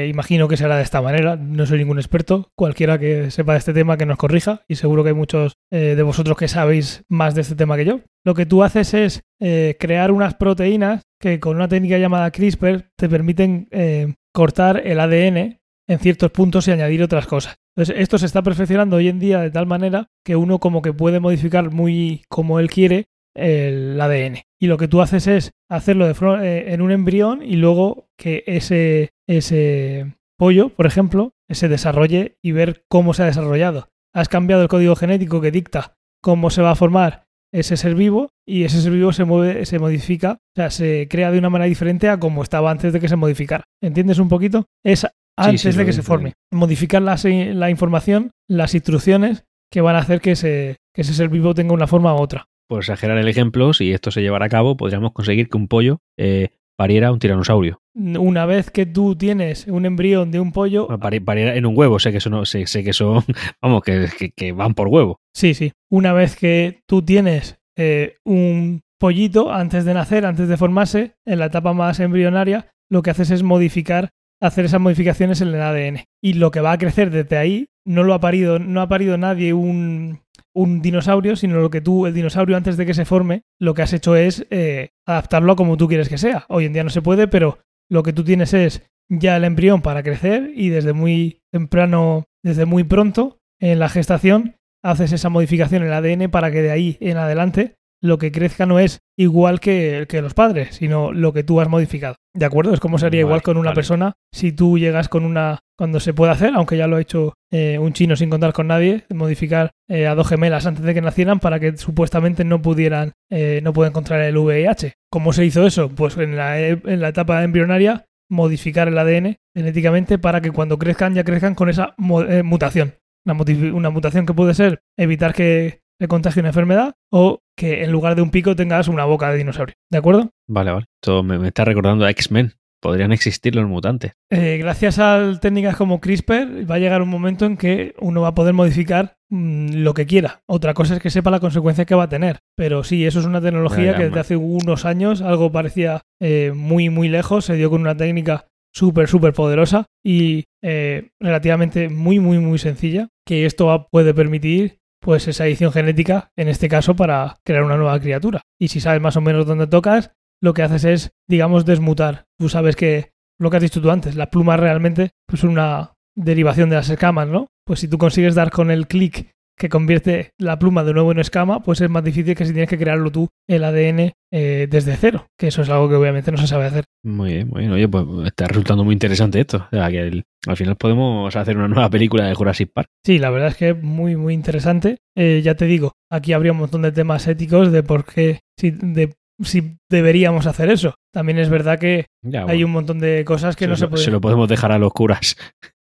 imagino 0.08 0.48
que 0.48 0.56
será 0.56 0.76
de 0.76 0.82
esta 0.82 1.02
manera. 1.02 1.36
No 1.36 1.66
soy 1.66 1.78
ningún 1.78 1.98
experto. 1.98 2.48
Cualquiera 2.56 2.98
que 2.98 3.30
sepa 3.30 3.52
de 3.52 3.58
este 3.58 3.74
tema 3.74 3.96
que 3.98 4.06
nos 4.06 4.16
corrija. 4.16 4.62
Y 4.66 4.76
seguro 4.76 5.02
que 5.02 5.10
hay 5.10 5.14
muchos 5.14 5.54
eh, 5.70 5.94
de 5.94 6.02
vosotros 6.02 6.38
que 6.38 6.48
sabéis 6.48 7.04
más 7.08 7.34
de 7.34 7.42
este 7.42 7.54
tema 7.54 7.76
que 7.76 7.84
yo. 7.84 8.00
Lo 8.24 8.34
que 8.34 8.46
tú 8.46 8.62
haces 8.62 8.94
es 8.94 9.22
eh, 9.40 9.76
crear 9.78 10.10
unas 10.10 10.34
proteínas 10.34 11.02
que 11.20 11.38
con 11.38 11.56
una 11.56 11.68
técnica 11.68 11.98
llamada 11.98 12.30
CRISPR 12.30 12.90
te 12.96 13.08
permiten 13.08 13.68
eh, 13.70 14.14
cortar 14.32 14.80
el 14.84 15.00
ADN 15.00 15.58
en 15.86 15.98
ciertos 15.98 16.30
puntos 16.30 16.66
y 16.66 16.70
añadir 16.70 17.02
otras 17.02 17.26
cosas. 17.26 17.56
Entonces, 17.76 17.96
esto 18.00 18.18
se 18.18 18.26
está 18.26 18.42
perfeccionando 18.42 18.96
hoy 18.96 19.08
en 19.08 19.18
día 19.18 19.40
de 19.40 19.50
tal 19.50 19.66
manera 19.66 20.06
que 20.24 20.36
uno 20.36 20.60
como 20.60 20.80
que 20.80 20.92
puede 20.92 21.20
modificar 21.20 21.70
muy 21.70 22.22
como 22.28 22.58
él 22.60 22.70
quiere 22.70 23.08
el 23.34 24.00
ADN. 24.00 24.38
Y 24.60 24.66
lo 24.66 24.78
que 24.78 24.88
tú 24.88 25.02
haces 25.02 25.26
es 25.26 25.52
hacerlo 25.68 26.06
de 26.06 26.14
eh, 26.42 26.72
en 26.72 26.80
un 26.80 26.90
embrión 26.90 27.42
y 27.42 27.56
luego 27.56 28.08
que 28.16 28.44
ese, 28.46 29.12
ese 29.26 30.14
pollo, 30.38 30.70
por 30.70 30.86
ejemplo, 30.86 31.32
se 31.50 31.68
desarrolle 31.68 32.38
y 32.42 32.52
ver 32.52 32.84
cómo 32.88 33.14
se 33.14 33.22
ha 33.22 33.26
desarrollado. 33.26 33.88
Has 34.14 34.28
cambiado 34.28 34.62
el 34.62 34.68
código 34.68 34.96
genético 34.96 35.40
que 35.40 35.50
dicta 35.50 35.96
cómo 36.22 36.50
se 36.50 36.62
va 36.62 36.70
a 36.70 36.76
formar 36.76 37.26
ese 37.52 37.76
ser 37.76 37.94
vivo 37.94 38.30
y 38.46 38.64
ese 38.64 38.80
ser 38.80 38.92
vivo 38.92 39.12
se 39.12 39.24
mueve, 39.24 39.64
se 39.66 39.78
modifica, 39.78 40.38
o 40.40 40.54
sea, 40.56 40.70
se 40.70 41.06
crea 41.08 41.30
de 41.30 41.38
una 41.38 41.50
manera 41.50 41.68
diferente 41.68 42.08
a 42.08 42.18
como 42.18 42.42
estaba 42.42 42.70
antes 42.70 42.92
de 42.92 43.00
que 43.00 43.08
se 43.08 43.16
modificara. 43.16 43.64
¿Entiendes 43.80 44.18
un 44.18 44.28
poquito? 44.28 44.66
Es 44.84 45.06
antes 45.36 45.76
de 45.76 45.84
que 45.84 45.92
se 45.92 46.02
forme. 46.02 46.34
Modificar 46.52 47.02
la, 47.02 47.16
la, 47.22 47.70
información, 47.70 48.30
las 48.48 48.74
instrucciones 48.74 49.44
que 49.70 49.80
van 49.80 49.96
a 49.96 50.00
hacer 50.00 50.20
que, 50.20 50.32
ese, 50.32 50.76
que 50.92 51.02
ese 51.02 51.14
ser 51.14 51.28
vivo 51.28 51.54
tenga 51.54 51.74
una 51.74 51.86
forma 51.86 52.14
u 52.14 52.18
otra 52.18 52.48
por 52.68 52.80
exagerar 52.80 53.18
el 53.18 53.28
ejemplo, 53.28 53.72
si 53.72 53.92
esto 53.92 54.10
se 54.10 54.22
llevara 54.22 54.46
a 54.46 54.50
cabo, 54.50 54.76
podríamos 54.76 55.12
conseguir 55.12 55.48
que 55.48 55.56
un 55.56 55.68
pollo 55.68 56.00
eh, 56.16 56.50
pariera 56.76 57.12
un 57.12 57.18
tiranosaurio. 57.18 57.80
Una 57.94 58.46
vez 58.46 58.70
que 58.70 58.86
tú 58.86 59.14
tienes 59.16 59.66
un 59.68 59.86
embrión 59.86 60.30
de 60.30 60.40
un 60.40 60.52
pollo. 60.52 60.88
pariera 60.98 61.54
en 61.54 61.66
un 61.66 61.76
huevo, 61.76 61.98
sé 61.98 62.10
que 62.10 62.18
eso 62.18 62.30
no, 62.30 62.44
sé, 62.44 62.64
que 62.64 62.92
son, 62.92 63.22
vamos, 63.62 63.82
que, 63.82 64.52
van 64.52 64.74
por 64.74 64.88
huevo. 64.88 65.20
Sí, 65.32 65.54
sí. 65.54 65.72
Una 65.90 66.12
vez 66.12 66.36
que 66.36 66.82
tú 66.86 67.02
tienes 67.02 67.58
eh, 67.76 68.16
un 68.24 68.82
pollito 68.98 69.52
antes 69.52 69.84
de 69.84 69.94
nacer, 69.94 70.26
antes 70.26 70.48
de 70.48 70.56
formarse, 70.56 71.14
en 71.24 71.38
la 71.38 71.46
etapa 71.46 71.72
más 71.72 72.00
embrionaria, 72.00 72.70
lo 72.90 73.02
que 73.02 73.10
haces 73.10 73.30
es 73.30 73.42
modificar, 73.42 74.10
hacer 74.40 74.64
esas 74.64 74.80
modificaciones 74.80 75.40
en 75.40 75.48
el 75.48 75.60
ADN. 75.62 76.04
Y 76.22 76.34
lo 76.34 76.50
que 76.50 76.60
va 76.60 76.72
a 76.72 76.78
crecer 76.78 77.10
desde 77.10 77.36
ahí, 77.36 77.68
no 77.86 78.02
lo 78.02 78.14
ha 78.14 78.20
parido, 78.20 78.58
no 78.58 78.80
ha 78.80 78.88
parido 78.88 79.18
nadie 79.18 79.52
un, 79.52 80.20
un 80.54 80.80
dinosaurio, 80.80 81.36
sino 81.36 81.60
lo 81.60 81.70
que 81.70 81.80
tú, 81.80 82.06
el 82.06 82.14
dinosaurio 82.14 82.56
antes 82.56 82.76
de 82.76 82.86
que 82.86 82.94
se 82.94 83.04
forme, 83.04 83.42
lo 83.58 83.74
que 83.74 83.82
has 83.82 83.92
hecho 83.92 84.16
es 84.16 84.46
eh, 84.50 84.90
adaptarlo 85.06 85.52
a 85.52 85.56
como 85.56 85.76
tú 85.76 85.88
quieres 85.88 86.08
que 86.08 86.18
sea. 86.18 86.46
Hoy 86.48 86.64
en 86.64 86.72
día 86.72 86.84
no 86.84 86.90
se 86.90 87.02
puede, 87.02 87.28
pero 87.28 87.58
lo 87.90 88.02
que 88.02 88.12
tú 88.12 88.24
tienes 88.24 88.54
es 88.54 88.88
ya 89.08 89.36
el 89.36 89.44
embrión 89.44 89.82
para 89.82 90.02
crecer 90.02 90.52
y 90.54 90.68
desde 90.68 90.92
muy 90.92 91.42
temprano, 91.52 92.24
desde 92.42 92.64
muy 92.64 92.84
pronto 92.84 93.40
en 93.60 93.78
la 93.78 93.88
gestación, 93.88 94.56
haces 94.82 95.12
esa 95.12 95.28
modificación 95.28 95.82
en 95.82 95.88
el 95.88 95.94
ADN 95.94 96.30
para 96.30 96.50
que 96.50 96.62
de 96.62 96.70
ahí 96.70 96.96
en 97.00 97.16
adelante 97.16 97.76
lo 98.04 98.18
que 98.18 98.30
crezca 98.30 98.66
no 98.66 98.78
es 98.78 99.00
igual 99.16 99.60
que, 99.60 100.04
que, 100.06 100.20
los 100.20 100.34
padres, 100.34 100.76
sino 100.76 101.10
lo 101.10 101.32
que 101.32 101.42
tú 101.42 101.62
has 101.62 101.70
modificado. 101.70 102.16
¿De 102.34 102.44
acuerdo? 102.44 102.74
Es 102.74 102.80
como 102.80 102.98
sería 102.98 103.20
igual 103.20 103.40
con 103.40 103.56
una 103.56 103.72
persona 103.72 104.12
si 104.30 104.52
tú 104.52 104.78
llegas 104.78 105.08
con 105.08 105.24
una... 105.24 105.60
Cuando 105.76 105.98
se 106.00 106.12
puede 106.12 106.30
hacer, 106.30 106.52
aunque 106.54 106.76
ya 106.76 106.86
lo 106.86 106.96
ha 106.96 107.00
hecho 107.00 107.32
eh, 107.50 107.78
un 107.78 107.94
chino 107.94 108.14
sin 108.14 108.28
contar 108.28 108.52
con 108.52 108.66
nadie, 108.68 109.04
modificar 109.08 109.70
eh, 109.88 110.06
a 110.06 110.14
dos 110.14 110.28
gemelas 110.28 110.66
antes 110.66 110.84
de 110.84 110.92
que 110.92 111.00
nacieran 111.00 111.40
para 111.40 111.58
que 111.58 111.76
supuestamente 111.78 112.44
no 112.44 112.60
pudieran, 112.60 113.12
eh, 113.30 113.60
no 113.62 113.72
puedan 113.72 113.92
encontrar 113.92 114.20
el 114.20 114.36
VIH. 114.36 114.92
¿Cómo 115.10 115.32
se 115.32 115.46
hizo 115.46 115.66
eso? 115.66 115.88
Pues 115.88 116.16
en 116.18 116.36
la, 116.36 116.60
en 116.60 117.00
la 117.00 117.08
etapa 117.08 117.42
embrionaria 117.42 118.04
modificar 118.30 118.86
el 118.86 118.98
ADN 118.98 119.36
genéticamente 119.56 120.18
para 120.18 120.42
que 120.42 120.50
cuando 120.50 120.78
crezcan 120.78 121.14
ya 121.14 121.24
crezcan 121.24 121.54
con 121.54 121.70
esa 121.70 121.94
mutación. 121.96 122.94
Una, 123.26 123.34
una, 123.72 123.90
mutación 123.90 124.26
que 124.26 124.34
puede 124.34 124.52
ser 124.52 124.82
evitar 124.98 125.32
que 125.32 125.80
le 125.98 126.08
contagie 126.08 126.40
una 126.40 126.50
enfermedad 126.50 126.94
o 127.10 127.40
que 127.56 127.84
en 127.84 127.92
lugar 127.92 128.14
de 128.16 128.22
un 128.22 128.30
pico 128.30 128.56
tengas 128.56 128.88
una 128.88 129.04
boca 129.04 129.30
de 129.30 129.38
dinosaurio. 129.38 129.74
¿De 129.90 129.98
acuerdo? 129.98 130.30
Vale, 130.48 130.72
vale. 130.72 130.86
Esto 131.02 131.22
me, 131.22 131.46
está 131.46 131.64
recordando 131.64 132.04
a 132.04 132.10
X-Men. 132.10 132.52
Podrían 132.80 133.12
existir 133.12 133.54
los 133.54 133.66
mutantes. 133.66 134.12
Eh, 134.30 134.58
gracias 134.58 134.98
a 134.98 135.38
técnicas 135.40 135.74
como 135.74 136.02
CRISPR 136.02 136.70
va 136.70 136.74
a 136.74 136.78
llegar 136.78 137.00
un 137.00 137.08
momento 137.08 137.46
en 137.46 137.56
que 137.56 137.94
uno 137.98 138.20
va 138.20 138.28
a 138.28 138.34
poder 138.34 138.52
modificar 138.52 139.16
mm, 139.30 139.76
lo 139.76 139.94
que 139.94 140.04
quiera. 140.04 140.42
Otra 140.46 140.74
cosa 140.74 140.96
es 140.96 141.00
que 141.00 141.08
sepa 141.08 141.30
la 141.30 141.40
consecuencia 141.40 141.86
que 141.86 141.94
va 141.94 142.02
a 142.02 142.08
tener. 142.10 142.40
Pero 142.54 142.84
sí, 142.84 143.06
eso 143.06 143.20
es 143.20 143.26
una 143.26 143.40
tecnología 143.40 143.96
que 143.96 144.04
desde 144.04 144.20
hace 144.20 144.36
unos 144.36 144.84
años 144.84 145.22
algo 145.22 145.50
parecía 145.50 146.02
eh, 146.20 146.52
muy, 146.54 146.90
muy 146.90 147.08
lejos. 147.08 147.46
Se 147.46 147.54
dio 147.54 147.70
con 147.70 147.80
una 147.80 147.96
técnica 147.96 148.48
súper, 148.70 149.08
súper 149.08 149.32
poderosa 149.32 149.86
y 150.04 150.44
eh, 150.62 151.08
relativamente 151.18 151.88
muy, 151.88 152.18
muy, 152.18 152.38
muy 152.38 152.58
sencilla. 152.58 153.08
Que 153.24 153.46
esto 153.46 153.88
puede 153.90 154.12
permitir 154.12 154.80
pues 155.04 155.28
esa 155.28 155.46
edición 155.46 155.70
genética, 155.70 156.32
en 156.34 156.48
este 156.48 156.66
caso, 156.66 156.96
para 156.96 157.36
crear 157.44 157.62
una 157.62 157.76
nueva 157.76 158.00
criatura. 158.00 158.40
Y 158.58 158.68
si 158.68 158.80
sabes 158.80 159.02
más 159.02 159.18
o 159.18 159.20
menos 159.20 159.46
dónde 159.46 159.66
tocas, 159.66 160.12
lo 160.40 160.54
que 160.54 160.62
haces 160.62 160.84
es, 160.84 161.12
digamos, 161.28 161.66
desmutar. 161.66 162.24
Tú 162.38 162.48
sabes 162.48 162.74
que 162.74 163.12
lo 163.38 163.50
que 163.50 163.58
has 163.58 163.62
dicho 163.62 163.82
tú 163.82 163.90
antes, 163.90 164.16
la 164.16 164.30
pluma 164.30 164.56
realmente 164.56 165.10
pues, 165.26 165.40
es 165.40 165.44
una 165.44 165.92
derivación 166.16 166.70
de 166.70 166.76
las 166.76 166.88
escamas, 166.88 167.28
¿no? 167.28 167.48
Pues 167.66 167.80
si 167.80 167.88
tú 167.88 167.98
consigues 167.98 168.34
dar 168.34 168.50
con 168.50 168.70
el 168.70 168.86
clic 168.86 169.33
que 169.56 169.68
convierte 169.68 170.32
la 170.38 170.58
pluma 170.58 170.84
de 170.84 170.92
nuevo 170.92 171.12
en 171.12 171.18
escama, 171.18 171.62
pues 171.62 171.80
es 171.80 171.90
más 171.90 172.04
difícil 172.04 172.34
que 172.34 172.44
si 172.44 172.52
tienes 172.52 172.68
que 172.68 172.78
crearlo 172.78 173.10
tú 173.10 173.28
el 173.48 173.64
ADN 173.64 174.12
eh, 174.32 174.66
desde 174.68 174.96
cero, 174.96 175.28
que 175.38 175.48
eso 175.48 175.62
es 175.62 175.68
algo 175.68 175.88
que 175.88 175.94
obviamente 175.94 176.32
no 176.32 176.38
se 176.38 176.46
sabe 176.46 176.66
hacer. 176.66 176.84
Muy 177.04 177.34
bien, 177.34 177.48
muy 177.48 177.60
bien. 177.60 177.72
Oye, 177.72 177.88
pues 177.88 178.04
está 178.26 178.46
resultando 178.48 178.84
muy 178.84 178.92
interesante 178.92 179.40
esto. 179.40 179.66
O 179.70 179.76
sea, 179.76 179.90
que 179.90 180.24
al 180.46 180.56
final 180.56 180.76
podemos 180.76 181.34
hacer 181.36 181.56
una 181.56 181.68
nueva 181.68 181.88
película 181.90 182.26
de 182.26 182.34
Jurassic 182.34 182.70
Park. 182.72 182.88
Sí, 183.04 183.18
la 183.18 183.30
verdad 183.30 183.48
es 183.48 183.56
que 183.56 183.70
es 183.70 183.82
muy, 183.82 184.16
muy 184.16 184.34
interesante. 184.34 184.96
Eh, 185.16 185.40
ya 185.44 185.54
te 185.54 185.66
digo, 185.66 185.92
aquí 186.10 186.32
habría 186.32 186.52
un 186.52 186.58
montón 186.58 186.82
de 186.82 186.92
temas 186.92 187.26
éticos 187.28 187.70
de 187.70 187.82
por 187.82 188.04
qué, 188.04 188.40
si, 188.58 188.70
de, 188.70 189.14
si 189.42 189.76
deberíamos 189.88 190.46
hacer 190.46 190.70
eso. 190.70 190.94
También 191.12 191.38
es 191.38 191.48
verdad 191.48 191.78
que 191.78 192.06
hay 192.48 192.64
un 192.64 192.72
montón 192.72 192.98
de 192.98 193.24
cosas 193.24 193.54
que 193.54 193.68
no 193.68 193.76
se 193.76 193.86
pueden... 193.86 194.04
Se 194.04 194.10
lo 194.10 194.20
podemos 194.20 194.48
dejar 194.48 194.72
a 194.72 194.78
los 194.78 194.92
curas. 194.92 195.36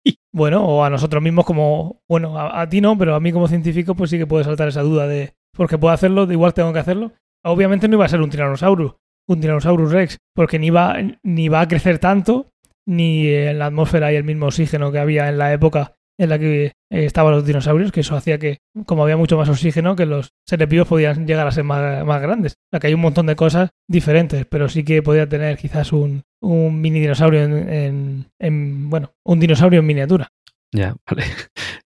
Bueno, 0.32 0.64
o 0.66 0.82
a 0.82 0.90
nosotros 0.90 1.22
mismos 1.22 1.44
como, 1.44 2.02
bueno, 2.08 2.36
a, 2.36 2.68
ti 2.68 2.80
no, 2.80 2.98
pero 2.98 3.14
a 3.14 3.20
mí 3.20 3.30
como 3.30 3.46
científico 3.46 3.94
pues 3.94 4.10
sí 4.10 4.18
que 4.18 4.26
puede 4.26 4.42
saltar 4.42 4.66
esa 4.66 4.82
duda 4.82 5.06
de, 5.06 5.34
porque 5.56 5.78
puedo 5.78 5.94
hacerlo, 5.94 6.30
igual 6.30 6.54
tengo 6.54 6.72
que 6.72 6.80
hacerlo. 6.80 7.12
Obviamente 7.44 7.86
no 7.86 7.94
iba 7.94 8.04
a 8.04 8.08
ser 8.08 8.20
un 8.20 8.30
tiranosaurio, 8.30 8.98
un 9.28 9.40
Tyrannosaurus 9.40 9.92
Rex, 9.92 10.18
porque 10.34 10.58
ni 10.58 10.70
va, 10.70 10.96
ni 11.22 11.48
va 11.48 11.60
a 11.60 11.68
crecer 11.68 11.98
tanto, 11.98 12.50
ni 12.86 13.28
en 13.28 13.58
la 13.58 13.66
atmósfera 13.66 14.08
hay 14.08 14.16
el 14.16 14.24
mismo 14.24 14.46
oxígeno 14.46 14.90
que 14.90 14.98
había 14.98 15.28
en 15.28 15.38
la 15.38 15.52
época 15.52 15.94
en 16.18 16.29
la 16.29 16.38
que 16.38 16.66
eh, 16.66 16.72
estaban 16.90 17.33
los 17.33 17.46
dinosaurios, 17.46 17.92
que 17.92 18.00
eso 18.00 18.16
hacía 18.16 18.38
que, 18.38 18.59
como 18.87 19.03
había 19.03 19.16
mucho 19.16 19.37
más 19.37 19.48
oxígeno, 19.48 19.96
que 19.96 20.07
los 20.07 20.33
seres 20.46 20.68
vivos 20.68 20.88
podían 20.88 21.27
llegar 21.27 21.46
a 21.46 21.53
ser 21.53 21.64
más, 21.64 22.05
más 22.05 22.22
grandes. 22.22 22.53
O 22.53 22.70
sea, 22.70 22.81
que 22.81 22.88
hay 22.88 22.94
un 22.94 23.00
montón 23.00 23.27
de 23.27 23.37
cosas 23.37 23.70
diferentes, 23.88 24.46
pero 24.46 24.68
sí 24.68 24.85
que 24.85 25.03
podía 25.03 25.29
tener 25.29 25.57
quizás 25.57 25.92
un, 25.92 26.22
un 26.40 26.81
mini 26.81 27.00
dinosaurio 27.00 27.42
en, 27.42 28.27
en, 28.38 28.90
bueno, 28.90 29.12
un 29.24 29.40
dinosaurio 29.40 29.81
en 29.81 29.87
miniatura. 29.87 30.29
Ya, 30.72 30.96
vale. 31.07 31.24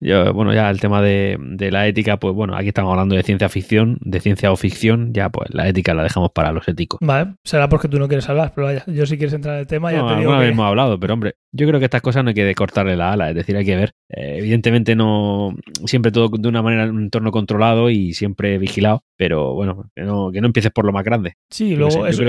Yo, 0.06 0.32
bueno, 0.32 0.54
ya 0.54 0.70
el 0.70 0.78
tema 0.78 1.02
de, 1.02 1.36
la 1.72 1.88
ética, 1.88 2.16
pues 2.16 2.32
bueno, 2.32 2.54
aquí 2.54 2.68
estamos 2.68 2.92
hablando 2.92 3.16
de 3.16 3.24
ciencia 3.24 3.48
ficción, 3.48 3.98
de 4.02 4.20
ciencia 4.20 4.52
o 4.52 4.56
ficción, 4.56 5.12
ya 5.12 5.30
pues 5.30 5.52
la 5.52 5.66
ética 5.66 5.94
la 5.94 6.04
dejamos 6.04 6.30
para 6.30 6.52
los 6.52 6.68
éticos. 6.68 7.00
Vale, 7.02 7.34
será 7.42 7.68
porque 7.68 7.88
tú 7.88 7.98
no 7.98 8.06
quieres 8.06 8.28
hablar, 8.28 8.52
pero 8.54 8.68
vaya, 8.68 8.84
yo 8.86 9.04
si 9.04 9.18
quieres 9.18 9.34
entrar 9.34 9.56
en 9.56 9.62
el 9.62 9.66
tema 9.66 9.90
ya 9.90 10.06
te 10.06 10.20
digo 10.20 10.38
que... 10.38 10.46
hemos 10.46 10.64
hablado, 10.64 11.00
pero 11.00 11.14
hombre, 11.14 11.34
yo 11.50 11.66
creo 11.66 11.80
que 11.80 11.86
estas 11.86 12.02
cosas 12.02 12.22
no 12.22 12.28
hay 12.28 12.34
que 12.34 12.54
cortarle 12.54 12.96
la 12.96 13.14
ala, 13.14 13.30
es 13.30 13.34
decir, 13.34 13.56
hay 13.56 13.64
que 13.64 13.74
ver. 13.74 13.94
Eh, 14.08 14.36
evidentemente 14.38 14.94
no, 14.94 15.56
siempre 15.86 16.12
todo 16.12 16.28
de 16.28 16.48
una 16.48 16.62
manera, 16.62 16.84
en 16.84 16.90
un 16.90 17.02
entorno 17.02 17.32
controlado 17.32 17.90
y 17.90 18.14
siempre 18.14 18.58
vigilado, 18.58 19.02
pero 19.16 19.54
bueno, 19.54 19.90
que 19.96 20.02
no, 20.02 20.30
que 20.30 20.40
no 20.40 20.46
empieces 20.46 20.70
por 20.70 20.84
lo 20.84 20.92
más 20.92 21.02
grande. 21.02 21.34
Sí, 21.50 21.74
luego 21.74 22.06
es, 22.06 22.20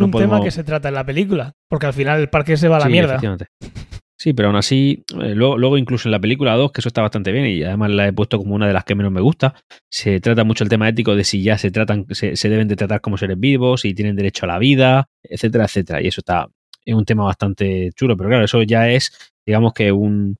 un 0.00 0.10
tema 0.10 0.40
que 0.40 0.50
se 0.50 0.64
trata 0.64 0.88
en 0.88 0.94
la 0.94 1.04
película, 1.04 1.52
porque 1.68 1.84
al 1.84 1.92
final 1.92 2.18
el 2.18 2.30
parque 2.30 2.56
se 2.56 2.68
va 2.68 2.76
a 2.76 2.80
la 2.80 2.88
mierda. 2.88 3.20
Sí, 4.18 4.32
pero 4.32 4.48
aún 4.48 4.56
así, 4.56 5.04
eh, 5.20 5.34
luego, 5.34 5.76
incluso 5.76 6.08
en 6.08 6.12
la 6.12 6.20
película 6.20 6.54
2, 6.54 6.72
que 6.72 6.80
eso 6.80 6.88
está 6.88 7.02
bastante 7.02 7.32
bien 7.32 7.46
y 7.46 7.62
además 7.62 7.90
la 7.90 8.08
he 8.08 8.12
puesto 8.14 8.38
como 8.38 8.54
una 8.54 8.66
de 8.66 8.72
las 8.72 8.84
que 8.84 8.94
menos 8.94 9.12
me 9.12 9.20
gusta, 9.20 9.54
se 9.90 10.20
trata 10.20 10.42
mucho 10.42 10.64
el 10.64 10.70
tema 10.70 10.88
ético 10.88 11.14
de 11.14 11.22
si 11.22 11.42
ya 11.42 11.58
se 11.58 11.70
tratan, 11.70 12.06
se, 12.10 12.34
deben 12.48 12.66
de 12.66 12.76
tratar 12.76 13.02
como 13.02 13.18
seres 13.18 13.38
vivos, 13.38 13.82
si 13.82 13.92
tienen 13.92 14.16
derecho 14.16 14.46
a 14.46 14.48
la 14.48 14.58
vida, 14.58 15.10
etcétera, 15.22 15.64
etcétera. 15.64 16.02
Y 16.02 16.06
eso 16.08 16.22
está, 16.22 16.48
es 16.84 16.94
un 16.94 17.04
tema 17.04 17.24
bastante 17.24 17.90
chulo, 17.94 18.16
pero 18.16 18.30
claro, 18.30 18.44
eso 18.46 18.62
ya 18.62 18.88
es, 18.90 19.12
digamos 19.44 19.74
que 19.74 19.92
un, 19.92 20.38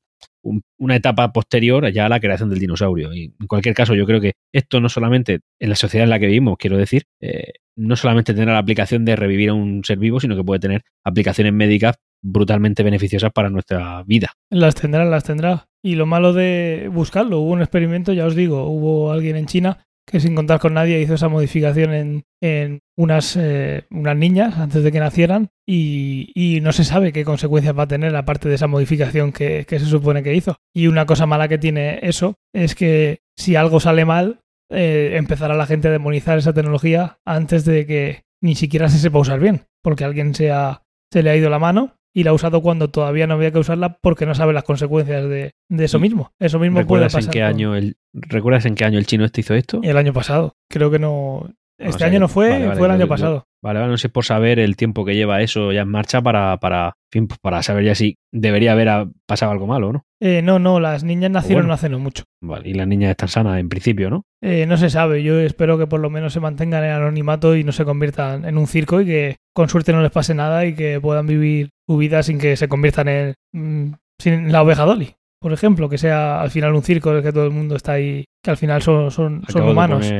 una 0.78 0.96
etapa 0.96 1.32
posterior 1.32 1.90
ya 1.90 2.06
a 2.06 2.08
la 2.08 2.20
creación 2.20 2.50
del 2.50 2.58
dinosaurio. 2.58 3.12
Y 3.14 3.34
en 3.38 3.46
cualquier 3.46 3.74
caso, 3.74 3.94
yo 3.94 4.06
creo 4.06 4.20
que 4.20 4.32
esto 4.52 4.80
no 4.80 4.88
solamente 4.88 5.40
en 5.60 5.68
la 5.68 5.76
sociedad 5.76 6.04
en 6.04 6.10
la 6.10 6.18
que 6.18 6.26
vivimos, 6.26 6.56
quiero 6.58 6.76
decir, 6.76 7.04
eh, 7.20 7.54
no 7.76 7.96
solamente 7.96 8.34
tendrá 8.34 8.54
la 8.54 8.60
aplicación 8.60 9.04
de 9.04 9.16
revivir 9.16 9.50
a 9.50 9.54
un 9.54 9.84
ser 9.84 9.98
vivo, 9.98 10.20
sino 10.20 10.36
que 10.36 10.44
puede 10.44 10.60
tener 10.60 10.82
aplicaciones 11.04 11.52
médicas 11.52 11.96
brutalmente 12.22 12.82
beneficiosas 12.82 13.30
para 13.32 13.50
nuestra 13.50 14.02
vida. 14.04 14.32
Las 14.50 14.74
tendrá, 14.74 15.04
las 15.04 15.24
tendrá. 15.24 15.68
Y 15.82 15.94
lo 15.94 16.06
malo 16.06 16.32
de 16.32 16.90
buscarlo, 16.92 17.40
hubo 17.40 17.52
un 17.52 17.60
experimento, 17.60 18.12
ya 18.12 18.26
os 18.26 18.34
digo, 18.34 18.68
hubo 18.68 19.12
alguien 19.12 19.36
en 19.36 19.46
China 19.46 19.86
que 20.06 20.20
sin 20.20 20.34
contar 20.34 20.60
con 20.60 20.74
nadie 20.74 21.00
hizo 21.00 21.14
esa 21.14 21.28
modificación 21.28 21.92
en, 21.92 22.24
en 22.40 22.80
unas, 22.96 23.36
eh, 23.36 23.84
unas 23.90 24.16
niñas 24.16 24.56
antes 24.56 24.84
de 24.84 24.92
que 24.92 25.00
nacieran 25.00 25.48
y, 25.66 26.30
y, 26.34 26.60
no 26.60 26.72
se 26.72 26.84
sabe 26.84 27.12
qué 27.12 27.24
consecuencias 27.24 27.76
va 27.76 27.84
a 27.84 27.88
tener 27.88 28.14
aparte 28.14 28.48
de 28.48 28.54
esa 28.54 28.68
modificación 28.68 29.32
que, 29.32 29.66
que, 29.66 29.80
se 29.80 29.86
supone 29.86 30.22
que 30.22 30.34
hizo. 30.34 30.56
Y 30.74 30.86
una 30.86 31.06
cosa 31.06 31.26
mala 31.26 31.48
que 31.48 31.58
tiene 31.58 31.98
eso 32.02 32.36
es 32.54 32.74
que 32.74 33.20
si 33.36 33.56
algo 33.56 33.80
sale 33.80 34.04
mal, 34.04 34.40
eh, 34.70 35.14
empezará 35.14 35.54
la 35.54 35.66
gente 35.66 35.88
a 35.88 35.92
demonizar 35.92 36.38
esa 36.38 36.52
tecnología 36.52 37.18
antes 37.24 37.64
de 37.64 37.86
que 37.86 38.24
ni 38.40 38.54
siquiera 38.54 38.88
se 38.88 38.98
sepa 38.98 39.18
usar 39.18 39.40
bien, 39.40 39.66
porque 39.82 40.04
alguien 40.04 40.34
se, 40.34 40.52
ha, 40.52 40.82
se 41.12 41.22
le 41.22 41.30
ha 41.30 41.36
ido 41.36 41.50
la 41.50 41.58
mano 41.58 41.96
y 42.16 42.24
la 42.24 42.30
ha 42.30 42.32
usado 42.32 42.62
cuando 42.62 42.88
todavía 42.88 43.26
no 43.26 43.34
había 43.34 43.50
que 43.50 43.58
usarla 43.58 43.98
porque 44.00 44.24
no 44.24 44.34
sabe 44.34 44.54
las 44.54 44.64
consecuencias 44.64 45.28
de, 45.28 45.52
eso 45.68 46.00
mismo. 46.00 46.32
Eso 46.38 46.58
mismo 46.58 46.82
puede 46.86 47.04
pasar. 47.04 47.24
En 47.24 47.30
qué 47.30 47.42
año 47.42 47.76
el, 47.76 47.98
¿Recuerdas 48.14 48.64
en 48.64 48.74
qué 48.74 48.86
año 48.86 48.98
el 48.98 49.04
chino 49.04 49.26
este 49.26 49.42
hizo 49.42 49.52
esto? 49.52 49.80
El 49.82 49.98
año 49.98 50.14
pasado. 50.14 50.56
Creo 50.70 50.90
que 50.90 50.98
no. 50.98 51.52
Este 51.76 52.04
año 52.04 52.18
no 52.18 52.28
fue, 52.28 52.72
fue 52.74 52.86
el 52.86 52.92
año 52.92 53.06
pasado. 53.06 53.48
Vale, 53.66 53.80
vale, 53.80 53.90
no 53.90 53.98
sé 53.98 54.08
por 54.08 54.24
saber 54.24 54.60
el 54.60 54.76
tiempo 54.76 55.04
que 55.04 55.16
lleva 55.16 55.42
eso 55.42 55.72
ya 55.72 55.80
en 55.80 55.88
marcha 55.88 56.22
para, 56.22 56.56
para, 56.58 56.92
fin, 57.10 57.26
pues 57.26 57.40
para 57.40 57.64
saber 57.64 57.82
ya 57.82 57.96
si 57.96 58.14
debería 58.32 58.70
haber 58.70 59.08
pasado 59.26 59.50
algo 59.50 59.66
malo, 59.66 59.92
¿no? 59.92 60.04
Eh, 60.22 60.40
no, 60.40 60.60
no, 60.60 60.78
las 60.78 61.02
niñas 61.02 61.32
nacieron 61.32 61.68
hace 61.72 61.88
no 61.88 61.98
mucho. 61.98 62.22
Vale, 62.40 62.68
y 62.68 62.74
las 62.74 62.86
niñas 62.86 63.10
están 63.10 63.28
sanas 63.28 63.58
en 63.58 63.68
principio, 63.68 64.08
¿no? 64.08 64.22
Eh, 64.40 64.66
no 64.66 64.76
se 64.76 64.88
sabe, 64.88 65.24
yo 65.24 65.40
espero 65.40 65.78
que 65.78 65.88
por 65.88 65.98
lo 65.98 66.10
menos 66.10 66.32
se 66.32 66.38
mantengan 66.38 66.84
en 66.84 66.92
anonimato 66.92 67.56
y 67.56 67.64
no 67.64 67.72
se 67.72 67.84
conviertan 67.84 68.44
en 68.44 68.56
un 68.56 68.68
circo 68.68 69.00
y 69.00 69.06
que 69.06 69.36
con 69.52 69.68
suerte 69.68 69.92
no 69.92 70.00
les 70.00 70.12
pase 70.12 70.32
nada 70.32 70.64
y 70.64 70.76
que 70.76 71.00
puedan 71.00 71.26
vivir 71.26 71.70
su 71.88 71.96
vida 71.96 72.22
sin 72.22 72.38
que 72.38 72.56
se 72.56 72.68
conviertan 72.68 73.08
en 73.08 73.34
mm, 73.52 73.94
sin 74.22 74.52
la 74.52 74.62
oveja 74.62 74.84
Dolly 74.84 75.16
por 75.40 75.52
ejemplo, 75.52 75.88
que 75.88 75.98
sea 75.98 76.40
al 76.40 76.50
final 76.50 76.74
un 76.74 76.82
circo 76.82 77.10
en 77.10 77.18
el 77.18 77.22
que 77.22 77.32
todo 77.32 77.44
el 77.44 77.52
mundo 77.52 77.76
está 77.76 77.92
ahí, 77.92 78.24
que 78.42 78.50
al 78.50 78.56
final 78.56 78.82
son, 78.82 79.10
son, 79.10 79.44
humanos. 79.54 80.10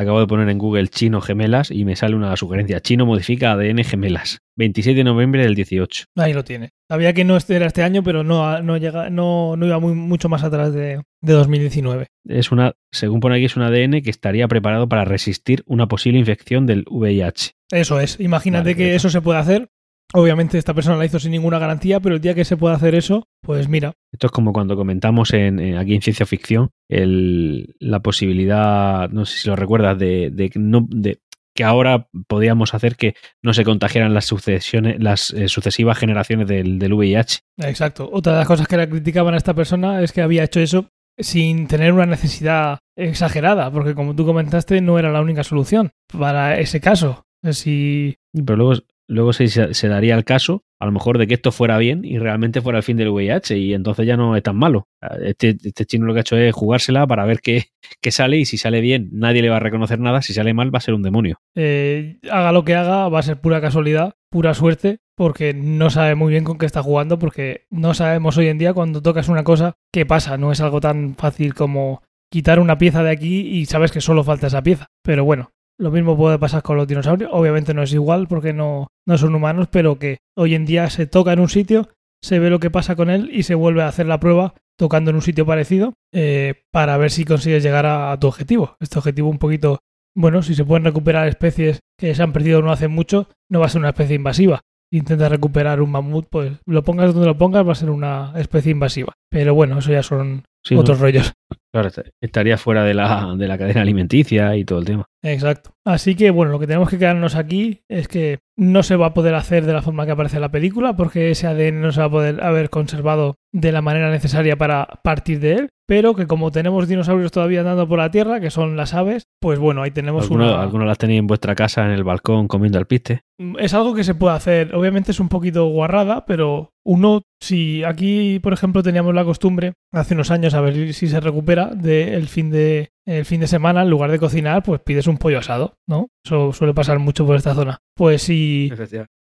Acabo 0.00 0.20
de 0.20 0.26
poner 0.26 0.48
en 0.48 0.58
Google 0.58 0.88
chino 0.88 1.20
gemelas 1.20 1.70
y 1.70 1.84
me 1.84 1.96
sale 1.96 2.16
una 2.16 2.34
sugerencia. 2.36 2.80
Chino 2.80 3.06
modifica 3.06 3.52
ADN 3.52 3.84
gemelas. 3.84 4.38
27 4.56 4.96
de 4.96 5.04
noviembre 5.04 5.42
del 5.42 5.54
18. 5.54 6.04
Ahí 6.16 6.32
lo 6.32 6.44
tiene. 6.44 6.70
Sabía 6.88 7.12
que 7.12 7.24
no 7.24 7.38
era 7.48 7.66
este 7.66 7.82
año, 7.82 8.02
pero 8.02 8.24
no, 8.24 8.62
no, 8.62 8.76
llega, 8.76 9.10
no, 9.10 9.56
no 9.56 9.66
iba 9.66 9.78
muy, 9.78 9.94
mucho 9.94 10.28
más 10.28 10.42
atrás 10.42 10.72
de, 10.72 11.02
de 11.22 11.32
2019. 11.32 12.06
Es 12.28 12.52
una, 12.52 12.74
según 12.90 13.20
pone 13.20 13.36
aquí, 13.36 13.44
es 13.44 13.56
un 13.56 13.62
ADN 13.62 14.02
que 14.02 14.10
estaría 14.10 14.48
preparado 14.48 14.88
para 14.88 15.04
resistir 15.04 15.62
una 15.66 15.86
posible 15.86 16.18
infección 16.18 16.66
del 16.66 16.84
VIH. 16.90 17.52
Eso 17.70 18.00
es. 18.00 18.18
Imagínate 18.20 18.74
que 18.74 18.94
eso 18.94 19.10
se 19.10 19.20
puede 19.20 19.38
hacer 19.38 19.68
Obviamente 20.12 20.58
esta 20.58 20.74
persona 20.74 20.96
la 20.96 21.04
hizo 21.04 21.18
sin 21.18 21.30
ninguna 21.30 21.58
garantía, 21.58 22.00
pero 22.00 22.16
el 22.16 22.20
día 22.20 22.34
que 22.34 22.44
se 22.44 22.56
pueda 22.56 22.74
hacer 22.74 22.94
eso, 22.94 23.28
pues 23.42 23.68
mira. 23.68 23.92
Esto 24.12 24.26
es 24.26 24.32
como 24.32 24.52
cuando 24.52 24.76
comentamos 24.76 25.32
en, 25.32 25.76
aquí 25.76 25.94
en 25.94 26.02
ciencia 26.02 26.26
ficción 26.26 26.70
el, 26.88 27.76
la 27.78 28.00
posibilidad, 28.00 29.08
no 29.10 29.24
sé 29.24 29.38
si 29.38 29.48
lo 29.48 29.56
recuerdas, 29.56 29.98
de, 29.98 30.30
de, 30.30 30.50
no, 30.56 30.86
de 30.88 31.20
que 31.54 31.64
ahora 31.64 32.08
podíamos 32.26 32.74
hacer 32.74 32.96
que 32.96 33.14
no 33.42 33.52
se 33.52 33.64
contagiaran 33.64 34.14
las 34.14 34.24
sucesiones, 34.24 34.96
las 35.00 35.30
eh, 35.32 35.48
sucesivas 35.48 35.98
generaciones 35.98 36.48
del, 36.48 36.78
del 36.78 36.92
VIH. 36.92 37.40
Exacto. 37.58 38.08
Otra 38.12 38.32
de 38.32 38.38
las 38.38 38.48
cosas 38.48 38.66
que 38.66 38.76
le 38.76 38.88
criticaban 38.88 39.34
a 39.34 39.36
esta 39.36 39.54
persona 39.54 40.02
es 40.02 40.12
que 40.12 40.22
había 40.22 40.44
hecho 40.44 40.60
eso 40.60 40.86
sin 41.18 41.66
tener 41.66 41.92
una 41.92 42.06
necesidad 42.06 42.78
exagerada, 42.96 43.70
porque 43.70 43.94
como 43.94 44.14
tú 44.14 44.24
comentaste, 44.24 44.80
no 44.80 44.98
era 44.98 45.12
la 45.12 45.20
única 45.20 45.44
solución 45.44 45.90
para 46.16 46.58
ese 46.58 46.80
caso. 46.80 47.24
Si... 47.52 48.16
Pero 48.32 48.56
luego, 48.56 48.82
luego 49.10 49.32
se, 49.32 49.88
daría 49.88 50.14
el 50.14 50.24
caso, 50.24 50.64
a 50.78 50.86
lo 50.86 50.92
mejor, 50.92 51.18
de 51.18 51.26
que 51.26 51.34
esto 51.34 51.52
fuera 51.52 51.76
bien 51.78 52.04
y 52.04 52.18
realmente 52.18 52.60
fuera 52.60 52.78
el 52.78 52.84
fin 52.84 52.96
del 52.96 53.08
VIH 53.08 53.58
y 53.58 53.74
entonces 53.74 54.06
ya 54.06 54.16
no 54.16 54.36
es 54.36 54.42
tan 54.42 54.56
malo. 54.56 54.86
Este, 55.22 55.56
este 55.62 55.84
chino 55.84 56.06
lo 56.06 56.14
que 56.14 56.20
ha 56.20 56.22
hecho 56.22 56.36
es 56.36 56.54
jugársela 56.54 57.06
para 57.06 57.24
ver 57.24 57.40
qué, 57.40 57.64
qué, 58.00 58.10
sale 58.12 58.38
y 58.38 58.44
si 58.44 58.56
sale 58.56 58.80
bien 58.80 59.10
nadie 59.12 59.42
le 59.42 59.50
va 59.50 59.56
a 59.56 59.60
reconocer 59.60 59.98
nada, 59.98 60.22
si 60.22 60.32
sale 60.32 60.54
mal 60.54 60.72
va 60.72 60.78
a 60.78 60.82
ser 60.82 60.94
un 60.94 61.02
demonio. 61.02 61.40
Eh, 61.56 62.18
haga 62.30 62.52
lo 62.52 62.64
que 62.64 62.76
haga, 62.76 63.08
va 63.08 63.18
a 63.18 63.24
ser 63.24 63.40
pura 63.40 63.60
casualidad, 63.60 64.14
pura 64.30 64.54
suerte, 64.54 65.00
porque 65.16 65.54
no 65.54 65.90
sabe 65.90 66.14
muy 66.14 66.30
bien 66.30 66.44
con 66.44 66.56
qué 66.56 66.66
está 66.66 66.82
jugando, 66.82 67.18
porque 67.18 67.66
no 67.68 67.94
sabemos 67.94 68.38
hoy 68.38 68.46
en 68.46 68.58
día 68.58 68.72
cuando 68.72 69.02
tocas 69.02 69.28
una 69.28 69.42
cosa 69.42 69.74
qué 69.92 70.06
pasa, 70.06 70.38
no 70.38 70.52
es 70.52 70.60
algo 70.60 70.80
tan 70.80 71.16
fácil 71.16 71.54
como 71.54 72.02
quitar 72.30 72.60
una 72.60 72.78
pieza 72.78 73.02
de 73.02 73.10
aquí 73.10 73.40
y 73.40 73.66
sabes 73.66 73.90
que 73.90 74.00
solo 74.00 74.22
falta 74.22 74.46
esa 74.46 74.62
pieza. 74.62 74.86
Pero 75.02 75.24
bueno, 75.24 75.50
lo 75.80 75.90
mismo 75.90 76.16
puede 76.16 76.38
pasar 76.38 76.62
con 76.62 76.76
los 76.76 76.86
dinosaurios. 76.86 77.30
Obviamente 77.32 77.72
no 77.72 77.82
es 77.82 77.92
igual 77.92 78.28
porque 78.28 78.52
no, 78.52 78.88
no 79.06 79.18
son 79.18 79.34
humanos, 79.34 79.68
pero 79.72 79.98
que 79.98 80.18
hoy 80.36 80.54
en 80.54 80.66
día 80.66 80.90
se 80.90 81.06
toca 81.06 81.32
en 81.32 81.40
un 81.40 81.48
sitio, 81.48 81.88
se 82.22 82.38
ve 82.38 82.50
lo 82.50 82.60
que 82.60 82.70
pasa 82.70 82.96
con 82.96 83.08
él 83.08 83.30
y 83.32 83.44
se 83.44 83.54
vuelve 83.54 83.82
a 83.82 83.88
hacer 83.88 84.06
la 84.06 84.20
prueba 84.20 84.54
tocando 84.76 85.10
en 85.10 85.16
un 85.16 85.22
sitio 85.22 85.46
parecido 85.46 85.94
eh, 86.12 86.64
para 86.70 86.98
ver 86.98 87.10
si 87.10 87.24
consigues 87.24 87.62
llegar 87.62 87.86
a, 87.86 88.16
tu 88.20 88.26
objetivo. 88.26 88.76
Este 88.78 88.98
objetivo 88.98 89.30
un 89.30 89.38
poquito, 89.38 89.80
bueno, 90.14 90.42
si 90.42 90.54
se 90.54 90.64
pueden 90.64 90.84
recuperar 90.84 91.26
especies 91.28 91.80
que 91.98 92.14
se 92.14 92.22
han 92.22 92.32
perdido 92.32 92.60
no 92.60 92.72
hace 92.72 92.88
mucho, 92.88 93.28
no 93.50 93.60
va 93.60 93.66
a 93.66 93.70
ser 93.70 93.80
una 93.80 93.90
especie 93.90 94.16
invasiva. 94.16 94.60
Si 94.92 94.98
intentas 94.98 95.30
recuperar 95.30 95.80
un 95.80 95.92
mamut, 95.92 96.26
pues 96.28 96.52
lo 96.66 96.82
pongas 96.84 97.14
donde 97.14 97.28
lo 97.28 97.38
pongas, 97.38 97.66
va 97.66 97.72
a 97.72 97.76
ser 97.76 97.90
una 97.90 98.32
especie 98.36 98.72
invasiva. 98.72 99.14
Pero 99.30 99.54
bueno, 99.54 99.78
eso 99.78 99.92
ya 99.92 100.02
son 100.02 100.44
otros 100.76 101.00
rollos. 101.00 101.32
Claro, 101.72 101.90
estaría 102.20 102.58
fuera 102.58 102.84
de 102.84 102.94
la, 102.94 103.34
de 103.36 103.48
la 103.48 103.58
cadena 103.58 103.82
alimenticia 103.82 104.56
y 104.56 104.64
todo 104.64 104.80
el 104.80 104.84
tema. 104.84 105.06
Exacto. 105.22 105.70
Así 105.84 106.14
que 106.14 106.30
bueno, 106.30 106.52
lo 106.52 106.58
que 106.58 106.66
tenemos 106.66 106.88
que 106.88 106.98
quedarnos 106.98 107.36
aquí 107.36 107.82
es 107.88 108.08
que 108.08 108.38
no 108.56 108.82
se 108.82 108.96
va 108.96 109.06
a 109.06 109.14
poder 109.14 109.34
hacer 109.34 109.64
de 109.66 109.72
la 109.72 109.82
forma 109.82 110.04
que 110.04 110.12
aparece 110.12 110.36
en 110.36 110.42
la 110.42 110.50
película, 110.50 110.96
porque 110.96 111.30
ese 111.30 111.46
ADN 111.46 111.80
no 111.80 111.92
se 111.92 112.00
va 112.00 112.06
a 112.06 112.10
poder 112.10 112.42
haber 112.42 112.70
conservado 112.70 113.36
de 113.52 113.72
la 113.72 113.82
manera 113.82 114.10
necesaria 114.10 114.56
para 114.56 114.86
partir 115.02 115.40
de 115.40 115.54
él, 115.54 115.68
pero 115.86 116.14
que 116.14 116.26
como 116.26 116.52
tenemos 116.52 116.86
dinosaurios 116.86 117.32
todavía 117.32 117.60
andando 117.60 117.88
por 117.88 117.98
la 117.98 118.10
Tierra, 118.10 118.38
que 118.38 118.50
son 118.50 118.76
las 118.76 118.94
aves, 118.94 119.24
pues 119.40 119.58
bueno, 119.58 119.82
ahí 119.82 119.90
tenemos 119.90 120.24
¿Alguno, 120.24 120.44
una... 120.44 120.62
¿Algunos 120.62 120.86
las 120.86 120.98
tenéis 120.98 121.20
en 121.20 121.26
vuestra 121.26 121.54
casa, 121.54 121.84
en 121.84 121.90
el 121.90 122.04
balcón, 122.04 122.46
comiendo 122.46 122.78
al 122.78 122.86
piste? 122.86 123.22
Mm, 123.40 123.56
es 123.58 123.74
algo 123.74 123.94
que 123.94 124.04
se 124.04 124.14
puede 124.14 124.36
hacer. 124.36 124.74
Obviamente 124.74 125.10
es 125.10 125.20
un 125.20 125.28
poquito 125.28 125.66
guarrada, 125.66 126.26
pero 126.26 126.70
uno, 126.84 127.22
si 127.40 127.82
aquí, 127.82 128.38
por 128.40 128.52
ejemplo, 128.52 128.82
teníamos 128.82 129.14
la 129.14 129.24
costumbre 129.24 129.72
hace 129.92 130.14
unos 130.14 130.30
años, 130.30 130.54
a 130.54 130.60
ver 130.60 130.92
si 130.92 131.08
se 131.08 131.18
recupera, 131.18 131.39
del 131.42 132.28
fin 132.28 132.50
de 132.50 132.90
el 133.06 133.24
fin 133.24 133.40
de 133.40 133.48
semana, 133.48 133.82
en 133.82 133.90
lugar 133.90 134.10
de 134.12 134.20
cocinar, 134.20 134.62
pues 134.62 134.80
pides 134.82 135.08
un 135.08 135.18
pollo 135.18 135.38
asado, 135.38 135.74
¿no? 135.88 136.08
Eso 136.24 136.52
suele 136.52 136.74
pasar 136.74 137.00
mucho 137.00 137.26
por 137.26 137.34
esta 137.34 137.54
zona. 137.54 137.78
Pues 137.96 138.22
si 138.22 138.72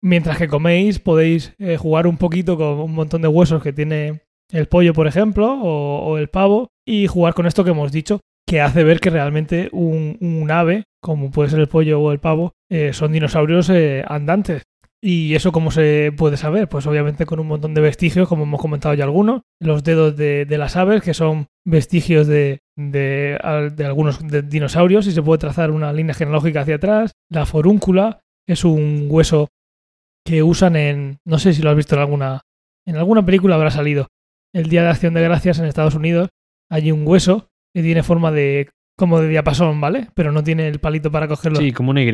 mientras 0.02 0.36
que 0.36 0.48
coméis 0.48 0.98
podéis 0.98 1.54
eh, 1.58 1.78
jugar 1.78 2.06
un 2.06 2.18
poquito 2.18 2.58
con 2.58 2.80
un 2.80 2.94
montón 2.94 3.22
de 3.22 3.28
huesos 3.28 3.62
que 3.62 3.72
tiene 3.72 4.20
el 4.50 4.66
pollo, 4.66 4.92
por 4.92 5.06
ejemplo, 5.06 5.58
o, 5.62 6.18
el 6.18 6.28
pavo, 6.28 6.68
y 6.86 7.06
jugar 7.06 7.34
con 7.34 7.46
esto 7.46 7.64
que 7.64 7.70
hemos 7.70 7.92
dicho, 7.92 8.20
que 8.46 8.60
hace 8.60 8.84
ver 8.84 9.00
que 9.00 9.10
realmente 9.10 9.68
un, 9.72 10.48
ave, 10.50 10.84
como 11.02 11.30
puede 11.30 11.50
ser 11.50 11.60
el 11.60 11.68
pollo 11.68 12.00
o 12.00 12.12
el 12.12 12.18
pavo, 12.18 12.52
eh, 12.70 12.92
son 12.92 13.12
dinosaurios 13.12 13.70
eh, 13.70 14.04
andantes. 14.06 14.62
¿Y 15.00 15.34
eso 15.36 15.52
cómo 15.52 15.70
se 15.70 16.12
puede 16.16 16.36
saber? 16.36 16.68
Pues 16.68 16.86
obviamente 16.86 17.24
con 17.24 17.38
un 17.38 17.46
montón 17.46 17.72
de 17.72 17.80
vestigios, 17.80 18.28
como 18.28 18.42
hemos 18.42 18.60
comentado 18.60 18.94
ya 18.94 19.04
algunos. 19.04 19.42
Los 19.60 19.84
dedos 19.84 20.16
de, 20.16 20.46
las 20.50 20.76
aves, 20.76 21.02
que 21.02 21.14
son 21.14 21.46
vestigios 21.64 22.26
de, 22.26 22.62
de, 22.76 23.38
algunos 23.84 24.18
dinosaurios, 24.48 25.06
y 25.06 25.12
se 25.12 25.22
puede 25.22 25.38
trazar 25.38 25.70
una 25.70 25.92
línea 25.92 26.14
genealógica 26.14 26.62
hacia 26.62 26.76
atrás. 26.76 27.12
La 27.30 27.46
forúncula 27.46 28.20
es 28.48 28.64
un 28.64 29.06
hueso 29.08 29.48
que 30.24 30.42
usan 30.42 30.74
en. 30.74 31.18
No 31.24 31.38
sé 31.38 31.54
si 31.54 31.62
lo 31.62 31.70
has 31.70 31.76
visto 31.76 31.94
en 31.94 32.00
alguna. 32.00 32.40
En 32.84 32.96
alguna 32.96 33.24
película 33.24 33.54
habrá 33.54 33.70
salido. 33.70 34.08
El 34.52 34.68
Día 34.68 34.82
de 34.82 34.88
Acción 34.88 35.14
de 35.14 35.22
Gracias 35.22 35.58
en 35.58 35.66
Estados 35.66 35.94
Unidos. 35.94 36.30
Hay 36.70 36.90
un 36.90 37.06
hueso 37.06 37.50
que 37.72 37.82
tiene 37.82 38.02
forma 38.02 38.32
de. 38.32 38.70
Como 38.98 39.20
de 39.20 39.28
diapasón, 39.28 39.80
¿vale? 39.80 40.08
Pero 40.14 40.32
no 40.32 40.42
tiene 40.42 40.66
el 40.66 40.80
palito 40.80 41.12
para 41.12 41.28
cogerlo. 41.28 41.60
Sí, 41.60 41.72
como 41.72 41.92
una 41.92 42.02
Y 42.02 42.06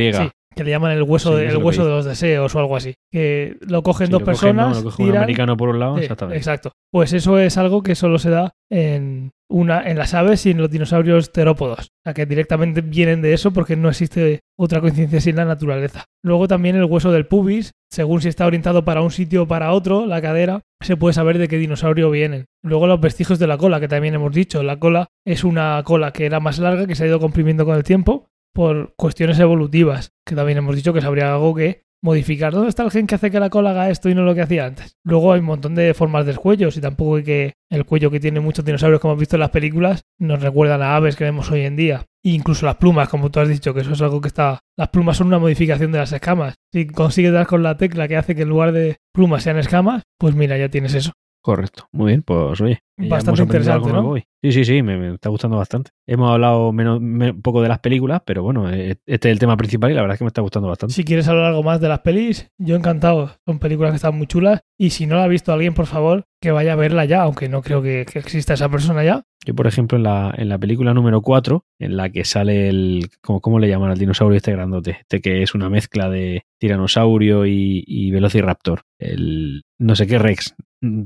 que 0.54 0.64
le 0.64 0.70
llaman 0.70 0.92
el 0.92 1.02
hueso, 1.02 1.34
de, 1.34 1.48
el 1.48 1.56
hueso 1.56 1.82
de 1.84 1.90
los 1.90 2.04
deseos 2.04 2.54
o 2.54 2.58
algo 2.58 2.76
así. 2.76 2.94
Que 3.10 3.56
lo 3.62 3.82
cogen 3.82 4.10
dos 4.10 4.22
personas. 4.22 4.84
lo 4.84 4.92
un 4.98 5.16
americano 5.16 5.56
por 5.56 5.70
un 5.70 5.80
lado, 5.80 5.96
exactamente. 5.96 6.36
Exacto. 6.36 6.72
Pues 6.92 7.14
eso 7.14 7.38
es 7.38 7.56
algo 7.56 7.82
que 7.82 7.94
solo 7.94 8.18
se 8.18 8.28
da 8.28 8.52
en, 8.70 9.32
una, 9.48 9.88
en 9.88 9.98
las 9.98 10.14
aves 10.14 10.46
y 10.46 10.50
en 10.50 10.58
los 10.58 10.70
dinosaurios 10.70 11.32
terópodos. 11.32 11.86
O 11.86 12.02
sea, 12.04 12.14
que 12.14 12.26
directamente 12.26 12.80
vienen 12.80 13.22
de 13.22 13.34
eso 13.34 13.52
porque 13.52 13.76
no 13.76 13.88
existe 13.88 14.40
otra 14.58 14.80
coincidencia 14.80 15.20
sin 15.20 15.36
la 15.36 15.44
naturaleza. 15.44 16.04
Luego 16.22 16.48
también 16.48 16.76
el 16.76 16.84
hueso 16.84 17.12
del 17.12 17.26
pubis, 17.26 17.72
según 17.90 18.20
si 18.20 18.28
está 18.28 18.46
orientado 18.46 18.84
para 18.84 19.02
un 19.02 19.10
sitio 19.10 19.42
o 19.42 19.48
para 19.48 19.72
otro, 19.72 20.06
la 20.06 20.22
cadera, 20.22 20.62
se 20.80 20.96
puede 20.96 21.14
saber 21.14 21.38
de 21.38 21.48
qué 21.48 21.58
dinosaurio 21.58 22.10
vienen. 22.10 22.46
Luego 22.62 22.86
los 22.86 23.00
vestigios 23.00 23.38
de 23.38 23.46
la 23.46 23.58
cola, 23.58 23.80
que 23.80 23.88
también 23.88 24.14
hemos 24.14 24.32
dicho. 24.32 24.62
La 24.62 24.78
cola 24.78 25.08
es 25.24 25.44
una 25.44 25.82
cola 25.84 26.12
que 26.12 26.26
era 26.26 26.40
más 26.40 26.58
larga, 26.58 26.86
que 26.86 26.94
se 26.94 27.04
ha 27.04 27.08
ido 27.08 27.20
comprimiendo 27.20 27.64
con 27.64 27.76
el 27.76 27.84
tiempo 27.84 28.28
por 28.54 28.94
cuestiones 28.96 29.38
evolutivas, 29.40 30.12
que 30.24 30.36
también 30.36 30.58
hemos 30.58 30.76
dicho 30.76 30.92
que 30.92 31.00
se 31.00 31.06
habría 31.06 31.32
algo 31.32 31.54
que 31.54 31.83
modificar. 32.04 32.52
¿Dónde 32.52 32.68
está 32.68 32.82
el 32.82 32.90
gen 32.90 33.06
que 33.06 33.14
hace 33.14 33.30
que 33.30 33.40
la 33.40 33.50
cola 33.50 33.70
haga 33.70 33.90
esto 33.90 34.10
y 34.10 34.14
no 34.14 34.22
lo 34.22 34.34
que 34.34 34.42
hacía 34.42 34.66
antes? 34.66 34.96
Luego 35.04 35.32
hay 35.32 35.40
un 35.40 35.46
montón 35.46 35.74
de 35.74 35.94
formas 35.94 36.26
del 36.26 36.38
cuello, 36.38 36.68
y 36.74 36.80
tampoco 36.80 37.16
hay 37.16 37.24
que 37.24 37.54
el 37.70 37.86
cuello 37.86 38.10
que 38.10 38.20
tiene 38.20 38.40
muchos 38.40 38.64
dinosaurios 38.64 39.00
como 39.00 39.12
hemos 39.12 39.20
visto 39.20 39.36
en 39.36 39.40
las 39.40 39.50
películas 39.50 40.02
nos 40.18 40.42
recuerdan 40.42 40.82
a 40.82 40.94
aves 40.94 41.16
que 41.16 41.24
vemos 41.24 41.50
hoy 41.50 41.62
en 41.62 41.76
día. 41.76 42.04
E 42.22 42.30
incluso 42.30 42.66
las 42.66 42.76
plumas, 42.76 43.08
como 43.08 43.30
tú 43.30 43.40
has 43.40 43.48
dicho, 43.48 43.74
que 43.74 43.80
eso 43.80 43.92
es 43.92 44.02
algo 44.02 44.20
que 44.20 44.28
está... 44.28 44.60
Las 44.76 44.88
plumas 44.90 45.16
son 45.16 45.28
una 45.28 45.38
modificación 45.38 45.92
de 45.92 45.98
las 45.98 46.12
escamas. 46.12 46.54
Si 46.72 46.86
consigues 46.86 47.32
dar 47.32 47.46
con 47.46 47.62
la 47.62 47.76
tecla 47.76 48.06
que 48.06 48.16
hace 48.16 48.34
que 48.34 48.42
en 48.42 48.48
lugar 48.48 48.72
de 48.72 48.96
plumas 49.12 49.42
sean 49.42 49.58
escamas, 49.58 50.02
pues 50.18 50.34
mira, 50.34 50.56
ya 50.56 50.68
tienes 50.68 50.94
eso. 50.94 51.12
Correcto, 51.44 51.88
muy 51.92 52.06
bien, 52.06 52.22
pues 52.22 52.58
oye. 52.62 52.80
Bastante 52.96 53.42
interesante, 53.42 53.92
¿no? 53.92 54.14
Sí, 54.42 54.52
sí, 54.52 54.64
sí, 54.64 54.82
me, 54.82 55.12
está 55.12 55.28
gustando 55.28 55.58
bastante. 55.58 55.90
Hemos 56.06 56.30
hablado 56.30 56.72
menos, 56.72 57.00
un 57.00 57.42
poco 57.42 57.60
de 57.60 57.68
las 57.68 57.80
películas, 57.80 58.22
pero 58.24 58.42
bueno, 58.42 58.72
eh, 58.72 58.96
este 59.04 59.28
es 59.28 59.32
el 59.32 59.38
tema 59.38 59.54
principal 59.58 59.90
y 59.90 59.94
la 59.94 60.00
verdad 60.00 60.14
es 60.14 60.18
que 60.20 60.24
me 60.24 60.28
está 60.28 60.40
gustando 60.40 60.68
bastante. 60.68 60.94
Si 60.94 61.04
quieres 61.04 61.28
hablar 61.28 61.46
algo 61.46 61.62
más 61.62 61.82
de 61.82 61.88
las 61.88 62.00
pelis, 62.00 62.48
yo 62.56 62.76
encantado. 62.76 63.30
Son 63.44 63.58
películas 63.58 63.92
que 63.92 63.96
están 63.96 64.16
muy 64.16 64.26
chulas 64.26 64.62
y 64.78 64.88
si 64.88 65.04
no 65.04 65.16
la 65.16 65.24
ha 65.24 65.28
visto 65.28 65.52
alguien, 65.52 65.74
por 65.74 65.84
favor, 65.84 66.24
que 66.40 66.50
vaya 66.50 66.72
a 66.72 66.76
verla 66.76 67.04
ya, 67.04 67.20
aunque 67.20 67.50
no 67.50 67.60
creo 67.60 67.82
que, 67.82 68.00
exista 68.00 68.54
esa 68.54 68.70
persona 68.70 69.04
ya. 69.04 69.24
Yo, 69.44 69.54
por 69.54 69.66
ejemplo, 69.66 69.98
en 69.98 70.04
la, 70.04 70.32
en 70.38 70.48
la 70.48 70.56
película 70.56 70.94
número 70.94 71.20
4, 71.20 71.62
en 71.78 71.96
la 71.98 72.08
que 72.08 72.24
sale 72.24 72.70
el. 72.70 73.10
¿Cómo, 73.20 73.42
cómo 73.42 73.58
le 73.58 73.68
llaman 73.68 73.90
al 73.90 73.98
dinosaurio 73.98 74.38
este 74.38 74.52
grandote? 74.52 74.92
Este 75.00 75.20
que 75.20 75.42
es 75.42 75.54
una 75.54 75.68
mezcla 75.68 76.08
de 76.08 76.46
tiranosaurio 76.58 77.44
y, 77.44 77.84
y 77.86 78.10
velociraptor. 78.12 78.82
El. 78.98 79.64
No 79.78 79.94
sé 79.94 80.06
qué 80.06 80.18
Rex. 80.18 80.54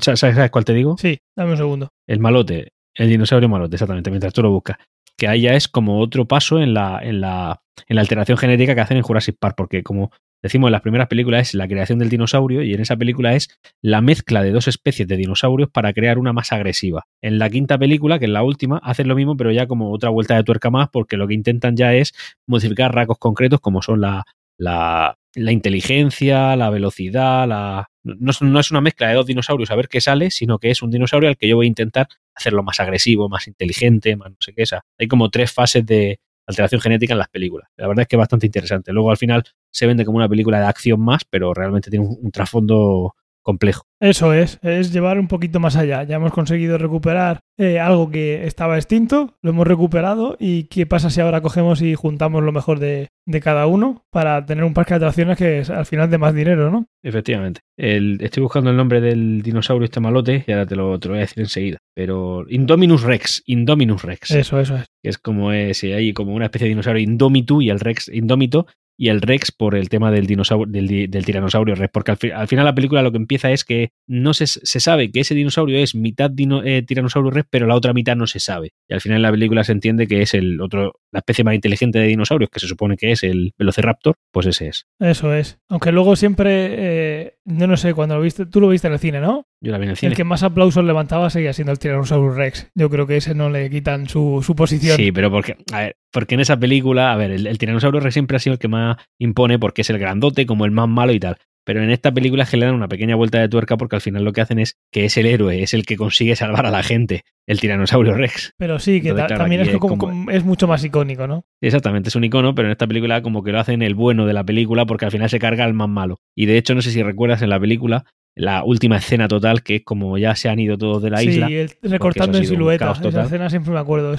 ¿Sabes, 0.01 0.51
cuál 0.51 0.65
te 0.65 0.75
digo? 0.75 0.97
Sí, 0.99 1.19
dame 1.37 1.53
un 1.53 1.57
segundo. 1.57 1.89
El 2.07 2.21
malote, 2.21 2.73
el 2.95 3.09
dinosaurio 3.09 3.49
malote, 3.49 3.77
exactamente, 3.77 4.11
mientras 4.11 4.33
tú 4.33 4.43
lo 4.43 4.51
buscas. 4.51 4.79
Que 5.17 5.29
ahí 5.29 5.43
ya 5.43 5.55
es 5.55 5.69
como 5.69 6.01
otro 6.01 6.27
paso 6.27 6.61
en 6.61 6.75
la, 6.75 7.01
en 7.03 7.21
la, 7.21 7.61
en 7.87 7.97
la 7.97 8.03
alteración 8.03 8.39
genética 8.39 8.75
que 8.75 8.81
hacen 8.81 8.97
en 8.97 9.03
Jurassic 9.03 9.37
Park, 9.39 9.55
porque 9.57 9.83
como 9.83 10.11
decimos 10.43 10.69
en 10.69 10.73
las 10.73 10.83
primeras 10.83 11.09
películas 11.09 11.49
es 11.49 11.55
la 11.55 11.67
creación 11.67 11.99
del 11.99 12.09
dinosaurio 12.09 12.63
y 12.63 12.73
en 12.73 12.81
esa 12.81 12.97
película 12.97 13.35
es 13.35 13.49
la 13.83 14.01
mezcla 14.01 14.43
de 14.43 14.53
dos 14.53 14.69
especies 14.69 15.09
de 15.09 15.17
dinosaurios 15.17 15.69
para 15.71 15.93
crear 15.93 16.19
una 16.19 16.33
más 16.33 16.53
agresiva. 16.53 17.07
En 17.21 17.39
la 17.39 17.51
quinta 17.51 17.77
película, 17.79 18.19
que 18.19 18.27
es 18.27 18.31
la 18.31 18.45
última, 18.45 18.79
hacen 18.79 19.09
lo 19.09 19.17
mismo 19.17 19.37
pero 19.37 19.51
ya 19.51 19.67
como 19.67 19.93
otra 19.93 20.11
vuelta 20.11 20.37
de 20.37 20.45
tuerca 20.45 20.71
más 20.71 20.89
porque 20.91 21.17
lo 21.17 21.27
que 21.27 21.35
intentan 21.35 21.77
ya 21.77 21.95
es 21.95 22.15
modificar 22.47 22.95
rasgos 22.95 23.19
concretos 23.19 23.61
como 23.61 23.83
son 23.83 24.01
la, 24.01 24.25
la, 24.57 25.17
la 25.35 25.53
inteligencia, 25.53 26.57
la 26.57 26.71
velocidad, 26.71 27.49
la... 27.49 27.89
No, 28.19 28.61
es 28.61 28.71
una 28.71 28.81
mezcla 28.81 29.09
de 29.09 29.15
dos 29.15 29.27
dinosaurios 29.27 29.71
a 29.71 29.77
ver 29.77 29.89
qué 29.89 30.01
sale, 30.01 30.31
sino 30.31 30.59
que 30.59 30.71
es 30.71 30.83
un 30.83 30.91
dinosaurio 30.91 31.29
al 31.29 31.37
que 31.37 31.49
yo 31.49 31.57
voy 31.57 31.67
a 31.67 31.69
intentar 31.69 32.09
hacerlo 32.35 32.63
más 32.63 32.81
agresivo, 32.81 33.29
más 33.29 33.47
inteligente, 33.47 34.17
más 34.17 34.31
no 34.31 34.37
sé 34.41 34.53
qué. 34.55 34.63
Esa. 34.63 34.85
Hay 34.99 35.09
como 35.09 35.31
tres 35.31 35.53
fases 35.53 35.85
de 35.85 36.21
alteración 36.47 36.81
genética 36.81 37.13
en 37.13 37.19
las 37.19 37.29
películas. 37.29 37.69
La 37.77 37.87
verdad 37.87 38.03
es 38.03 38.09
que 38.09 38.17
es 38.17 38.19
bastante 38.19 38.47
interesante. 38.47 38.93
Luego 38.93 39.11
al 39.11 39.19
final 39.19 39.45
se 39.71 39.87
vende 39.87 40.05
como 40.05 40.17
una 40.17 40.29
película 40.29 40.59
de 40.61 40.67
acción 40.67 41.01
más, 41.01 41.25
pero 41.29 41.53
realmente 41.53 41.91
tiene 41.91 42.07
un 42.07 42.31
trasfondo 42.31 43.15
complejo. 43.43 43.83
Eso 44.01 44.33
es, 44.33 44.59
es 44.63 44.93
llevar 44.93 45.19
un 45.19 45.27
poquito 45.27 45.59
más 45.59 45.77
allá. 45.77 46.05
Ya 46.05 46.17
hemos 46.17 46.33
conseguido 46.33 46.79
recuperar 46.79 47.41
eh, 47.59 47.81
algo 47.81 48.11
que 48.11 48.47
estaba 48.47 48.77
extinto, 48.77 49.35
lo 49.43 49.51
hemos 49.51 49.67
recuperado 49.67 50.37
y 50.39 50.65
qué 50.65 50.87
pasa 50.87 51.11
si 51.11 51.21
ahora 51.21 51.41
cogemos 51.41 51.83
y 51.83 51.95
juntamos 51.95 52.45
lo 52.45 52.53
mejor 52.53 52.79
de, 52.79 53.09
cada 53.43 53.67
uno 53.67 54.05
para 54.11 54.47
tener 54.47 54.65
un 54.65 54.75
parque 54.75 54.95
de 54.95 54.97
atracciones 54.97 55.37
que 55.37 55.59
es 55.61 55.71
al 55.71 55.85
final 55.85 56.11
de 56.11 56.19
más 56.19 56.35
dinero, 56.35 56.71
¿no? 56.71 56.87
Efectivamente. 57.03 57.61
estoy 57.77 58.43
buscando 58.43 58.71
el 58.71 58.77
nombre 58.77 59.01
del 59.01 59.43
dinosaurio 59.43 59.85
este 59.85 60.01
malote 60.01 60.45
y 60.47 60.53
ahora 60.53 60.67
te 60.67 60.77
lo, 60.77 60.99
voy 60.99 61.17
a 61.17 61.21
decir 61.21 61.41
enseguida. 61.41 61.79
Pero 61.95 62.47
Indominus 62.49 63.03
Rex, 63.03 63.43
Indominus 63.47 64.03
Rex. 64.03 64.31
Eso, 64.31 64.61
eso 64.61 64.77
es. 64.77 64.87
es 65.03 65.19
como 65.19 65.53
es, 65.53 65.83
hay 65.83 66.13
como 66.13 66.33
una 66.33 66.47
especie 66.47 66.67
de 66.67 66.71
dinosaurio 66.71 67.03
indómito 67.03 67.61
y 67.61 67.71
el 67.71 67.81
Rex 67.81 68.09
indómito 68.09 68.67
y 68.99 69.09
el 69.09 69.23
Rex 69.23 69.53
por 69.53 69.77
el 69.77 69.89
tema 69.89 70.11
del 70.11 70.27
dinosaurio, 70.27 70.67
del, 70.71 71.25
tiranosaurio 71.25 71.77
Rex, 71.77 71.91
porque 71.93 72.11
al, 72.11 72.49
final 72.49 72.65
la 72.65 72.75
película 72.75 73.03
lo 73.03 73.13
que 73.13 73.17
empieza 73.17 73.53
es 73.53 73.65
que 73.65 73.93
no 74.09 74.35
se, 74.35 74.47
se 74.47 74.81
sabe 74.81 75.13
que 75.13 75.21
ese 75.21 75.37
dinosaurio 75.37 75.79
es 75.79 75.95
mitad 75.95 76.31
eh, 76.65 76.83
tiranosaurio 76.83 77.31
Rex, 77.31 77.49
pero 77.49 77.67
la 77.67 77.77
otra 77.77 77.93
mitad 77.93 78.17
no 78.17 78.27
se 78.27 78.41
sabe. 78.41 78.73
Y 78.89 78.95
al 78.95 79.01
final 79.01 79.23
la 79.23 79.31
película 79.31 79.63
se 79.63 79.73
entiende 79.73 80.09
que 80.09 80.23
es 80.23 80.35
el 80.35 80.61
otro, 80.61 81.01
la 81.13 81.21
especie 81.21 81.45
más 81.45 81.55
inteligente 81.55 82.01
de 82.01 82.09
dinosaurios, 82.09 82.51
que 82.51 82.59
se 82.61 82.67
supone 82.67 82.97
que 82.97 83.13
es 83.13 83.23
el 83.23 83.55
Velociraptor, 83.57 84.17
pues 84.33 84.47
ese 84.47 84.69
es. 84.69 84.87
Eso 84.99 85.33
es. 85.33 85.61
Aunque 85.69 85.93
luego 85.93 86.17
siempre, 86.17 86.67
eh, 86.71 87.35
no 87.45 87.77
sé, 87.77 87.95
cuando 87.95 88.17
lo 88.17 88.23
viste, 88.23 88.47
tú 88.47 88.61
lo 88.61 88.69
viste 88.69 88.89
en 88.89 88.95
el 88.95 88.99
cine, 88.99 89.21
¿no? 89.21 89.47
Yo 89.61 89.73
la 89.73 89.79
vi 89.79 89.85
en 89.85 89.91
el 89.91 89.97
cine. 89.97 90.11
El 90.11 90.17
que 90.17 90.25
más 90.25 90.43
aplausos 90.43 90.85
levantaba 90.85 91.31
seguía 91.31 91.53
siendo 91.53 91.73
el 91.73 91.79
Tyrannosaurus 91.79 92.37
Rex. 92.37 92.71
Yo 92.75 92.89
creo 92.91 93.07
que 93.07 93.17
ese 93.17 93.35
no 93.35 93.51
le 93.51 93.69
quitan 93.71 94.09
su, 94.09 94.43
su 94.45 94.55
posición. 94.55 94.97
Sí, 94.97 95.11
pero 95.13 95.31
porque, 95.31 95.57
a 95.73 95.79
ver, 95.81 95.97
porque 96.13 96.35
en 96.37 96.41
esa 96.41 96.57
película, 96.59 97.13
a 97.13 97.17
ver, 97.17 97.33
el, 97.33 97.47
el 97.47 97.59
Tiranosaurio 97.59 98.01
Rex 98.01 98.15
siempre 98.15 98.37
ha 98.37 98.41
sido 98.41 98.55
el 98.55 98.59
que 98.61 98.69
más 98.69 98.97
impone 99.19 99.59
porque 99.59 99.83
es 99.83 99.91
el 99.91 99.99
grandote, 99.99 100.47
como 100.47 100.65
el 100.65 100.71
más 100.71 100.89
malo 100.89 101.13
y 101.13 101.19
tal. 101.21 101.37
Pero 101.65 101.83
en 101.83 101.91
esta 101.91 102.13
película 102.13 102.45
es 102.45 102.51
que 102.51 102.57
le 102.57 102.65
dan 102.65 102.75
una 102.77 102.89
pequeña 102.89 103.15
vuelta 103.15 103.39
de 103.41 103.49
tuerca 103.51 103.77
porque 103.77 103.97
al 103.97 104.01
final 104.01 104.25
lo 104.25 104.33
que 104.33 104.41
hacen 104.41 104.59
es 104.59 104.79
que 104.91 105.05
es 105.05 105.19
el 105.19 105.27
héroe, 105.27 105.63
es 105.63 105.75
el 105.75 105.85
que 105.85 105.99
consigue 105.99 106.35
salvar 106.35 106.65
a 106.65 106.71
la 106.71 106.83
gente, 106.83 107.25
el 107.47 107.61
tiranosaurio 107.61 108.15
Rex. 108.15 108.55
Pero 108.57 108.79
sí, 108.79 109.03
que 109.03 109.09
Entonces, 109.11 109.27
claro, 109.27 109.43
también 109.43 109.61
es, 109.61 109.77
como- 109.77 110.31
es 110.31 110.45
mucho 110.45 110.67
más 110.67 110.83
icónico, 110.83 111.27
¿no? 111.27 111.45
Exactamente, 111.61 112.09
es 112.09 112.17
un 112.17 112.25
icono, 112.25 112.55
pero 112.55 112.69
en 112.69 112.73
esta 112.73 112.87
película 112.87 113.21
como 113.21 113.43
que 113.43 113.53
lo 113.53 113.61
hacen 113.61 113.83
el 113.83 113.95
bueno 113.95 114.25
de 114.25 114.33
la 114.33 114.45
película 114.45 114.87
porque 114.87 115.05
al 115.05 115.11
final 115.11 115.29
se 115.29 115.39
carga 115.39 115.65
al 115.65 115.75
más 115.75 115.91
malo. 115.91 116.21
Y 116.35 116.47
de 116.47 116.57
hecho, 116.57 116.75
no 116.75 116.81
sé 116.81 116.91
si 116.91 117.03
recuerdas 117.03 117.43
en 117.43 117.51
la 117.51 117.61
película 117.61 118.07
la 118.39 118.63
última 118.65 118.97
escena 118.97 119.27
total, 119.27 119.63
que 119.63 119.77
es 119.77 119.85
como 119.85 120.17
ya 120.17 120.35
se 120.37 120.49
han 120.49 120.59
ido 120.61 120.79
todos 120.79 121.03
de 121.03 121.11
la 121.11 121.19
sí, 121.19 121.31
isla. 121.31 121.49
él 121.49 121.73
recortando 121.83 122.39
en 122.39 122.45
sido 122.45 122.55
un 122.55 122.59
silueta. 122.59 122.85
caos 122.87 123.01
Esa 123.01 123.25
escena 123.25 123.51
siempre 123.51 123.73
me 123.73 123.81
acuerdo. 123.81 124.15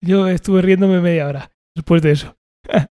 Yo 0.00 0.28
estuve 0.28 0.62
riéndome 0.62 1.00
media 1.00 1.26
hora 1.26 1.50
después 1.74 2.00
de 2.02 2.12
eso. 2.12 2.36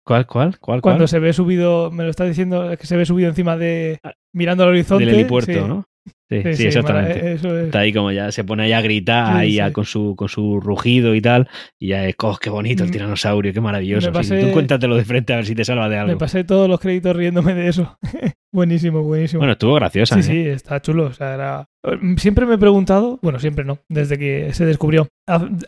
¿Cuál, 0.04 0.26
cuál, 0.26 0.58
cuál? 0.58 0.80
Cuando 0.80 1.00
cuál? 1.00 1.08
se 1.08 1.18
ve 1.18 1.32
subido, 1.32 1.90
me 1.90 2.04
lo 2.04 2.10
está 2.10 2.24
diciendo, 2.24 2.76
que 2.78 2.86
se 2.86 2.96
ve 2.96 3.06
subido 3.06 3.28
encima 3.28 3.56
de. 3.56 3.98
mirando 4.32 4.64
al 4.64 4.70
horizonte. 4.70 5.04
Del 5.04 5.14
helipuerto, 5.14 5.52
sí. 5.52 5.58
¿no? 5.60 5.84
Sí, 6.28 6.42
Sí, 6.42 6.54
sí, 6.54 6.66
exactamente. 6.66 7.14
mara- 7.14 7.30
eso 7.30 7.56
es. 7.58 7.66
Está 7.66 7.78
ahí 7.80 7.92
como 7.92 8.10
ya 8.10 8.32
se 8.32 8.42
pone 8.42 8.64
ahí 8.64 8.72
a 8.72 8.80
gritar 8.80 9.44
Sí, 9.44 9.52
sí. 9.58 9.72
con 9.72 9.84
su 9.84 10.16
con 10.16 10.28
su 10.28 10.58
rugido 10.60 11.14
y 11.14 11.20
tal 11.20 11.48
y 11.78 11.88
ya 11.88 12.04
es 12.04 12.16
oh, 12.20 12.36
qué 12.36 12.50
bonito 12.50 12.82
el 12.82 12.88
Mm. 12.88 12.92
tiranosaurio 12.92 13.52
qué 13.52 13.60
maravilloso 13.60 14.10
Me 14.10 14.18
pasé- 14.18 14.40
tú 14.40 14.50
cuéntatelo 14.52 14.96
de 14.96 15.04
frente 15.04 15.32
a 15.32 15.36
ver 15.36 15.46
si 15.46 15.54
te 15.54 15.64
salva 15.64 15.88
de 15.88 15.94
Me 15.96 16.00
algo 16.02 16.18
pasé 16.18 16.42
todos 16.42 16.68
los 16.68 16.80
créditos 16.80 17.14
riéndome 17.14 17.54
de 17.54 17.68
eso. 17.68 17.96
buenísimo, 18.52 19.02
buenísimo. 19.04 19.38
bueno 19.40 19.52
estuvo 19.52 19.74
graciosa 19.74 20.20
Sí, 20.20 20.20
¿eh? 20.20 20.34
sí, 20.44 20.48
está 20.50 20.80
chulo. 20.82 21.04
O 21.06 21.12
sea, 21.12 21.34
era... 21.34 21.64
Siempre 22.16 22.44
me 22.46 22.54
he 22.54 22.58
preguntado, 22.58 23.20
bueno, 23.22 23.38
siempre 23.38 23.64
no, 23.64 23.78
desde 23.88 24.18
que 24.18 24.52
se 24.52 24.66
descubrió, 24.66 25.06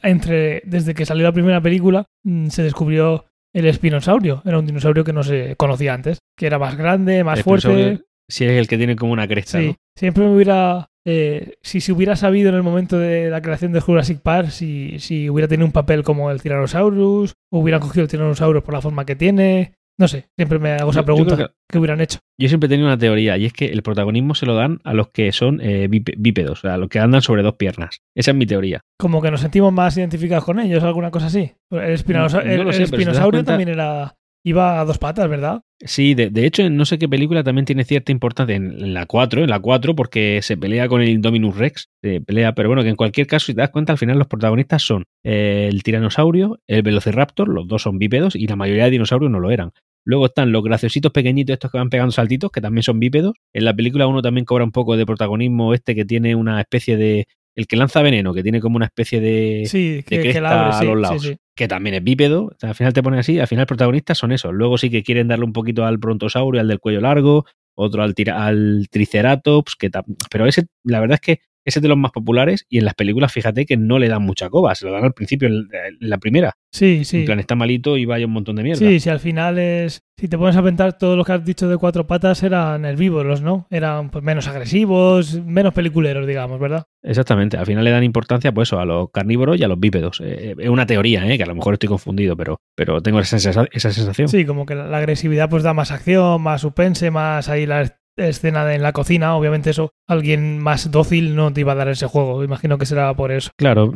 entre, 0.03 0.63
desde 0.65 0.95
que 0.95 1.07
salió 1.07 1.23
la 1.25 1.33
primera 1.33 1.61
película, 1.61 2.07
mm, 2.25 2.49
se 2.49 2.63
descubrió 2.65 3.27
el 3.55 3.67
espinosaurio. 3.67 4.43
Era 4.45 4.59
un 4.59 4.67
dinosaurio 4.67 5.05
que 5.05 5.13
no 5.13 5.23
se 5.23 5.55
conocía 5.57 5.95
antes, 5.95 6.19
que 6.37 6.47
era 6.47 6.59
más 6.59 6.77
grande, 6.77 7.23
más 7.25 7.39
El 7.39 7.45
fuerte. 7.45 8.01
Sí 8.29 8.45
es 8.45 8.53
el 8.53 8.67
que 8.69 8.77
tiene 8.77 8.97
como 8.97 9.13
una 9.13 9.27
cresta 9.29 9.59
Sí, 9.59 9.67
¿no? 9.69 9.77
siempre 9.97 10.25
me 10.25 10.35
hubiera, 10.35 10.91
eh, 11.07 11.55
si 11.63 11.81
se 11.81 11.93
hubiera 11.93 12.15
sabido 12.17 12.49
en 12.51 12.55
el 12.55 12.63
momento 12.63 12.99
de 12.99 13.31
la 13.31 13.41
creación 13.43 13.73
de 13.73 13.81
Jurassic 13.81 14.21
Park, 14.21 14.51
si, 14.51 14.99
si 14.99 15.29
hubiera 15.31 15.49
tenido 15.49 15.67
un 15.67 15.73
papel 15.73 16.03
como 16.05 16.31
el 16.31 16.41
Tyrannosaurus, 16.41 17.35
o 17.53 17.59
hubieran 17.61 17.81
cogido 17.81 18.03
el 18.05 18.09
Tyrannosaurus 18.11 18.63
por 18.63 18.75
la 18.75 18.81
forma 18.81 19.05
que 19.05 19.17
tiene. 19.17 19.75
No 20.01 20.07
sé, 20.07 20.29
siempre 20.37 20.61
me 20.61 20.71
hago 20.75 20.93
esa 20.93 21.05
pregunta. 21.05 21.37
que- 21.37 21.47
¿Qué 21.71 21.79
hubieran 21.79 22.01
hecho? 22.01 22.21
yo 22.41 22.49
siempre 22.49 22.67
he 22.67 22.71
tenido 22.71 22.87
una 22.87 22.97
teoría 22.97 23.37
y 23.37 23.47
es 23.47 23.53
que 23.53 23.67
el 23.67 23.83
protagonismo 23.83 24.35
se 24.37 24.47
lo 24.47 24.55
dan 24.55 24.79
a 24.85 24.95
los 24.95 25.09
que 25.11 25.33
son 25.33 25.61
eh, 25.61 25.89
bípe- 25.91 26.15
bípedos 26.17 26.61
o 26.61 26.63
sea 26.63 26.75
a 26.75 26.79
los 26.79 26.89
que 26.89 27.01
andan 27.01 27.21
sobre 27.21 27.43
dos 27.43 27.57
piernas 27.57 27.99
esa 28.17 28.31
es 28.31 28.37
mi 28.37 28.47
teoría 28.47 28.81
Como 28.97 29.21
que 29.21 29.31
nos 29.33 29.41
sentimos 29.41 29.73
más 29.73 29.97
identificados 29.99 30.45
con 30.45 30.61
ellos, 30.61 30.83
alguna 30.85 31.11
cosa 31.11 31.27
así. 31.27 31.53
El, 31.73 32.01
No 32.07 32.29
sé, 32.29 32.73
si 32.77 32.83
espinosaurio 32.85 33.31
cuenta- 33.41 33.53
también 33.53 33.69
era. 33.71 34.15
Iba 34.49 34.81
a 34.81 34.85
dos 34.87 34.97
patas, 34.97 35.29
¿verdad? 35.29 35.61
Sí, 35.81 36.15
de, 36.15 36.31
de 36.31 36.47
hecho, 36.47 36.63
en 36.63 36.75
no 36.79 36.87
sé 36.87 36.99
qué 36.99 37.07
película 37.07 37.45
también 37.45 37.67
tiene 37.67 37.85
cierta 37.85 38.13
importancia 38.13 38.57
en, 38.57 38.95
la 38.95 39.05
4, 39.05 39.45
en 39.45 39.51
la 39.51 39.61
4, 39.61 39.95
porque 39.95 40.41
se 40.41 40.57
pelea 40.57 40.89
con 40.89 41.03
el 41.03 41.11
Indominus 41.11 41.55
Rex, 41.59 41.91
se 42.03 42.23
pelea, 42.23 42.55
pero 42.55 42.71
bueno, 42.71 42.83
que 42.83 42.89
en 42.89 42.97
cualquier 42.97 43.27
caso, 43.27 43.45
si 43.45 43.55
te 43.55 43.61
das 43.61 43.69
cuenta, 43.69 43.93
al 43.93 43.99
final 43.99 44.17
los 44.17 44.27
protagonistas 44.27 44.81
son 44.83 45.05
eh, 45.23 45.69
el 45.71 45.83
tiranosaurio, 45.83 46.61
el 46.67 46.81
velociraptor, 46.81 47.47
los 47.49 47.69
dos 47.69 47.83
son 47.83 47.99
bípedos 47.99 48.37
y 48.37 48.47
la 48.47 48.57
mayoría 48.57 48.85
de 48.85 48.93
dinosaurios 48.93 49.31
no 49.31 49.39
lo 49.39 49.51
eran. 49.51 49.73
Luego 50.09 50.25
están 50.25 50.51
los 50.51 50.65
graciositos 50.65 51.13
pequeñitos 51.13 51.53
estos 51.53 51.71
que 51.71 51.77
van 51.77 51.91
pegando 51.91 52.13
saltitos, 52.13 52.51
que 52.51 52.63
también 52.63 52.83
son 52.83 52.99
bípedos. 52.99 53.35
En 53.53 53.67
la 53.67 53.77
película 53.77 54.07
uno 54.07 54.23
también 54.23 54.47
cobra 54.47 54.65
un 54.65 54.73
poco 54.73 54.97
de 54.97 55.05
protagonismo 55.05 55.75
este 55.75 55.95
que 55.95 56.07
tiene 56.07 56.35
una 56.35 56.59
especie 56.59 56.97
de... 56.97 57.27
El 57.59 57.67
que 57.67 57.77
lanza 57.77 58.03
veneno, 58.03 58.33
que 58.33 58.45
tiene 58.45 58.61
como 58.61 58.77
una 58.77 58.85
especie 58.87 59.21
de 59.21 59.65
Sí, 59.67 60.05
que, 60.07 60.21
cresta 60.21 60.77
abre, 60.77 60.77
a 60.77 60.91
los 60.95 61.01
lados. 61.01 61.23
sí. 61.23 61.37
que 61.57 61.67
también 61.67 61.97
es 61.97 62.05
bípedo, 62.05 62.45
o 62.45 62.57
sea, 62.57 62.69
al 62.69 62.75
final 62.77 62.93
te 62.93 63.03
ponen 63.03 63.19
así, 63.19 63.41
al 63.41 63.49
final 63.49 63.67
protagonistas 63.67 64.17
son 64.17 64.31
esos. 64.31 64.53
Luego 64.55 64.79
sí 64.79 64.91
que 64.91 65.03
quieren 65.03 65.27
darle 65.27 65.45
un 65.45 65.53
poquito 65.53 65.85
al 65.85 65.99
brontosaurio, 65.99 66.61
al 66.61 66.69
del 66.69 66.79
cuello 66.79 67.01
largo, 67.01 67.47
otro 67.75 68.05
al, 68.05 68.15
tira- 68.15 68.47
al 68.47 68.87
triceratops, 68.91 69.75
que 69.75 69.91
pero 70.31 70.47
ese, 70.47 70.67
la 70.85 71.01
verdad 71.01 71.17
es 71.17 71.21
que 71.21 71.43
ese 71.65 71.79
es 71.79 71.83
de 71.83 71.89
los 71.89 71.99
más 71.99 72.13
populares 72.13 72.65
y 72.69 72.79
en 72.79 72.85
las 72.85 72.95
películas 72.95 73.33
fíjate 73.33 73.67
que 73.67 73.77
no 73.77 73.99
le 73.99 74.09
dan 74.09 74.23
mucha 74.23 74.49
coba, 74.51 74.75
se 74.75 74.87
lo 74.87 74.93
dan 74.93 75.05
al 75.05 75.13
principio 75.13 75.49
en, 75.49 75.69
la 76.01 76.19
primera. 76.19 76.55
Sí, 76.73 77.05
sí. 77.05 77.21
En 77.21 77.25
plan, 77.27 77.41
está 77.41 77.55
malito 77.55 77.97
y 77.97 78.05
vaya 78.05 78.27
un 78.27 78.33
montón 78.33 78.57
de 78.57 78.63
mierda. 78.63 78.79
Sí, 78.79 79.01
si 79.01 79.09
al 79.09 79.21
final 79.21 79.59
es. 79.59 80.03
Si 80.19 80.27
te 80.29 80.37
pones 80.37 80.57
a 80.57 80.63
pensar, 80.63 80.99
todo 80.99 81.15
lo 81.17 81.25
que 81.25 81.33
has 81.33 81.45
dicho 81.45 81.69
de 81.69 81.77
cuatro 81.79 82.07
patas 82.07 82.43
eran 82.43 82.85
herbívoros, 82.85 83.41
¿no? 83.41 83.67
Eran 83.71 84.11
pues, 84.11 84.25
menos 84.25 84.49
agresivos, 84.49 85.41
menos 85.45 85.73
peliculeros, 85.73 86.27
digamos, 86.27 86.59
¿verdad? 86.59 86.85
Exactamente, 87.03 87.57
al 87.57 87.67
final 87.67 87.85
le 87.85 87.91
dan 87.93 88.03
importancia 88.03 88.53
pues 88.53 88.69
eso, 88.69 88.81
a 88.81 88.85
los 88.85 89.11
carnívoros 89.13 89.59
y 89.59 89.63
a 89.65 89.69
los 89.69 89.79
bípedos. 89.79 90.21
Eh, 90.25 90.55
es 90.59 90.69
una 90.69 90.87
teoría, 90.87 91.25
¿eh? 91.33 91.37
que 91.37 91.45
a 91.45 91.47
lo 91.47 91.55
mejor 91.55 91.75
estoy 91.75 91.89
confundido, 91.89 92.37
pero, 92.37 92.61
pero 92.75 93.01
tengo 93.01 93.21
esa, 93.21 93.39
sensa- 93.39 93.69
esa 93.73 93.93
sensación. 93.93 94.29
Sí, 94.29 94.45
como 94.45 94.67
que 94.67 94.75
la, 94.75 94.97
agresividad 94.99 95.49
pues 95.49 95.63
da 95.63 95.73
más 95.73 95.93
acción, 95.93 96.43
más 96.43 96.61
suspense, 96.63 97.11
más 97.13 97.49
ahí 97.49 97.67
la 97.67 97.83
es- 97.83 97.95
escena 98.19 98.75
en 98.75 98.83
la 98.83 98.93
cocina. 98.93 99.37
Obviamente, 99.37 99.71
eso, 99.71 99.93
alguien 100.07 100.59
más 100.59 100.91
dócil 100.91 101.35
no 101.35 101.53
te 101.53 101.61
iba 101.61 101.73
a 101.73 101.77
dar 101.77 101.89
ese 101.89 102.07
juego. 102.07 102.45
Imagino 102.45 102.79
que 102.79 102.87
será 102.87 103.15
por 103.15 103.33
eso. 103.33 103.51
Claro, 103.57 103.95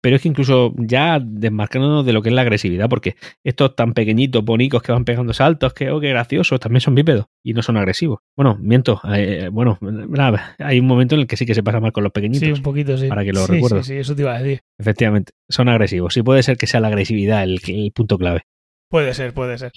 pero 0.00 0.16
es 0.16 0.22
que 0.22 0.28
incluso 0.28 0.74
ya 0.76 1.18
desmarcándonos 1.20 2.04
de 2.04 2.12
lo 2.12 2.22
que 2.22 2.28
es 2.28 2.34
la 2.34 2.42
agresividad, 2.42 2.88
porque 2.88 3.16
estos 3.42 3.74
tan 3.74 3.94
pequeñitos, 3.94 4.44
bonicos 4.44 4.82
que 4.82 4.92
van 4.92 5.04
pegando 5.04 5.32
saltos, 5.32 5.72
que 5.72 5.90
oh, 5.90 6.00
qué 6.00 6.10
graciosos, 6.10 6.60
también 6.60 6.80
son 6.80 6.94
bípedos 6.94 7.26
y 7.42 7.54
no 7.54 7.62
son 7.62 7.76
agresivos. 7.76 8.18
Bueno, 8.36 8.56
miento, 8.60 9.00
eh, 9.14 9.48
bueno, 9.50 9.78
nada, 9.80 10.56
hay 10.58 10.78
un 10.78 10.86
momento 10.86 11.14
en 11.14 11.22
el 11.22 11.26
que 11.26 11.36
sí 11.36 11.46
que 11.46 11.54
se 11.54 11.62
pasa 11.62 11.80
mal 11.80 11.92
con 11.92 12.04
los 12.04 12.12
pequeñitos. 12.12 12.46
Sí, 12.46 12.52
un 12.52 12.62
poquito, 12.62 12.98
sí. 12.98 13.08
para 13.08 13.24
que 13.24 13.32
lo 13.32 13.46
sí, 13.46 13.52
recuerdes. 13.52 13.86
Sí, 13.86 13.94
sí, 13.94 13.98
eso 13.98 14.14
te 14.14 14.22
iba 14.22 14.34
a 14.34 14.42
decir. 14.42 14.60
Efectivamente, 14.78 15.32
son 15.48 15.68
agresivos. 15.68 16.12
Sí 16.12 16.22
puede 16.22 16.42
ser 16.42 16.56
que 16.56 16.66
sea 16.66 16.80
la 16.80 16.88
agresividad 16.88 17.42
el, 17.42 17.60
el 17.66 17.92
punto 17.92 18.18
clave. 18.18 18.42
Puede 18.90 19.14
ser, 19.14 19.32
puede 19.32 19.58
ser. 19.58 19.72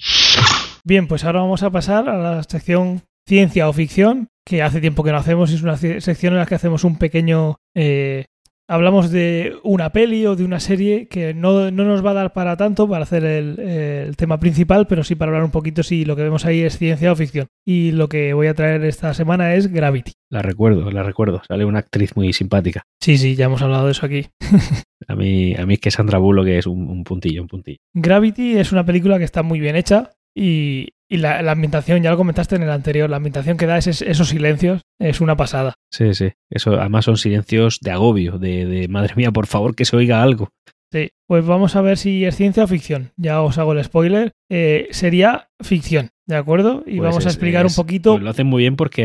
Bien, 0.84 1.08
pues 1.08 1.24
ahora 1.24 1.40
vamos 1.40 1.62
a 1.62 1.70
pasar 1.70 2.08
a 2.08 2.18
la 2.18 2.42
sección 2.42 3.02
ciencia 3.28 3.68
o 3.68 3.72
ficción, 3.72 4.28
que 4.44 4.62
hace 4.62 4.80
tiempo 4.80 5.04
que 5.04 5.12
no 5.12 5.18
hacemos. 5.18 5.52
Es 5.52 5.62
una 5.62 5.76
ci- 5.76 6.00
sección 6.00 6.32
en 6.32 6.38
la 6.40 6.46
que 6.46 6.54
hacemos 6.56 6.82
un 6.84 6.96
pequeño... 6.98 7.56
eh, 7.76 8.24
hablamos 8.70 9.10
de 9.10 9.56
una 9.62 9.92
peli 9.92 10.26
o 10.26 10.36
de 10.36 10.44
una 10.44 10.60
serie 10.60 11.08
que 11.08 11.32
no, 11.32 11.70
no 11.70 11.84
nos 11.84 12.04
va 12.04 12.10
a 12.10 12.14
dar 12.14 12.32
para 12.34 12.54
tanto 12.58 12.86
para 12.86 13.04
hacer 13.04 13.24
el, 13.24 13.58
el 13.58 14.14
tema 14.16 14.38
principal, 14.38 14.86
pero 14.86 15.02
sí 15.04 15.14
para 15.14 15.30
hablar 15.30 15.44
un 15.44 15.50
poquito 15.50 15.82
si 15.82 16.04
lo 16.04 16.14
que 16.16 16.22
vemos 16.22 16.44
ahí 16.44 16.60
es 16.60 16.76
ciencia 16.76 17.10
o 17.12 17.16
ficción. 17.16 17.46
Y 17.66 17.92
lo 17.92 18.10
que 18.10 18.34
voy 18.34 18.46
a 18.46 18.52
traer 18.52 18.84
esta 18.84 19.14
semana 19.14 19.54
es 19.54 19.72
Gravity. 19.72 20.12
La 20.30 20.42
recuerdo, 20.42 20.90
la 20.90 21.02
recuerdo. 21.02 21.40
Sale 21.48 21.64
una 21.64 21.78
actriz 21.78 22.14
muy 22.14 22.34
simpática. 22.34 22.82
Sí, 23.02 23.16
sí, 23.16 23.36
ya 23.36 23.46
hemos 23.46 23.62
hablado 23.62 23.86
de 23.86 23.92
eso 23.92 24.04
aquí. 24.04 24.26
A 25.10 25.14
mí, 25.14 25.54
a 25.54 25.64
mí 25.64 25.74
es 25.74 25.80
que 25.80 25.90
Sandra 25.90 26.18
Bullock 26.18 26.48
es 26.48 26.66
un, 26.66 26.86
un 26.90 27.02
puntillo, 27.02 27.40
un 27.40 27.48
puntillo. 27.48 27.78
Gravity 27.94 28.58
es 28.58 28.72
una 28.72 28.84
película 28.84 29.16
que 29.16 29.24
está 29.24 29.42
muy 29.42 29.58
bien 29.58 29.74
hecha 29.76 30.10
y, 30.36 30.88
y 31.08 31.16
la, 31.18 31.40
la 31.42 31.52
ambientación, 31.52 32.02
ya 32.02 32.10
lo 32.10 32.16
comentaste 32.16 32.56
en 32.56 32.62
el 32.62 32.70
anterior, 32.70 33.08
la 33.08 33.16
ambientación 33.16 33.56
que 33.56 33.66
da 33.66 33.78
es, 33.78 33.86
esos 34.02 34.28
silencios 34.28 34.82
es 35.00 35.20
una 35.20 35.36
pasada. 35.36 35.74
Sí, 35.90 36.14
sí. 36.14 36.32
Eso 36.50 36.78
además 36.78 37.04
son 37.06 37.16
silencios 37.16 37.78
de 37.80 37.90
agobio, 37.90 38.38
de, 38.38 38.66
de 38.66 38.88
madre 38.88 39.14
mía, 39.16 39.30
por 39.32 39.46
favor, 39.46 39.74
que 39.74 39.84
se 39.84 39.96
oiga 39.96 40.22
algo. 40.22 40.50
Sí, 40.90 41.10
pues 41.26 41.44
vamos 41.44 41.76
a 41.76 41.82
ver 41.82 41.98
si 41.98 42.24
es 42.24 42.34
ciencia 42.36 42.64
o 42.64 42.66
ficción. 42.66 43.12
Ya 43.16 43.42
os 43.42 43.58
hago 43.58 43.72
el 43.74 43.84
spoiler. 43.84 44.32
Eh, 44.50 44.88
sería 44.90 45.50
ficción, 45.60 46.08
¿de 46.26 46.36
acuerdo? 46.36 46.82
Y 46.86 46.96
Pues 46.96 47.10
vamos 47.10 47.26
a 47.26 47.28
explicar 47.28 47.66
es- 47.66 47.76
un 47.76 47.82
poquito. 47.84 48.12
pues 48.12 48.22
lo 48.22 48.30
hacen 48.30 48.46
muy 48.46 48.62
bien 48.62 48.76
porque 48.76 49.02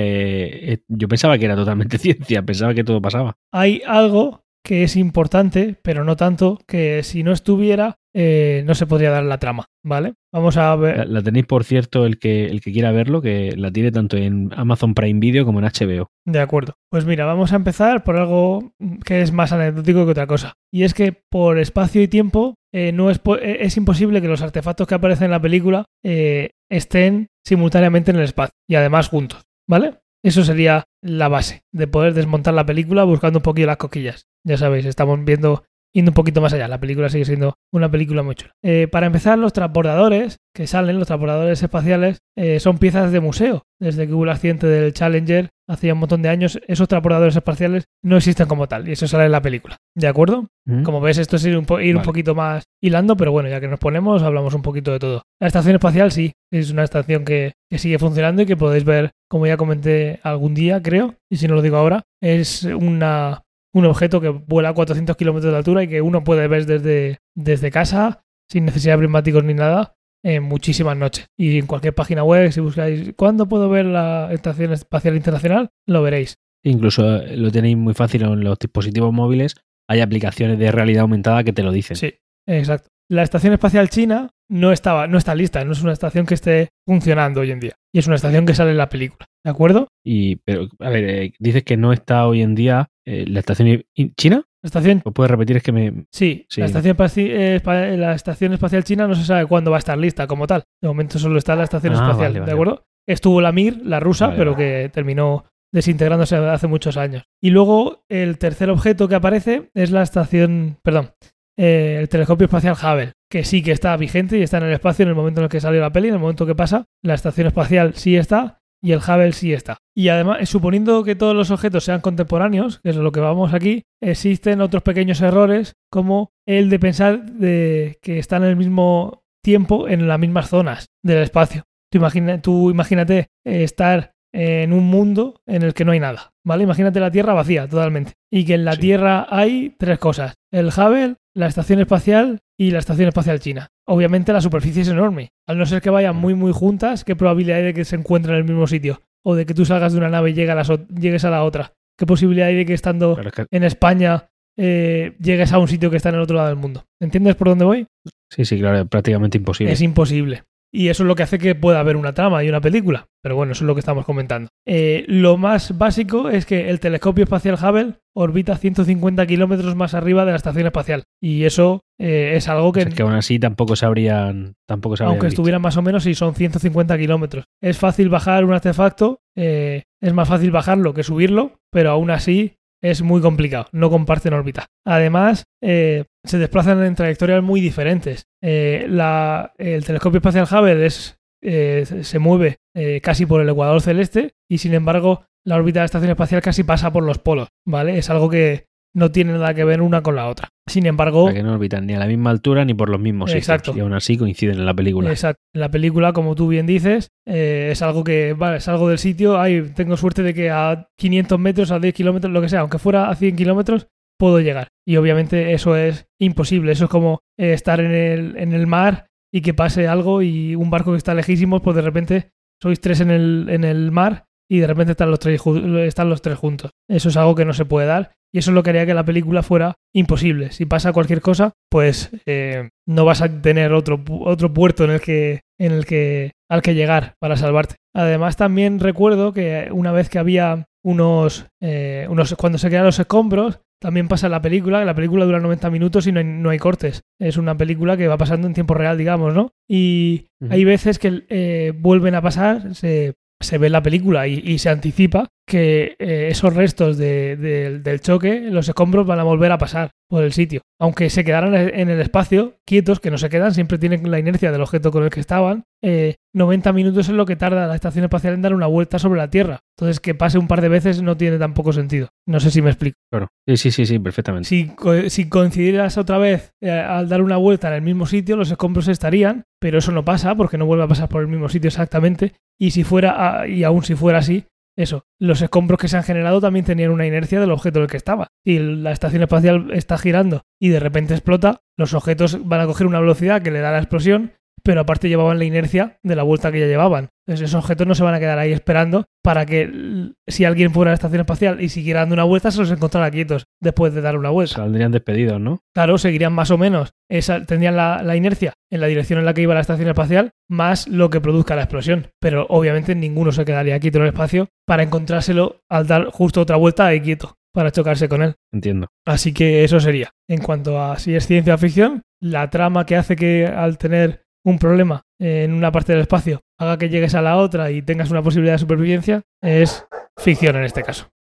eh, 0.74 0.78
yo 0.88 1.10
pensaba 1.10 1.38
que 1.38 1.44
era 1.46 1.56
totalmente 1.56 1.98
ciencia, 2.00 2.42
pensaba 2.42 2.74
que 2.74 2.86
todo 2.86 3.02
pasaba. 3.02 3.36
Hay 3.52 3.82
algo 3.86 4.44
que 4.64 4.84
es 4.84 4.96
importante, 4.96 5.76
pero 5.84 6.06
no 6.06 6.16
tanto, 6.16 6.58
que 6.68 7.04
si 7.04 7.22
no 7.22 7.34
estuviera, 7.34 7.98
eh, 8.14 8.64
no 8.66 8.76
se 8.76 8.86
podría 8.86 9.10
dar 9.10 9.24
la 9.24 9.40
trama, 9.40 9.70
¿vale? 9.84 10.14
Vamos 10.32 10.58
a 10.58 10.76
ver. 10.76 11.08
la 11.08 11.22
tenéis, 11.22 11.46
por 11.46 11.64
cierto, 11.64 12.06
el 12.06 12.20
que, 12.20 12.46
el 12.46 12.62
que 12.62 12.72
quiera 12.72 12.92
verlo, 12.92 13.22
que 13.22 13.56
la 13.58 13.72
tiene 13.72 13.92
tanto 13.92 14.18
en 14.18 14.52
Amazon 14.56 14.94
Prime 14.94 15.20
Video 15.20 15.46
como 15.46 15.60
en 15.60 15.66
HBO. 15.66 16.10
De 16.26 16.40
acuerdo. 16.40 16.76
Pues 16.90 17.06
mira, 17.06 17.26
vamos 17.26 17.54
a 17.54 17.56
empezar 17.56 18.04
por 18.04 18.18
algo 18.18 18.74
que 19.06 19.22
es 19.22 19.32
más 19.32 19.52
anecdótico 19.52 20.06
que 20.06 20.12
otra 20.12 20.28
cosa. 20.28 20.54
Y 20.72 20.84
es 20.84 20.94
que 20.94 21.14
por 21.30 21.58
espacio 21.58 22.02
y 22.02 22.08
tiempo 22.08 22.56
eh, 22.74 22.92
no 22.92 23.12
es, 23.12 23.22
eh, 23.42 23.58
es 23.62 23.78
imposible 23.78 24.22
que 24.22 24.28
los 24.28 24.42
artefactos 24.42 24.88
que 24.88 24.96
aparecen 24.96 25.26
en 25.26 25.32
la 25.32 25.42
película 25.42 25.86
eh, 26.04 26.52
estén 26.70 27.30
simultáneamente 27.46 28.12
en 28.12 28.18
el 28.18 28.24
espacio 28.24 28.56
y 28.68 28.76
además 28.76 29.10
juntos, 29.10 29.44
¿vale? 29.68 30.00
Eso 30.24 30.44
sería 30.44 30.86
la 31.02 31.28
base 31.28 31.64
de 31.72 31.86
poder 31.86 32.14
desmontar 32.14 32.54
la 32.54 32.66
película 32.66 33.04
buscando 33.04 33.40
un 33.40 33.44
poquillo 33.44 33.68
las 33.68 33.78
coquillas. 33.78 34.28
Ya 34.46 34.58
sabéis, 34.58 34.86
estamos 34.86 35.24
viendo 35.24 35.66
yendo 35.94 36.12
un 36.12 36.16
poquito 36.16 36.42
más 36.42 36.54
allá. 36.54 36.68
La 36.68 36.80
película 36.80 37.10
sigue 37.10 37.26
siendo 37.26 37.54
una 37.72 37.90
película 37.90 38.24
muy 38.24 38.36
chula. 38.36 38.52
Eh, 38.64 38.88
para 38.92 39.06
empezar, 39.08 39.38
los 39.38 39.54
transbordadores 39.54 40.38
que 40.56 40.68
salen, 40.68 40.98
los 41.00 41.08
transbordadores 41.08 41.62
espaciales, 41.62 42.20
eh, 42.38 42.60
son 42.60 42.78
piezas 42.78 43.12
de 43.12 43.20
museo. 43.20 43.64
Desde 43.80 44.08
que 44.08 44.14
hubo 44.14 44.24
el 44.24 44.30
accidente 44.30 44.68
del 44.68 44.94
Challenger 44.94 45.50
hace 45.68 45.92
un 45.92 46.00
montón 46.00 46.22
de 46.22 46.30
años, 46.30 46.60
esos 46.68 46.88
transportadores 46.88 47.36
espaciales 47.36 47.86
no 48.04 48.18
existen 48.18 48.48
como 48.48 48.68
tal. 48.68 48.88
Y 48.88 48.94
eso 48.94 49.08
sale 49.08 49.26
en 49.26 49.32
la 49.32 49.42
película. 49.42 49.78
¿De 49.96 50.08
acuerdo? 50.08 50.48
Mm. 50.66 50.84
Como 50.84 51.02
ves, 51.02 51.18
esto 51.18 51.36
es 51.36 51.46
ir, 51.46 51.58
un, 51.58 51.66
po- 51.66 51.80
ir 51.80 51.96
un 51.96 52.04
poquito 52.04 52.34
más 52.36 52.64
hilando, 52.82 53.16
pero 53.18 53.32
bueno, 53.32 53.50
ya 53.50 53.60
que 53.60 53.68
nos 53.68 53.80
ponemos, 53.80 54.24
hablamos 54.24 54.54
un 54.54 54.62
poquito 54.62 54.92
de 54.92 55.00
todo. 55.00 55.22
La 55.40 55.48
estación 55.48 55.76
espacial 55.76 56.12
sí, 56.12 56.34
es 56.52 56.72
una 56.72 56.84
estación 56.84 57.26
que, 57.26 57.54
que 57.70 57.78
sigue 57.80 58.00
funcionando 58.00 58.42
y 58.42 58.46
que 58.46 58.58
podéis 58.58 58.84
ver, 58.86 59.12
como 59.30 59.48
ya 59.48 59.58
comenté 59.58 60.20
algún 60.24 60.54
día, 60.54 60.82
creo, 60.82 61.16
y 61.30 61.38
si 61.38 61.48
no 61.48 61.56
lo 61.56 61.62
digo 61.62 61.78
ahora, 61.78 62.04
es 62.22 62.64
una, 62.64 63.42
un 63.74 63.86
objeto 63.86 64.22
que 64.22 64.30
vuela 64.30 64.70
a 64.70 64.74
400 64.74 65.18
kilómetros 65.18 65.52
de 65.52 65.58
altura 65.58 65.84
y 65.84 65.88
que 65.88 66.02
uno 66.02 66.24
puede 66.24 66.48
ver 66.48 66.66
desde, 66.66 67.20
desde 67.36 67.72
casa, 67.72 68.24
sin 68.50 68.66
necesidad 68.66 68.94
de 68.94 69.00
prismáticos 69.00 69.44
ni 69.44 69.54
nada, 69.54 69.96
en 70.24 70.44
muchísimas 70.44 70.96
noches. 70.96 71.26
Y 71.38 71.58
en 71.58 71.66
cualquier 71.66 71.94
página 71.94 72.24
web, 72.24 72.52
si 72.52 72.62
buscáis 72.62 73.14
¿cuándo 73.16 73.48
puedo 73.48 73.70
ver 73.70 73.86
la 73.86 74.30
Estación 74.32 74.72
Espacial 74.72 75.16
Internacional? 75.16 75.70
Lo 75.88 76.02
veréis. 76.02 76.36
Incluso 76.64 77.18
eh, 77.18 77.36
lo 77.36 77.52
tenéis 77.52 77.78
muy 77.78 77.94
fácil 77.94 78.24
en 78.24 78.44
los 78.44 78.58
dispositivos 78.60 79.12
móviles. 79.12 79.56
Hay 79.90 80.00
aplicaciones 80.00 80.58
de 80.60 80.72
realidad 80.72 81.02
aumentada 81.02 81.44
que 81.44 81.52
te 81.52 81.64
lo 81.64 81.72
dicen. 81.72 81.98
Sí, 81.98 82.14
exacto. 82.48 82.90
La 83.14 83.24
Estación 83.24 83.54
Espacial 83.54 83.90
China 83.90 84.30
no 84.50 84.72
estaba, 84.72 85.08
no 85.08 85.18
está 85.18 85.36
lista, 85.36 85.64
no 85.64 85.72
es 85.74 85.82
una 85.84 85.94
estación 85.94 86.26
que 86.26 86.34
esté 86.34 86.70
funcionando 86.86 87.42
hoy 87.42 87.52
en 87.52 87.60
día. 87.60 87.74
Y 87.94 88.00
es 88.00 88.08
una 88.08 88.16
estación 88.16 88.46
que 88.46 88.56
sale 88.56 88.72
en 88.72 88.78
la 88.78 88.90
película. 88.90 89.26
¿De 89.44 89.52
acuerdo? 89.52 89.88
Y, 90.06 90.38
pero, 90.38 90.68
a 90.80 90.90
ver, 90.90 91.04
eh, 91.04 91.34
dices 91.40 91.64
que 91.64 91.78
no 91.78 91.94
está 91.94 92.26
hoy 92.28 92.42
en 92.42 92.56
día 92.56 92.88
eh, 93.06 93.26
la 93.28 93.40
estación 93.40 93.84
china. 94.18 94.44
La 94.64 94.68
estación, 94.68 95.02
¿Lo 95.06 95.12
puedes 95.12 95.30
repetir? 95.30 95.58
Es 95.58 95.64
que 95.64 95.72
me. 95.72 96.06
sí, 96.12 96.46
Sí. 96.50 96.62
La, 96.62 96.68
estación 96.68 96.96
eh, 97.18 97.60
espa- 97.62 97.96
la 97.98 98.14
Estación 98.16 98.54
Espacial 98.54 98.84
China 98.84 99.08
no 99.08 99.14
se 99.16 99.26
sabe 99.26 99.46
cuándo 99.46 99.72
va 99.72 99.78
a 99.78 99.80
estar 99.80 99.98
lista 99.98 100.26
como 100.26 100.48
tal. 100.48 100.64
De 100.82 100.88
momento 100.88 101.20
solo 101.20 101.38
está 101.38 101.56
la 101.56 101.66
Estación 101.66 101.94
Ah, 101.94 101.98
Espacial, 101.98 102.30
vale, 102.32 102.40
vale, 102.40 102.46
¿de 102.50 102.54
acuerdo? 102.54 102.84
Estuvo 103.08 103.42
la 103.42 103.52
Mir, 103.52 103.82
la 103.86 104.00
rusa, 104.00 104.28
Vale, 104.28 104.38
pero 104.40 104.56
que 104.56 104.90
terminó 104.94 105.46
desintegrándose 105.74 106.36
hace 106.38 106.68
muchos 106.68 106.98
años. 106.98 107.24
Y 107.42 107.50
luego 107.50 108.06
el 108.08 108.38
tercer 108.38 108.70
objeto 108.70 109.08
que 109.10 109.16
aparece 109.16 109.70
es 109.74 109.92
la 109.92 110.04
estación, 110.04 110.78
perdón, 110.84 111.10
eh, 111.58 111.98
el 112.02 112.10
telescopio 112.10 112.46
espacial 112.46 112.76
Hubble, 112.82 113.14
que 113.30 113.44
sí 113.44 113.62
que 113.64 113.72
está 113.72 113.96
vigente 113.98 114.38
y 114.38 114.44
está 114.44 114.58
en 114.58 114.64
el 114.66 114.74
espacio 114.74 115.04
en 115.04 115.10
el 115.10 115.16
momento 115.16 115.42
en 115.42 115.46
el 115.46 115.50
que 115.50 115.62
salió 115.62 115.82
la 115.82 115.92
peli, 115.92 116.08
en 116.10 116.16
el 116.16 116.20
momento 116.20 116.46
que 116.46 116.56
pasa, 116.56 116.86
la 117.04 117.14
estación 117.14 117.48
espacial 117.48 117.94
sí 117.96 118.16
está 118.18 118.60
y 118.82 118.92
el 118.92 119.00
Hubble 119.00 119.32
sí 119.32 119.54
está. 119.54 119.78
Y 119.96 120.10
además, 120.10 120.40
eh, 120.42 120.46
suponiendo 120.46 121.04
que 121.04 121.16
todos 121.16 121.36
los 121.36 121.52
objetos 121.52 121.84
sean 121.86 122.02
contemporáneos, 122.02 122.80
que 122.84 122.90
es 122.90 122.96
lo 122.98 123.12
que 123.12 123.20
vamos 123.22 123.54
aquí, 123.54 123.84
existen 124.02 124.60
otros 124.62 124.84
pequeños 124.84 125.22
errores 125.22 125.74
como 125.92 126.32
el 126.46 126.70
de 126.70 126.80
pensar 126.80 127.24
de 127.24 127.98
que 128.02 128.20
están 128.20 128.44
en 128.44 128.50
el 128.50 128.56
mismo 128.58 129.24
tiempo 129.44 129.88
en 129.88 130.08
las 130.08 130.20
mismas 130.20 130.50
zonas 130.50 130.88
del 131.04 131.20
espacio. 131.24 131.64
Tú, 131.92 131.98
imagina- 132.00 132.42
tú 132.42 132.72
imagínate 132.72 133.28
eh, 133.46 133.64
estar 133.64 134.12
en 134.34 134.74
un 134.74 134.86
mundo 134.86 135.42
en 135.46 135.62
el 135.62 135.74
que 135.76 135.86
no 135.86 135.92
hay 135.92 136.00
nada, 136.00 136.32
¿vale? 136.44 136.64
Imagínate 136.64 137.00
la 137.00 137.12
Tierra 137.12 137.34
vacía 137.34 137.68
totalmente 137.68 138.14
y 138.32 138.46
que 138.46 138.56
en 138.56 138.66
la 138.66 138.74
Sí. 138.74 138.82
Tierra 138.82 139.28
hay 139.30 139.76
tres 139.78 140.00
cosas, 140.00 140.34
el 140.52 140.70
Hubble, 140.70 141.18
la 141.36 141.48
Estación 141.48 141.80
Espacial 141.80 142.40
y 142.58 142.72
la 142.72 142.80
Estación 142.80 143.08
Espacial 143.08 143.40
China. 143.40 143.68
Obviamente 143.88 144.32
la 144.34 144.42
superficie 144.42 144.82
es 144.84 144.88
enorme, 144.90 145.30
al 145.48 145.58
no 145.58 145.66
ser 145.66 145.82
que 145.82 145.90
vayan 145.90 146.16
muy 146.16 146.34
muy 146.36 146.52
juntas, 146.52 147.04
¿qué 147.04 147.16
probabilidad 147.16 147.58
hay 147.58 147.64
de 147.66 147.74
que 147.74 147.86
se 147.86 147.96
encuentren 147.96 148.36
en 148.36 148.42
el 148.42 148.48
mismo 148.48 148.68
sitio? 148.68 149.02
O 149.26 149.36
de 149.36 149.46
que 149.46 149.54
tú 149.54 149.66
salgas 149.66 149.94
de 149.94 150.00
una 150.00 150.10
nave 150.10 150.32
y 150.32 150.34
llegue 150.34 150.52
a 150.52 150.62
llegues 151.00 151.26
a 151.26 151.30
la 151.30 151.44
otra. 151.44 151.74
¿Qué 151.98 152.06
posibilidad 152.06 152.48
hay 152.48 152.56
de 152.56 152.66
que 152.66 152.74
estando 152.74 153.16
Pero 153.16 153.30
es 153.30 153.36
que- 153.36 153.46
en 153.52 153.64
España 153.64 154.30
eh, 154.58 155.16
llegues 155.20 155.52
a 155.54 155.58
un 155.60 155.68
sitio 155.68 155.90
que 155.90 155.98
está 155.98 156.10
en 156.10 156.16
el 156.16 156.22
otro 156.22 156.36
lado 156.36 156.50
del 156.50 156.58
mundo? 156.58 156.86
¿Entiendes 157.00 157.36
por 157.36 157.48
dónde 157.50 157.66
voy? 157.66 157.88
sí, 158.30 158.46
sí, 158.46 158.60
claro, 158.60 158.80
es 158.82 158.88
prácticamente 158.88 159.38
imposible. 159.38 159.72
Es 159.74 159.82
imposible. 159.82 160.44
Y 160.76 160.90
eso 160.90 161.04
es 161.04 161.08
lo 161.08 161.16
que 161.16 161.22
hace 161.22 161.38
que 161.38 161.54
pueda 161.54 161.80
haber 161.80 161.96
una 161.98 162.14
trama 162.14 162.44
y 162.44 162.50
una 162.50 162.60
película. 162.60 163.06
Pero 163.22 163.36
bueno, 163.36 163.52
eso 163.52 163.64
es 163.64 163.68
lo 163.68 163.76
que 163.76 163.80
estamos 163.80 164.06
comentando. 164.06 164.50
Eh, 164.66 165.06
lo 165.08 165.38
más 165.38 165.78
básico 165.78 166.30
es 166.30 166.48
que 166.48 166.70
el 166.72 166.80
telescopio 166.80 167.26
espacial 167.26 167.60
Hubble 167.62 167.94
orbita 168.16 168.58
150 168.58 169.28
kilómetros 169.28 169.76
más 169.76 169.94
arriba 169.94 170.26
de 170.26 170.32
la 170.32 170.38
estación 170.38 170.66
espacial. 170.66 171.04
Y 171.22 171.44
eso 171.44 171.82
eh, 172.00 172.34
es 172.36 172.48
algo 172.48 172.70
O 172.70 172.72
que, 172.72 172.82
sea, 172.82 172.92
que 172.92 173.04
aún 173.04 173.14
así 173.14 173.38
tampoco 173.38 173.76
se 173.76 173.86
habrían. 173.86 174.56
Tampoco 174.68 174.98
se 174.98 175.04
habrían 175.04 175.14
aunque 175.14 175.28
estuvieran 175.28 175.62
más 175.62 175.78
o 175.78 175.84
menos, 175.84 176.04
sí 176.04 176.16
son 176.16 176.34
150 176.34 176.98
kilómetros. 176.98 177.46
Es 177.62 177.78
fácil 177.78 178.10
bajar 178.10 178.44
un 178.44 178.54
artefacto, 178.54 179.20
eh, 179.38 179.84
es 180.02 180.14
más 180.14 180.28
fácil 180.28 180.50
bajarlo 180.50 180.96
que 180.96 181.04
subirlo, 181.04 181.60
pero 181.72 181.92
aún 181.92 182.10
así 182.10 182.56
es 182.84 183.02
muy 183.02 183.22
complicado, 183.22 183.68
no 183.72 183.90
comparten 183.90 184.34
órbita. 184.34 184.68
Además, 184.86 185.46
eh, 185.62 186.06
se 186.24 186.38
desplazan 186.38 186.84
en 186.84 186.96
trayectorias 186.96 187.42
muy 187.42 187.62
diferentes. 187.62 188.26
Eh, 188.42 188.86
la- 188.90 189.54
el 189.58 189.84
telescopio 189.86 190.18
espacial 190.18 190.48
Hubble 190.52 190.86
es, 190.86 191.18
eh, 191.42 191.86
se 192.02 192.20
mueve 192.20 192.58
casi 193.02 193.26
por 193.26 193.40
el 193.42 193.50
ecuador 193.50 193.82
celeste 193.82 194.34
y 194.50 194.58
sin 194.58 194.74
embargo 194.74 195.26
la 195.46 195.58
órbita 195.58 195.80
de 195.80 195.82
la 195.82 195.86
estación 195.86 196.10
espacial 196.12 196.42
casi 196.42 196.64
pasa 196.64 196.92
por 196.92 197.04
los 197.04 197.20
polos, 197.20 197.50
¿vale? 197.68 197.98
Es 197.98 198.10
algo 198.10 198.30
que 198.30 198.66
no 198.96 199.12
tiene 199.12 199.34
nada 199.34 199.54
que 199.54 199.64
ver 199.64 199.82
una 199.82 200.02
con 200.02 200.16
la 200.16 200.28
otra. 200.28 200.50
Sin 200.68 200.86
embargo, 200.86 201.32
que 201.32 201.44
no 201.44 201.54
orbitan 201.54 201.86
ni 201.86 201.94
a 201.94 202.00
la 202.00 202.08
misma 202.08 202.30
altura 202.30 202.64
ni 202.64 202.74
por 202.74 202.90
los 202.90 203.00
mismos 203.00 203.32
sitios. 203.32 203.50
Exacto. 203.50 203.74
Y 203.76 203.82
aún 203.82 203.94
así 203.94 204.18
coinciden 204.18 204.60
en 204.60 204.66
la 204.66 204.74
película. 204.74 205.10
Exacto. 205.10 205.42
La 205.54 205.70
película, 205.70 206.14
como 206.14 206.36
tú 206.36 206.48
bien 206.48 206.66
dices, 206.66 207.10
eh, 207.26 207.70
es 207.72 207.82
algo 207.82 208.04
que, 208.04 208.34
vale, 208.34 208.60
salgo 208.60 208.88
del 208.88 209.00
sitio, 209.00 209.40
ay, 209.40 209.72
tengo 209.76 209.98
suerte 209.98 210.24
de 210.24 210.34
que 210.34 210.52
a 210.52 210.90
500 210.98 211.40
metros, 211.40 211.72
a 211.72 211.80
10 211.80 211.94
kilómetros, 211.94 212.32
lo 212.32 212.42
que 212.42 212.50
sea, 212.50 212.62
aunque 212.62 212.80
fuera 212.80 213.10
a 213.10 213.16
100 213.16 213.36
kilómetros, 213.36 213.88
puedo 214.18 214.40
llegar. 214.40 214.70
Y 214.86 214.96
obviamente 214.98 215.54
eso 215.54 215.76
es 215.76 216.08
imposible. 216.20 216.72
Eso 216.72 216.86
es 216.86 216.90
como 216.90 217.20
eh, 217.38 217.54
estar 217.54 217.80
en 217.80 217.92
el, 217.92 218.38
en 218.38 218.54
el 218.54 218.68
mar 218.68 219.08
y 219.34 219.42
que 219.42 219.54
pase 219.54 219.88
algo 219.88 220.22
y 220.22 220.56
un 220.56 220.70
barco 220.70 220.92
que 220.92 220.98
está 220.98 221.14
lejísimo, 221.14 221.62
pues 221.62 221.76
de 221.76 221.82
repente 221.82 222.32
sois 222.62 222.80
tres 222.80 223.02
en 223.02 223.10
el, 223.10 223.48
en 223.50 223.64
el 223.64 223.92
mar 223.92 224.28
y 224.54 224.60
de 224.60 224.68
repente 224.68 224.92
están 224.92 225.10
los, 225.10 225.18
tres, 225.18 225.42
están 225.88 226.12
los 226.12 226.22
tres 226.22 226.38
juntos. 226.38 226.70
Eso 226.88 227.10
es 227.10 227.18
algo 227.18 227.34
que 227.34 227.44
no 227.44 227.54
se 227.54 227.66
puede 227.66 227.88
dar 227.88 228.12
y 228.32 228.38
eso 228.38 228.52
es 228.52 228.54
lo 228.54 228.62
que 228.62 228.70
haría 228.70 228.86
que 228.86 228.94
la 228.94 229.04
película 229.04 229.42
fuera 229.42 229.74
imposible. 229.96 230.52
Si 230.52 230.68
pasa 230.68 230.94
cualquier 230.94 231.22
cosa, 231.22 231.54
pues 231.72 232.12
eh, 232.28 232.70
no 232.88 233.04
vas 233.04 233.24
a 233.24 233.42
tener 233.42 233.74
otro, 233.74 234.04
otro 234.22 234.54
puerto 234.54 234.84
en 234.84 234.92
el 234.92 235.02
que 235.02 235.42
en 235.60 235.72
el 235.72 235.88
que 235.88 236.34
al 236.52 236.62
que 236.62 236.76
llegar 236.76 237.16
para 237.20 237.36
salvarte. 237.36 237.78
Además 237.96 238.38
también 238.38 238.80
recuerdo 238.80 239.34
que 239.34 239.70
una 239.72 239.92
vez 239.92 240.08
que 240.08 240.20
había 240.20 240.66
unos, 240.84 241.48
eh, 241.60 242.06
unos 242.08 242.36
cuando 242.36 242.60
se 242.60 242.68
crean 242.68 242.86
los 242.86 243.00
escombros 243.00 243.60
también 243.82 244.08
pasa 244.08 244.28
en 244.28 244.34
la 244.34 244.42
película, 244.42 244.80
que 244.80 244.86
la 244.86 244.96
película 244.96 245.26
dura 245.26 245.40
90 245.40 245.72
minutos 245.72 246.06
y 246.06 246.12
no 246.12 246.20
hay, 246.20 246.26
no 246.26 246.52
hay 246.52 246.60
cortes. 246.60 247.02
Es 247.20 247.38
una 247.38 247.58
película 247.58 247.98
que 247.98 248.08
va 248.08 248.18
pasando 248.18 248.46
en 248.48 248.54
tiempo 248.54 248.76
real, 248.76 249.00
digamos, 249.00 249.34
¿no? 249.34 249.50
Y 249.68 250.28
hay 250.50 250.64
veces 250.64 251.00
que 251.00 251.26
eh, 251.28 251.74
vuelven 251.76 252.14
a 252.16 252.22
pasar, 252.22 252.76
se, 252.76 253.16
se 253.44 253.58
ve 253.58 253.70
la 253.70 253.84
película 253.84 254.28
y, 254.28 254.42
y 254.44 254.60
se 254.60 254.70
anticipa 254.70 255.30
que 255.46 255.96
eh, 256.00 256.28
esos 256.32 256.54
restos 256.56 256.98
de- 256.98 257.36
de- 257.36 257.80
del 257.80 258.00
choque, 258.02 258.40
los 258.50 258.68
escombros 258.70 259.06
van 259.06 259.20
a 259.20 259.24
volver 259.24 259.52
a 259.52 259.58
pasar 259.58 259.92
por 260.10 260.24
el 260.24 260.32
sitio. 260.34 260.62
Aunque 260.80 261.10
se 261.10 261.24
quedaran 261.24 261.54
en 261.56 261.90
el 261.90 262.00
espacio, 262.02 262.56
quietos, 262.66 263.00
que 263.00 263.12
no 263.12 263.18
se 263.18 263.30
quedan, 263.30 263.54
siempre 263.54 263.78
tienen 263.78 264.10
la 264.10 264.20
inercia 264.20 264.52
del 264.52 264.62
objeto 264.62 264.92
con 264.92 265.04
el 265.04 265.10
que 265.10 265.20
estaban. 265.20 265.64
eh, 265.86 266.16
90 266.34 266.72
minutos 266.72 267.10
es 267.10 267.14
lo 267.14 267.26
que 267.26 267.36
tarda 267.36 267.68
la 267.68 267.76
estación 267.76 268.06
espacial 268.06 268.34
en 268.34 268.42
dar 268.42 268.54
una 268.54 268.68
vuelta 268.68 269.00
sobre 269.00 269.20
la 269.20 269.30
Tierra. 269.30 269.60
Entonces, 269.78 270.00
que 270.00 270.16
pase 270.16 270.38
un 270.38 270.48
par 270.48 270.62
de 270.62 270.70
veces 270.70 271.02
no 271.02 271.18
tiene 271.18 271.38
tampoco 271.38 271.74
sentido. 271.74 272.08
No 272.26 272.40
sé 272.40 272.52
si 272.52 272.62
me 272.62 272.70
explico. 272.70 272.96
Claro. 273.12 273.28
Sí, 273.48 273.58
sí, 273.58 273.72
sí, 273.72 273.86
sí, 273.86 274.00
perfectamente. 274.00 274.48
Si, 274.48 274.68
co- 274.70 275.10
si 275.10 275.28
coincidieras 275.28 275.98
otra 275.98 276.18
vez 276.20 276.54
eh, 276.62 276.72
al 276.72 277.10
dar 277.10 277.22
una 277.22 277.36
vuelta 277.36 277.68
en 277.68 277.74
el 277.74 277.82
mismo 277.82 278.06
sitio, 278.06 278.38
los 278.38 278.50
escombros 278.50 278.88
estarían, 278.88 279.44
pero 279.60 279.78
eso 279.80 279.92
no 279.92 280.06
pasa 280.06 280.34
porque 280.36 280.58
no 280.58 280.66
vuelve 280.66 280.86
a 280.86 280.88
pasar 280.88 281.10
por 281.10 281.22
el 281.22 281.28
mismo 281.28 281.50
sitio 281.50 281.68
exactamente. 281.68 282.32
Y 282.58 282.72
si 282.72 282.86
fuera, 282.86 283.42
a- 283.42 283.48
y 283.48 283.66
aún 283.66 283.84
si 283.84 283.96
fuera 283.96 284.20
así, 284.20 284.46
eso, 284.76 285.06
los 285.20 285.42
escombros 285.42 285.80
que 285.80 285.88
se 285.88 285.98
han 285.98 286.04
generado 286.04 286.42
también 286.42 286.66
tenían 286.66 286.92
una 286.92 287.06
inercia 287.06 287.40
del 287.40 287.52
objeto 287.52 287.80
en 287.80 287.84
el 287.84 287.90
que 287.90 287.98
estaba. 287.98 288.28
Si 288.44 288.60
la 288.60 288.92
estación 288.92 289.22
espacial 289.22 289.72
está 289.72 289.98
girando 289.98 290.44
y 290.60 290.70
de 290.70 290.80
repente 290.80 291.14
explota, 291.14 291.62
los 291.78 291.94
objetos 291.94 292.48
van 292.48 292.62
a 292.62 292.66
coger 292.66 292.88
una 292.88 293.00
velocidad 293.00 293.42
que 293.42 293.52
le 293.52 293.60
da 293.60 293.72
la 293.72 293.80
explosión, 293.80 294.34
pero 294.64 294.82
aparte 294.82 295.10
llevaban 295.10 295.40
la 295.40 295.46
inercia 295.46 295.98
de 296.04 296.16
la 296.16 296.24
vuelta 296.24 296.52
que 296.52 296.60
ya 296.60 296.68
llevaban. 296.68 297.10
Entonces 297.26 297.50
esos 297.50 297.64
objetos 297.64 297.88
no 297.88 297.96
se 297.96 298.04
van 298.04 298.14
a 298.14 298.20
quedar 298.20 298.38
ahí 298.40 298.52
esperando 298.52 299.06
para 299.22 299.46
que 299.46 300.12
si 300.28 300.46
alguien 300.46 300.74
fuera 300.74 300.90
a 300.90 300.94
la 300.94 300.96
estación 300.96 301.22
espacial 301.22 301.62
y 301.62 301.70
siguiera 301.70 302.02
dando 302.02 302.14
una 302.14 302.24
vuelta, 302.24 302.52
se 302.52 302.60
los 302.60 302.72
encontrara 302.72 303.12
quietos 303.12 303.46
después 303.62 303.94
de 303.94 304.02
dar 304.02 304.18
una 304.18 304.30
vuelta. 304.30 304.56
Saldrían 304.56 304.92
despedidos, 304.92 305.40
¿no? 305.40 305.60
Claro, 305.74 305.98
seguirían 305.98 306.34
más 306.34 306.52
o 306.52 306.58
menos. 306.58 306.92
Esa, 307.10 307.46
tendrían 307.46 307.78
la, 307.78 308.04
la 308.04 308.16
inercia 308.16 308.54
en 308.70 308.82
la 308.82 308.88
dirección 308.88 309.20
en 309.20 309.26
la 309.26 309.34
que 309.34 309.42
iba 309.42 309.54
la 309.54 309.62
estación 309.62 309.88
espacial, 309.88 310.32
más 310.50 310.88
lo 310.88 311.10
que 311.10 311.22
produzca 311.22 311.56
la 311.56 311.64
explosión. 311.64 312.08
Pero 312.20 312.46
obviamente 312.50 312.96
ninguno 312.96 313.32
se 313.32 313.46
quedaría 313.46 313.80
quieto 313.80 314.00
en 314.00 314.04
el 314.04 314.10
espacio 314.10 314.50
para 314.66 314.84
encontrárselo 314.84 315.62
al 315.70 315.88
dar 315.88 316.08
justo 316.08 316.42
otra 316.42 316.58
vuelta 316.58 316.88
ahí 316.88 317.00
quieto, 317.00 317.36
para 317.54 317.72
chocarse 317.72 318.10
con 318.10 318.22
él. 318.22 318.36
Entiendo. 318.52 318.88
Así 319.06 319.34
que 319.34 319.64
eso 319.64 319.80
sería. 319.80 320.10
En 320.28 320.42
cuanto 320.42 320.82
a 320.82 321.00
si 321.00 321.16
es 321.16 321.28
ciencia 321.28 321.58
ficción, 321.58 322.02
la 322.20 322.50
trama 322.50 322.86
que 322.86 322.96
hace 322.96 323.16
que 323.16 323.48
al 323.48 323.78
tener 323.78 324.23
un 324.46 324.60
problema 324.60 325.04
en 325.20 325.54
una 325.54 325.72
parte 325.72 325.94
del 325.94 326.02
espacio 326.02 326.42
haga 326.60 326.78
que 326.78 326.90
llegues 326.90 327.16
a 327.16 327.22
la 327.22 327.38
otra 327.38 327.72
y 327.72 327.82
tengas 327.82 328.12
una 328.12 328.22
posibilidad 328.22 328.56
de 328.56 328.60
supervivencia 328.60 329.22
es 329.42 329.86
ficción 330.18 330.56
en 330.56 330.64
este 330.64 330.84
caso. 330.84 331.13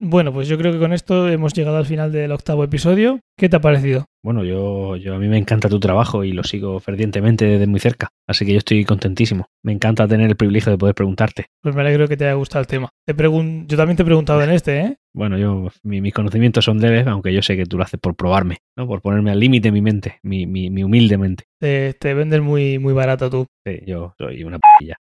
Bueno, 0.00 0.32
pues 0.32 0.48
yo 0.48 0.58
creo 0.58 0.72
que 0.72 0.78
con 0.78 0.92
esto 0.92 1.28
hemos 1.28 1.52
llegado 1.54 1.76
al 1.76 1.86
final 1.86 2.12
del 2.12 2.32
octavo 2.32 2.64
episodio. 2.64 3.20
¿Qué 3.36 3.48
te 3.48 3.56
ha 3.56 3.60
parecido? 3.60 4.04
Bueno, 4.22 4.44
yo, 4.44 4.96
yo 4.96 5.14
a 5.14 5.18
mí 5.18 5.28
me 5.28 5.38
encanta 5.38 5.68
tu 5.68 5.80
trabajo 5.80 6.24
y 6.24 6.32
lo 6.32 6.44
sigo 6.44 6.80
fervientemente 6.80 7.44
desde 7.44 7.66
muy 7.66 7.80
cerca, 7.80 8.08
así 8.26 8.46
que 8.46 8.52
yo 8.52 8.58
estoy 8.58 8.84
contentísimo. 8.84 9.46
Me 9.62 9.72
encanta 9.72 10.08
tener 10.08 10.30
el 10.30 10.36
privilegio 10.36 10.72
de 10.72 10.78
poder 10.78 10.94
preguntarte. 10.94 11.46
Pues 11.62 11.74
me 11.74 11.82
alegro 11.82 12.08
que 12.08 12.16
te 12.16 12.24
haya 12.24 12.34
gustado 12.34 12.60
el 12.60 12.66
tema. 12.66 12.88
Te 13.06 13.14
pregun 13.14 13.66
yo 13.66 13.76
también 13.76 13.96
te 13.96 14.02
he 14.02 14.06
preguntado 14.06 14.42
en 14.42 14.50
este, 14.50 14.80
¿eh? 14.80 14.96
Bueno, 15.14 15.36
yo 15.36 15.68
mi, 15.82 16.00
mis 16.00 16.14
conocimientos 16.14 16.64
son 16.64 16.80
leves, 16.80 17.06
aunque 17.06 17.34
yo 17.34 17.42
sé 17.42 17.56
que 17.56 17.66
tú 17.66 17.76
lo 17.76 17.84
haces 17.84 18.00
por 18.00 18.16
probarme, 18.16 18.58
¿no? 18.76 18.86
Por 18.86 19.02
ponerme 19.02 19.30
al 19.30 19.40
límite 19.40 19.70
mi 19.70 19.82
mente, 19.82 20.18
mi, 20.22 20.46
mi, 20.46 20.70
mi 20.70 20.84
humilde 20.84 21.18
mente. 21.18 21.44
Te, 21.60 21.94
te 21.94 22.14
vendes 22.14 22.40
muy, 22.40 22.78
muy 22.78 22.92
barato 22.94 23.28
tú. 23.28 23.46
Sí, 23.66 23.80
yo 23.86 24.14
soy 24.18 24.42
una 24.44 24.58
p***illa. 24.58 24.96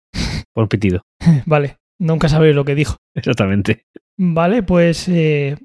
Por 0.53 0.67
pitido. 0.69 1.01
vale, 1.45 1.77
nunca 1.99 2.29
sabréis 2.29 2.55
lo 2.55 2.65
que 2.65 2.75
dijo. 2.75 2.97
Exactamente. 3.15 3.85
Vale, 4.17 4.63
pues 4.63 5.07
eh, 5.09 5.57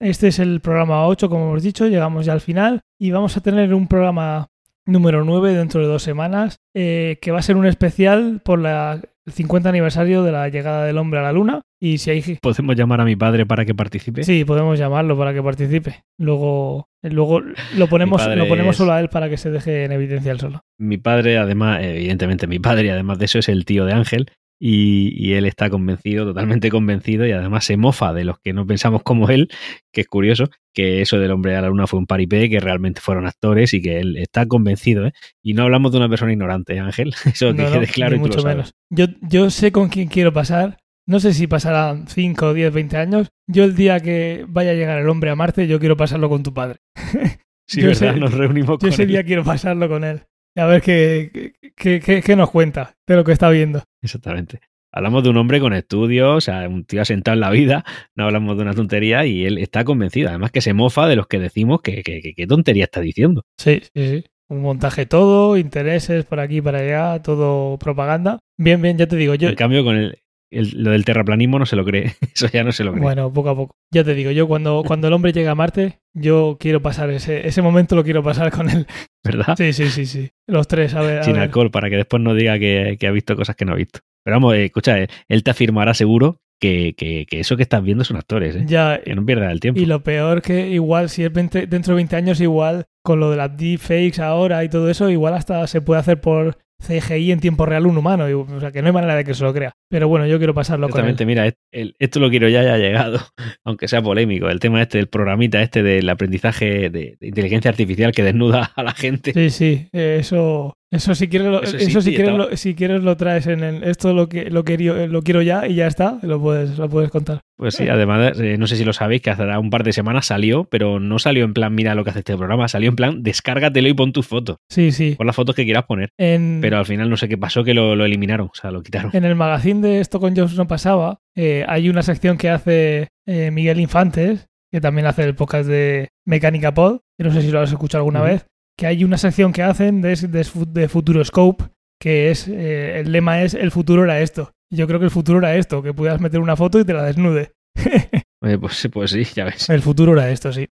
este 0.00 0.28
es 0.28 0.38
el 0.38 0.60
programa 0.60 1.06
8, 1.06 1.28
como 1.28 1.48
hemos 1.50 1.62
dicho, 1.62 1.86
llegamos 1.86 2.26
ya 2.26 2.32
al 2.32 2.40
final 2.40 2.80
y 2.98 3.10
vamos 3.10 3.36
a 3.36 3.40
tener 3.42 3.74
un 3.74 3.86
programa 3.88 4.48
número 4.86 5.24
9 5.24 5.52
dentro 5.54 5.80
de 5.80 5.86
dos 5.86 6.02
semanas, 6.02 6.56
eh, 6.74 7.18
que 7.20 7.30
va 7.30 7.38
a 7.38 7.42
ser 7.42 7.56
un 7.56 7.66
especial 7.66 8.40
por 8.44 8.58
la, 8.58 9.00
el 9.26 9.32
50 9.32 9.68
aniversario 9.68 10.22
de 10.24 10.32
la 10.32 10.48
llegada 10.48 10.84
del 10.84 10.98
hombre 10.98 11.20
a 11.20 11.22
la 11.22 11.32
luna. 11.32 11.60
Y 11.82 11.98
si 11.98 12.10
hay... 12.10 12.22
¿Podemos 12.42 12.76
llamar 12.76 13.00
a 13.00 13.04
mi 13.04 13.16
padre 13.16 13.46
para 13.46 13.64
que 13.64 13.74
participe? 13.74 14.22
Sí, 14.24 14.44
podemos 14.44 14.78
llamarlo 14.78 15.16
para 15.16 15.32
que 15.32 15.42
participe. 15.42 16.02
Luego, 16.18 16.88
luego 17.02 17.40
lo, 17.76 17.86
ponemos, 17.88 18.26
lo 18.36 18.48
ponemos 18.48 18.70
es- 18.72 18.76
solo 18.78 18.92
a 18.92 19.00
él 19.00 19.08
para 19.10 19.28
que 19.30 19.36
se 19.36 19.50
deje 19.50 19.84
en 19.84 19.92
evidencia 19.92 20.32
él 20.32 20.40
solo. 20.40 20.60
Mi 20.78 20.98
padre, 20.98 21.38
además, 21.38 21.80
evidentemente 21.82 22.46
mi 22.46 22.58
padre, 22.58 22.86
y 22.86 22.90
además 22.90 23.18
de 23.18 23.26
eso 23.26 23.38
es 23.38 23.48
el 23.48 23.64
tío 23.64 23.84
de 23.86 23.92
Ángel, 23.92 24.30
y, 24.62 25.14
y 25.16 25.32
él 25.32 25.46
está 25.46 25.70
convencido, 25.70 26.26
totalmente 26.26 26.68
convencido, 26.70 27.26
y 27.26 27.32
además 27.32 27.64
se 27.64 27.76
mofa 27.78 28.12
de 28.12 28.24
los 28.24 28.38
que 28.38 28.52
no 28.52 28.66
pensamos 28.66 29.02
como 29.02 29.28
él, 29.30 29.48
que 29.90 30.02
es 30.02 30.06
curioso, 30.06 30.50
que 30.74 31.00
eso 31.00 31.18
del 31.18 31.30
hombre 31.30 31.56
a 31.56 31.62
la 31.62 31.68
luna 31.68 31.86
fue 31.86 31.98
un 31.98 32.06
paripé, 32.06 32.50
que 32.50 32.60
realmente 32.60 33.00
fueron 33.00 33.26
actores 33.26 33.72
y 33.72 33.80
que 33.80 33.98
él 34.00 34.16
está 34.18 34.46
convencido, 34.46 35.06
¿eh? 35.06 35.12
Y 35.42 35.54
no 35.54 35.62
hablamos 35.62 35.92
de 35.92 35.98
una 35.98 36.08
persona 36.10 36.32
ignorante, 36.32 36.74
¿eh, 36.74 36.78
Ángel, 36.80 37.14
eso 37.24 37.54
que 37.56 37.62
No, 37.62 37.70
no, 37.70 37.80
quede 37.80 37.86
claro 37.86 38.14
y 38.16 38.18
tú 38.18 38.24
lo 38.24 38.28
mucho 38.28 38.40
sabes. 38.42 38.56
menos. 38.56 38.74
Yo, 38.90 39.06
yo 39.22 39.48
sé 39.50 39.72
con 39.72 39.88
quién 39.88 40.08
quiero 40.08 40.32
pasar. 40.32 40.76
No 41.06 41.18
sé 41.18 41.32
si 41.32 41.46
pasarán 41.48 42.06
5, 42.06 42.54
10, 42.54 42.72
20 42.72 42.96
años. 42.98 43.30
Yo 43.48 43.64
el 43.64 43.74
día 43.74 43.98
que 43.98 44.44
vaya 44.46 44.70
a 44.72 44.74
llegar 44.74 44.98
el 45.00 45.08
hombre 45.08 45.30
a 45.30 45.34
Marte, 45.34 45.66
yo 45.66 45.80
quiero 45.80 45.96
pasarlo 45.96 46.28
con 46.28 46.42
tu 46.42 46.52
padre. 46.54 46.78
Sí, 47.66 47.80
Yo 47.82 47.88
¿verdad? 47.88 48.14
sé- 48.14 48.18
Nos 48.20 48.34
reunimos 48.34 48.70
Yo 48.70 48.78
con 48.78 48.88
ese 48.88 49.02
él. 49.04 49.08
día 49.10 49.22
quiero 49.24 49.44
pasarlo 49.44 49.88
con 49.88 50.02
él. 50.02 50.22
A 50.56 50.66
ver 50.66 50.82
qué, 50.82 51.52
qué, 51.76 52.00
qué- 52.00 52.20
qué 52.20 52.34
nos 52.36 52.50
cuenta 52.50 52.96
de 53.06 53.14
lo 53.14 53.22
que 53.24 53.30
está 53.30 53.48
viendo. 53.48 53.84
Exactamente. 54.02 54.60
Hablamos 54.92 55.22
de 55.22 55.30
un 55.30 55.36
hombre 55.36 55.60
con 55.60 55.72
estudios, 55.72 56.36
o 56.36 56.40
sea, 56.40 56.68
un 56.68 56.84
tío 56.84 57.00
asentado 57.02 57.34
en 57.34 57.40
la 57.40 57.50
vida, 57.50 57.84
no 58.16 58.24
hablamos 58.24 58.56
de 58.56 58.62
una 58.62 58.74
tontería 58.74 59.24
y 59.24 59.44
él 59.46 59.58
está 59.58 59.84
convencido. 59.84 60.28
Además 60.30 60.50
que 60.50 60.60
se 60.60 60.72
mofa 60.74 61.06
de 61.06 61.14
los 61.16 61.28
que 61.28 61.38
decimos 61.38 61.80
que, 61.80 62.02
que, 62.02 62.20
que- 62.20 62.34
qué 62.34 62.46
tontería 62.46 62.84
está 62.84 63.00
diciendo. 63.00 63.44
Sí, 63.56 63.80
sí, 63.94 64.08
sí. 64.08 64.24
Un 64.48 64.62
montaje 64.62 65.06
todo, 65.06 65.56
intereses 65.56 66.24
por 66.24 66.40
aquí, 66.40 66.60
para 66.60 66.78
allá, 66.80 67.22
todo 67.22 67.78
propaganda. 67.78 68.40
Bien, 68.58 68.82
bien, 68.82 68.98
ya 68.98 69.06
te 69.06 69.14
digo, 69.14 69.36
yo, 69.36 69.48
En 69.48 69.54
cambio, 69.54 69.84
con 69.84 69.94
el, 69.96 70.18
el- 70.50 70.82
lo 70.82 70.90
del 70.90 71.04
terraplanismo 71.04 71.58
no 71.58 71.66
se 71.66 71.76
lo 71.76 71.84
cree. 71.84 72.14
Eso 72.34 72.48
ya 72.52 72.64
no 72.64 72.72
se 72.72 72.84
lo 72.84 72.92
cree. 72.92 73.02
bueno, 73.02 73.32
poco 73.32 73.50
a 73.50 73.56
poco. 73.56 73.74
Ya 73.92 74.04
te 74.04 74.14
digo, 74.14 74.30
yo 74.30 74.46
cuando, 74.48 74.82
cuando 74.86 75.08
el 75.08 75.12
hombre 75.14 75.32
llega 75.32 75.52
a 75.52 75.54
Marte, 75.54 75.98
yo 76.14 76.56
quiero 76.60 76.80
pasar 76.82 77.10
ese, 77.10 77.46
ese 77.46 77.62
momento, 77.62 77.96
lo 77.96 78.04
quiero 78.04 78.22
pasar 78.22 78.50
con 78.50 78.68
él. 78.70 78.86
¿Verdad? 79.24 79.54
Sí, 79.56 79.72
sí, 79.72 79.88
sí, 79.90 80.06
sí. 80.06 80.30
Los 80.48 80.66
tres, 80.68 80.94
a 80.94 81.02
ver. 81.02 81.18
a 81.20 81.22
Sin 81.24 81.34
ver. 81.34 81.42
alcohol, 81.42 81.70
para 81.70 81.88
que 81.90 81.96
después 81.96 82.22
no 82.22 82.34
diga 82.34 82.58
que, 82.58 82.96
que 82.98 83.06
ha 83.06 83.10
visto 83.10 83.36
cosas 83.36 83.54
que 83.56 83.64
no 83.64 83.72
ha 83.72 83.76
visto. 83.76 84.00
Pero 84.24 84.36
vamos, 84.36 84.54
eh, 84.54 84.64
escucha, 84.66 84.98
eh, 84.98 85.08
él 85.28 85.42
te 85.42 85.50
afirmará 85.50 85.94
seguro 85.94 86.38
que, 86.60 86.94
que- 86.96 87.24
que 87.28 87.40
eso 87.40 87.56
que 87.56 87.62
estás 87.62 87.82
viendo 87.82 88.04
son 88.04 88.16
actores, 88.18 88.54
¿eh? 88.56 88.64
Ya, 88.66 89.00
Que 89.02 89.14
no 89.14 89.24
pierdas 89.24 89.50
el 89.50 89.60
tiempo. 89.60 89.80
y 89.80 89.86
lo 89.86 90.02
peor 90.02 90.42
que 90.42 90.68
igual, 90.68 91.08
si 91.08 91.24
es 91.24 91.32
20 91.32 91.66
dentro 91.66 91.92
de 91.94 91.96
20 91.96 92.16
años, 92.16 92.40
igual 92.40 92.84
con 93.02 93.18
lo 93.18 93.30
de 93.30 93.38
las 93.38 93.56
deepfakes 93.56 94.20
ahora 94.20 94.62
y 94.64 94.68
todo 94.68 94.90
eso, 94.90 95.08
igual 95.08 95.32
hasta 95.34 95.66
se 95.66 95.80
puede 95.80 96.00
hacer 96.00 96.20
por 96.20 96.58
CGI 96.80 97.32
en 97.32 97.40
tiempo 97.40 97.66
real 97.66 97.86
un 97.86 97.96
humano. 97.98 98.28
y- 98.28 98.32
O 98.32 98.60
sea, 98.60 98.72
que 98.72 98.80
no 98.82 98.88
hay 98.88 98.92
manera 98.94 99.14
de 99.16 99.24
que 99.24 99.34
se 99.34 99.44
lo 99.44 99.52
crea. 99.52 99.72
Pero 99.88 100.08
bueno, 100.08 100.26
yo 100.26 100.38
quiero 100.38 100.54
pasarlo 100.54 100.88
con 100.88 101.06
él. 101.06 101.26
Mira, 101.26 101.52
el- 101.72 101.94
esto 101.98 102.20
lo 102.20 102.30
quiero 102.30 102.48
ya 102.48 102.60
haya 102.60 102.78
llegado, 102.78 103.18
aunque 103.64 103.86
sea 103.88 104.02
polémico. 104.02 104.48
El 104.48 104.60
tema 104.60 104.80
este 104.82 104.98
del 104.98 105.08
programita 105.08 105.60
este 105.62 105.82
del 105.82 106.08
aprendizaje 106.08 106.90
de, 106.90 107.16
de 107.20 107.26
inteligencia 107.26 107.70
artificial 107.70 108.12
que 108.12 108.22
desnuda 108.22 108.72
a 108.74 108.82
la 108.82 108.92
gente. 108.92 109.32
Sí, 109.32 109.50
sí, 109.50 109.88
eh, 109.92 110.16
eso, 110.20 110.74
eso 110.90 111.14
si 111.14 111.28
quieres, 111.28 111.48
lo, 111.48 111.62
Eso 111.62 112.00
si 112.00 112.14
quieres, 112.14 112.34
lo, 112.34 112.56
si 112.56 112.74
quieres 112.74 113.02
lo 113.02 113.16
traes 113.16 113.46
en 113.46 113.62
el, 113.62 113.84
esto 113.84 114.12
lo 114.12 114.28
que 114.28 114.50
lo 114.50 114.64
quiero, 114.64 115.06
lo 115.06 115.22
quiero 115.22 115.40
ya 115.40 115.66
y 115.66 115.76
ya 115.76 115.86
está, 115.86 116.18
lo 116.22 116.40
puedes, 116.40 116.78
lo 116.78 116.88
puedes 116.88 117.10
contar. 117.10 117.40
Pues 117.56 117.74
sí, 117.74 117.88
además, 117.88 118.40
eh, 118.40 118.56
no 118.58 118.66
sé 118.66 118.76
si 118.76 118.84
lo 118.84 118.92
sabéis, 118.92 119.22
que 119.22 119.30
hace 119.30 119.44
un 119.44 119.70
par 119.70 119.84
de 119.84 119.92
semanas 119.92 120.26
salió, 120.26 120.64
pero 120.64 120.98
no 120.98 121.18
salió 121.18 121.44
en 121.44 121.54
plan, 121.54 121.74
mira 121.74 121.94
lo 121.94 122.02
que 122.02 122.10
hace 122.10 122.20
este 122.20 122.36
programa, 122.36 122.66
salió 122.68 122.88
en 122.88 122.96
plan, 122.96 123.22
descárgatelo 123.22 123.88
y 123.88 123.94
pon 123.94 124.12
tus 124.12 124.26
fotos. 124.26 124.56
Sí, 124.68 124.90
sí. 124.90 125.14
Pon 125.16 125.26
las 125.26 125.36
fotos 125.36 125.54
que 125.54 125.64
quieras 125.64 125.84
poner. 125.84 126.08
En, 126.18 126.58
Pero 126.60 126.78
al 126.78 126.86
final 126.86 127.08
no 127.08 127.16
sé 127.16 127.28
qué 127.28 127.38
pasó, 127.38 127.62
que 127.62 127.74
lo, 127.74 127.94
lo 127.94 128.04
eliminaron, 128.04 128.48
o 128.48 128.54
sea, 128.54 128.70
lo 128.70 128.82
quitaron. 128.82 129.10
en 129.14 129.24
el 129.24 129.36
magazine 129.36 129.86
de 129.86 130.00
Esto 130.00 130.18
con 130.18 130.34
Jobs 130.34 130.56
no 130.56 130.66
pasaba, 130.66 131.20
eh, 131.36 131.64
hay 131.68 131.88
una 131.88 132.02
sección 132.02 132.36
que 132.36 132.50
hace 132.50 133.08
eh, 133.26 133.50
Miguel 133.52 133.78
Infantes, 133.78 134.48
que 134.72 134.80
también 134.80 135.06
hace 135.06 135.22
el 135.24 135.34
podcast 135.34 135.68
de 135.68 136.08
Mecánica 136.26 136.74
Pod, 136.74 137.00
que 137.16 137.24
no 137.24 137.32
sé 137.32 137.42
si 137.42 137.50
lo 137.50 137.60
has 137.60 137.70
escuchado 137.70 138.00
alguna 138.00 138.22
vez, 138.22 138.46
que 138.80 138.86
hay 138.86 139.04
una 139.04 139.18
sección 139.18 139.52
que 139.52 139.62
hacen 139.62 140.00
de, 140.00 140.16
de, 140.16 140.46
de 140.68 140.88
Futuroscope, 140.88 141.64
que 142.00 142.30
es, 142.30 142.48
eh, 142.48 143.00
el 143.00 143.12
lema 143.12 143.42
es, 143.42 143.52
el 143.52 143.70
futuro 143.70 144.04
era 144.04 144.22
esto. 144.22 144.52
Yo 144.72 144.86
creo 144.86 144.98
que 144.98 145.04
el 145.04 145.10
futuro 145.10 145.38
era 145.38 145.54
esto, 145.54 145.82
que 145.82 145.92
pudieras 145.92 146.18
meter 146.18 146.40
una 146.40 146.56
foto 146.56 146.80
y 146.80 146.86
te 146.86 146.94
la 146.94 147.04
desnude. 147.04 147.52
Eh, 148.42 148.56
pues, 148.56 148.88
pues 148.90 149.10
sí, 149.10 149.22
ya 149.24 149.44
ves. 149.44 149.68
El 149.68 149.82
futuro 149.82 150.14
era 150.14 150.30
esto, 150.30 150.50
sí. 150.50 150.66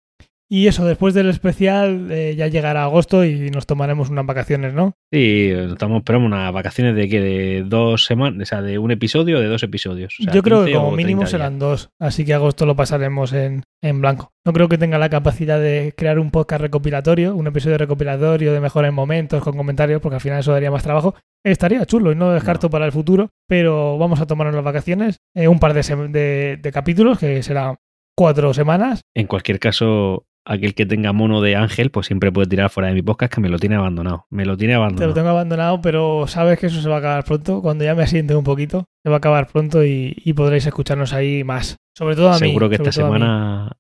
Y 0.51 0.66
eso, 0.66 0.86
después 0.86 1.12
del 1.12 1.28
especial 1.28 2.11
eh, 2.11 2.34
ya 2.34 2.46
llegará 2.46 2.84
agosto 2.84 3.22
y 3.24 3.51
nos 3.51 3.66
tomaremos 3.66 4.09
unas 4.09 4.24
vacaciones, 4.24 4.72
¿no? 4.72 4.94
Sí, 5.12 5.51
estamos, 5.53 5.99
esperamos 5.99 6.26
unas 6.28 6.51
vacaciones 6.55 6.94
de 6.96 7.07
que 7.09 7.20
de 7.20 7.64
dos 7.66 8.07
semanas, 8.07 8.40
o 8.42 8.46
sea, 8.46 8.62
de 8.62 8.78
un 8.78 8.90
episodio 8.90 9.36
o 9.36 9.40
de 9.40 9.46
dos 9.46 9.62
episodios. 9.62 10.14
O 10.18 10.22
sea, 10.24 10.32
Yo 10.32 10.42
creo 10.42 10.61
que 10.61 10.70
15 10.70 10.78
o 10.78 10.80
como 10.84 10.96
mínimo 10.96 11.20
30 11.20 11.20
días. 11.20 11.30
serán 11.30 11.59
dos, 11.59 11.90
así 12.01 12.24
que 12.24 12.32
agosto 12.32 12.64
lo 12.64 12.76
pasaremos 12.76 13.34
en, 13.34 13.62
en 13.82 14.01
blanco. 14.01 14.32
No 14.46 14.55
creo 14.55 14.68
que 14.68 14.78
tenga 14.78 14.96
la 14.96 15.11
capacidad 15.11 15.61
de 15.61 15.92
crear 15.94 16.18
un 16.18 16.30
podcast 16.30 16.62
recopilatorio, 16.62 17.34
un 17.36 17.46
episodio 17.46 17.76
recopilatorio 17.76 18.53
de 18.55 18.61
mejores 18.61 18.90
momentos 18.92 19.42
con 19.42 19.55
comentarios, 19.55 20.01
porque 20.01 20.14
al 20.14 20.22
final 20.22 20.40
eso 20.40 20.53
daría 20.53 20.70
más 20.70 20.82
trabajo. 20.82 21.14
Estaría 21.44 21.84
chulo 21.84 22.11
y 22.12 22.14
no 22.16 22.28
lo 22.28 22.32
descarto 22.32 22.68
No. 22.68 22.70
para 22.70 22.86
el 22.86 22.92
futuro, 22.92 23.28
pero 23.46 23.99
vamos 23.99 24.18
a 24.22 24.26
tomarnos 24.26 24.55
las 24.55 24.64
vacaciones, 24.64 25.18
eh, 25.36 25.46
un 25.46 25.59
par 25.61 25.74
de, 25.74 25.82
de, 26.09 26.59
de 26.61 26.72
capítulos, 26.72 27.18
que 27.18 27.42
serán 27.42 27.76
cuatro 28.16 28.55
semanas. 28.55 29.03
En 29.14 29.26
cualquier 29.26 29.61
caso, 29.61 30.24
aquel 30.49 30.74
que 30.74 30.86
tenga 30.86 31.12
mono 31.12 31.40
de 31.40 31.55
ángel, 31.57 31.90
pues 31.90 32.07
siempre 32.07 32.32
puede 32.32 32.49
tirar 32.49 32.70
fuera 32.70 32.88
de 32.88 32.94
mi 32.94 33.03
podcast 33.03 33.32
que 33.34 33.40
me 33.40 33.49
lo 33.49 33.59
tiene 33.59 33.76
abandonado. 33.76 34.26
Me 34.30 34.44
lo 34.46 34.57
tiene 34.57 34.72
Te 34.72 34.76
abandonado. 34.76 35.09
lo 35.09 35.14
tengo 35.14 35.28
abandonado, 35.28 35.80
pero 35.80 36.26
sabes 36.26 36.59
que 36.59 36.66
eso 36.66 36.80
se 36.80 36.88
va 36.88 36.96
a 36.96 36.99
acabar 36.99 37.24
pronto. 37.24 37.62
Cuando 37.62 37.84
ya 37.84 37.94
me 37.94 38.03
asiente 38.03 38.34
un 38.34 38.44
poquito, 38.44 38.84
se 39.05 39.11
va 39.11 39.16
a 39.16 39.18
acabar 39.18 39.46
pronto 39.46 39.84
y, 39.84 40.16
y 40.24 40.32
podréis 40.32 40.66
escucharnos 40.66 41.12
ahí 41.12 41.44
más. 41.44 41.76
Sobre 41.96 42.16
todo 42.16 42.30
a 42.30 42.34
mí. 42.34 42.49
Seguro 42.49 42.68
que 42.68 42.76
sobre 42.76 42.90
esta 42.90 43.03
mí. 43.03 43.07
semana. 43.07 43.72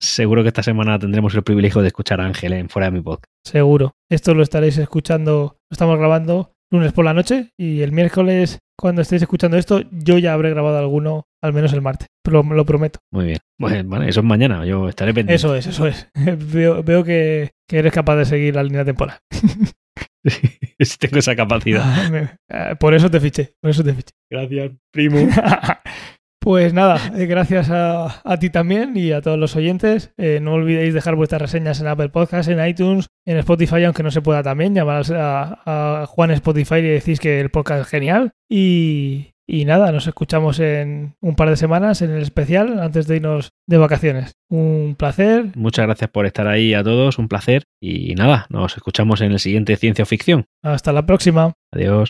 Seguro 0.00 0.42
que 0.42 0.48
esta 0.48 0.62
semana 0.62 0.98
tendremos 0.98 1.34
el 1.34 1.42
privilegio 1.42 1.82
de 1.82 1.88
escuchar 1.88 2.20
a 2.20 2.26
Ángel 2.26 2.52
en 2.54 2.68
fuera 2.68 2.86
de 2.86 2.92
mi 2.92 3.00
podcast. 3.02 3.30
Seguro. 3.44 3.92
Esto 4.10 4.34
lo 4.34 4.42
estaréis 4.42 4.78
escuchando, 4.78 5.56
lo 5.70 5.74
estamos 5.74 5.98
grabando 5.98 6.52
lunes 6.70 6.92
por 6.92 7.04
la 7.04 7.14
noche 7.14 7.50
y 7.58 7.80
el 7.80 7.92
miércoles, 7.92 8.58
cuando 8.78 9.02
estéis 9.02 9.22
escuchando 9.22 9.56
esto, 9.56 9.82
yo 9.90 10.18
ya 10.18 10.34
habré 10.34 10.50
grabado 10.50 10.78
alguno, 10.78 11.24
al 11.42 11.52
menos 11.52 11.72
el 11.72 11.82
martes. 11.82 12.08
Lo, 12.28 12.42
lo 12.42 12.64
prometo. 12.66 12.98
Muy 13.12 13.24
bien. 13.26 13.38
Bueno, 13.58 13.88
vale, 13.88 14.08
eso 14.08 14.20
es 14.20 14.26
mañana. 14.26 14.64
Yo 14.66 14.88
estaré 14.88 15.14
pendiente. 15.14 15.34
Eso 15.34 15.54
es, 15.54 15.66
eso 15.66 15.86
es. 15.86 16.08
veo 16.52 16.82
veo 16.82 17.04
que, 17.04 17.50
que 17.68 17.78
eres 17.78 17.92
capaz 17.92 18.16
de 18.16 18.24
seguir 18.24 18.54
la 18.54 18.62
línea 18.62 18.84
temporal. 18.84 19.18
Sí, 20.80 20.96
tengo 20.98 21.18
esa 21.18 21.34
capacidad. 21.34 22.08
Me- 22.10 22.36
eh, 22.50 22.74
por 22.78 22.94
eso 22.94 23.10
te 23.10 23.18
fiché, 23.20 23.52
por 23.60 23.70
eso 23.70 23.82
te 23.82 23.94
fiché. 23.94 24.10
Gracias, 24.30 24.72
primo. 24.92 25.28
Pues 26.40 26.72
nada, 26.72 27.00
eh, 27.16 27.26
gracias 27.26 27.68
a, 27.70 28.20
a 28.24 28.38
ti 28.38 28.48
también 28.48 28.96
y 28.96 29.10
a 29.12 29.20
todos 29.20 29.38
los 29.38 29.56
oyentes. 29.56 30.12
Eh, 30.16 30.38
no 30.40 30.52
olvidéis 30.54 30.94
dejar 30.94 31.16
vuestras 31.16 31.42
reseñas 31.42 31.80
en 31.80 31.88
Apple 31.88 32.10
Podcasts, 32.10 32.50
en 32.50 32.64
iTunes, 32.64 33.08
en 33.26 33.38
Spotify, 33.38 33.84
aunque 33.84 34.04
no 34.04 34.10
se 34.12 34.22
pueda 34.22 34.42
también. 34.42 34.72
Llamar 34.74 35.02
a, 35.14 36.02
a 36.02 36.06
Juan 36.06 36.30
Spotify 36.30 36.76
y 36.76 36.82
decís 36.82 37.18
que 37.18 37.40
el 37.40 37.50
podcast 37.50 37.82
es 37.82 37.88
genial. 37.88 38.30
Y, 38.48 39.32
y 39.50 39.64
nada, 39.64 39.90
nos 39.92 40.06
escuchamos 40.06 40.60
en 40.60 41.16
un 41.22 41.34
par 41.34 41.48
de 41.48 41.56
semanas 41.56 42.02
en 42.02 42.10
el 42.10 42.20
especial 42.20 42.78
antes 42.80 43.06
de 43.06 43.16
irnos 43.16 43.52
de 43.66 43.78
vacaciones. 43.78 44.36
Un 44.50 44.94
placer. 44.96 45.46
Muchas 45.54 45.86
gracias 45.86 46.10
por 46.10 46.26
estar 46.26 46.46
ahí 46.46 46.74
a 46.74 46.84
todos. 46.84 47.18
Un 47.18 47.28
placer. 47.28 47.64
Y 47.80 48.14
nada, 48.14 48.44
nos 48.50 48.76
escuchamos 48.76 49.22
en 49.22 49.32
el 49.32 49.38
siguiente 49.38 49.76
Ciencia 49.76 50.02
o 50.02 50.06
Ficción. 50.06 50.44
Hasta 50.62 50.92
la 50.92 51.06
próxima. 51.06 51.54
Adiós. 51.72 52.06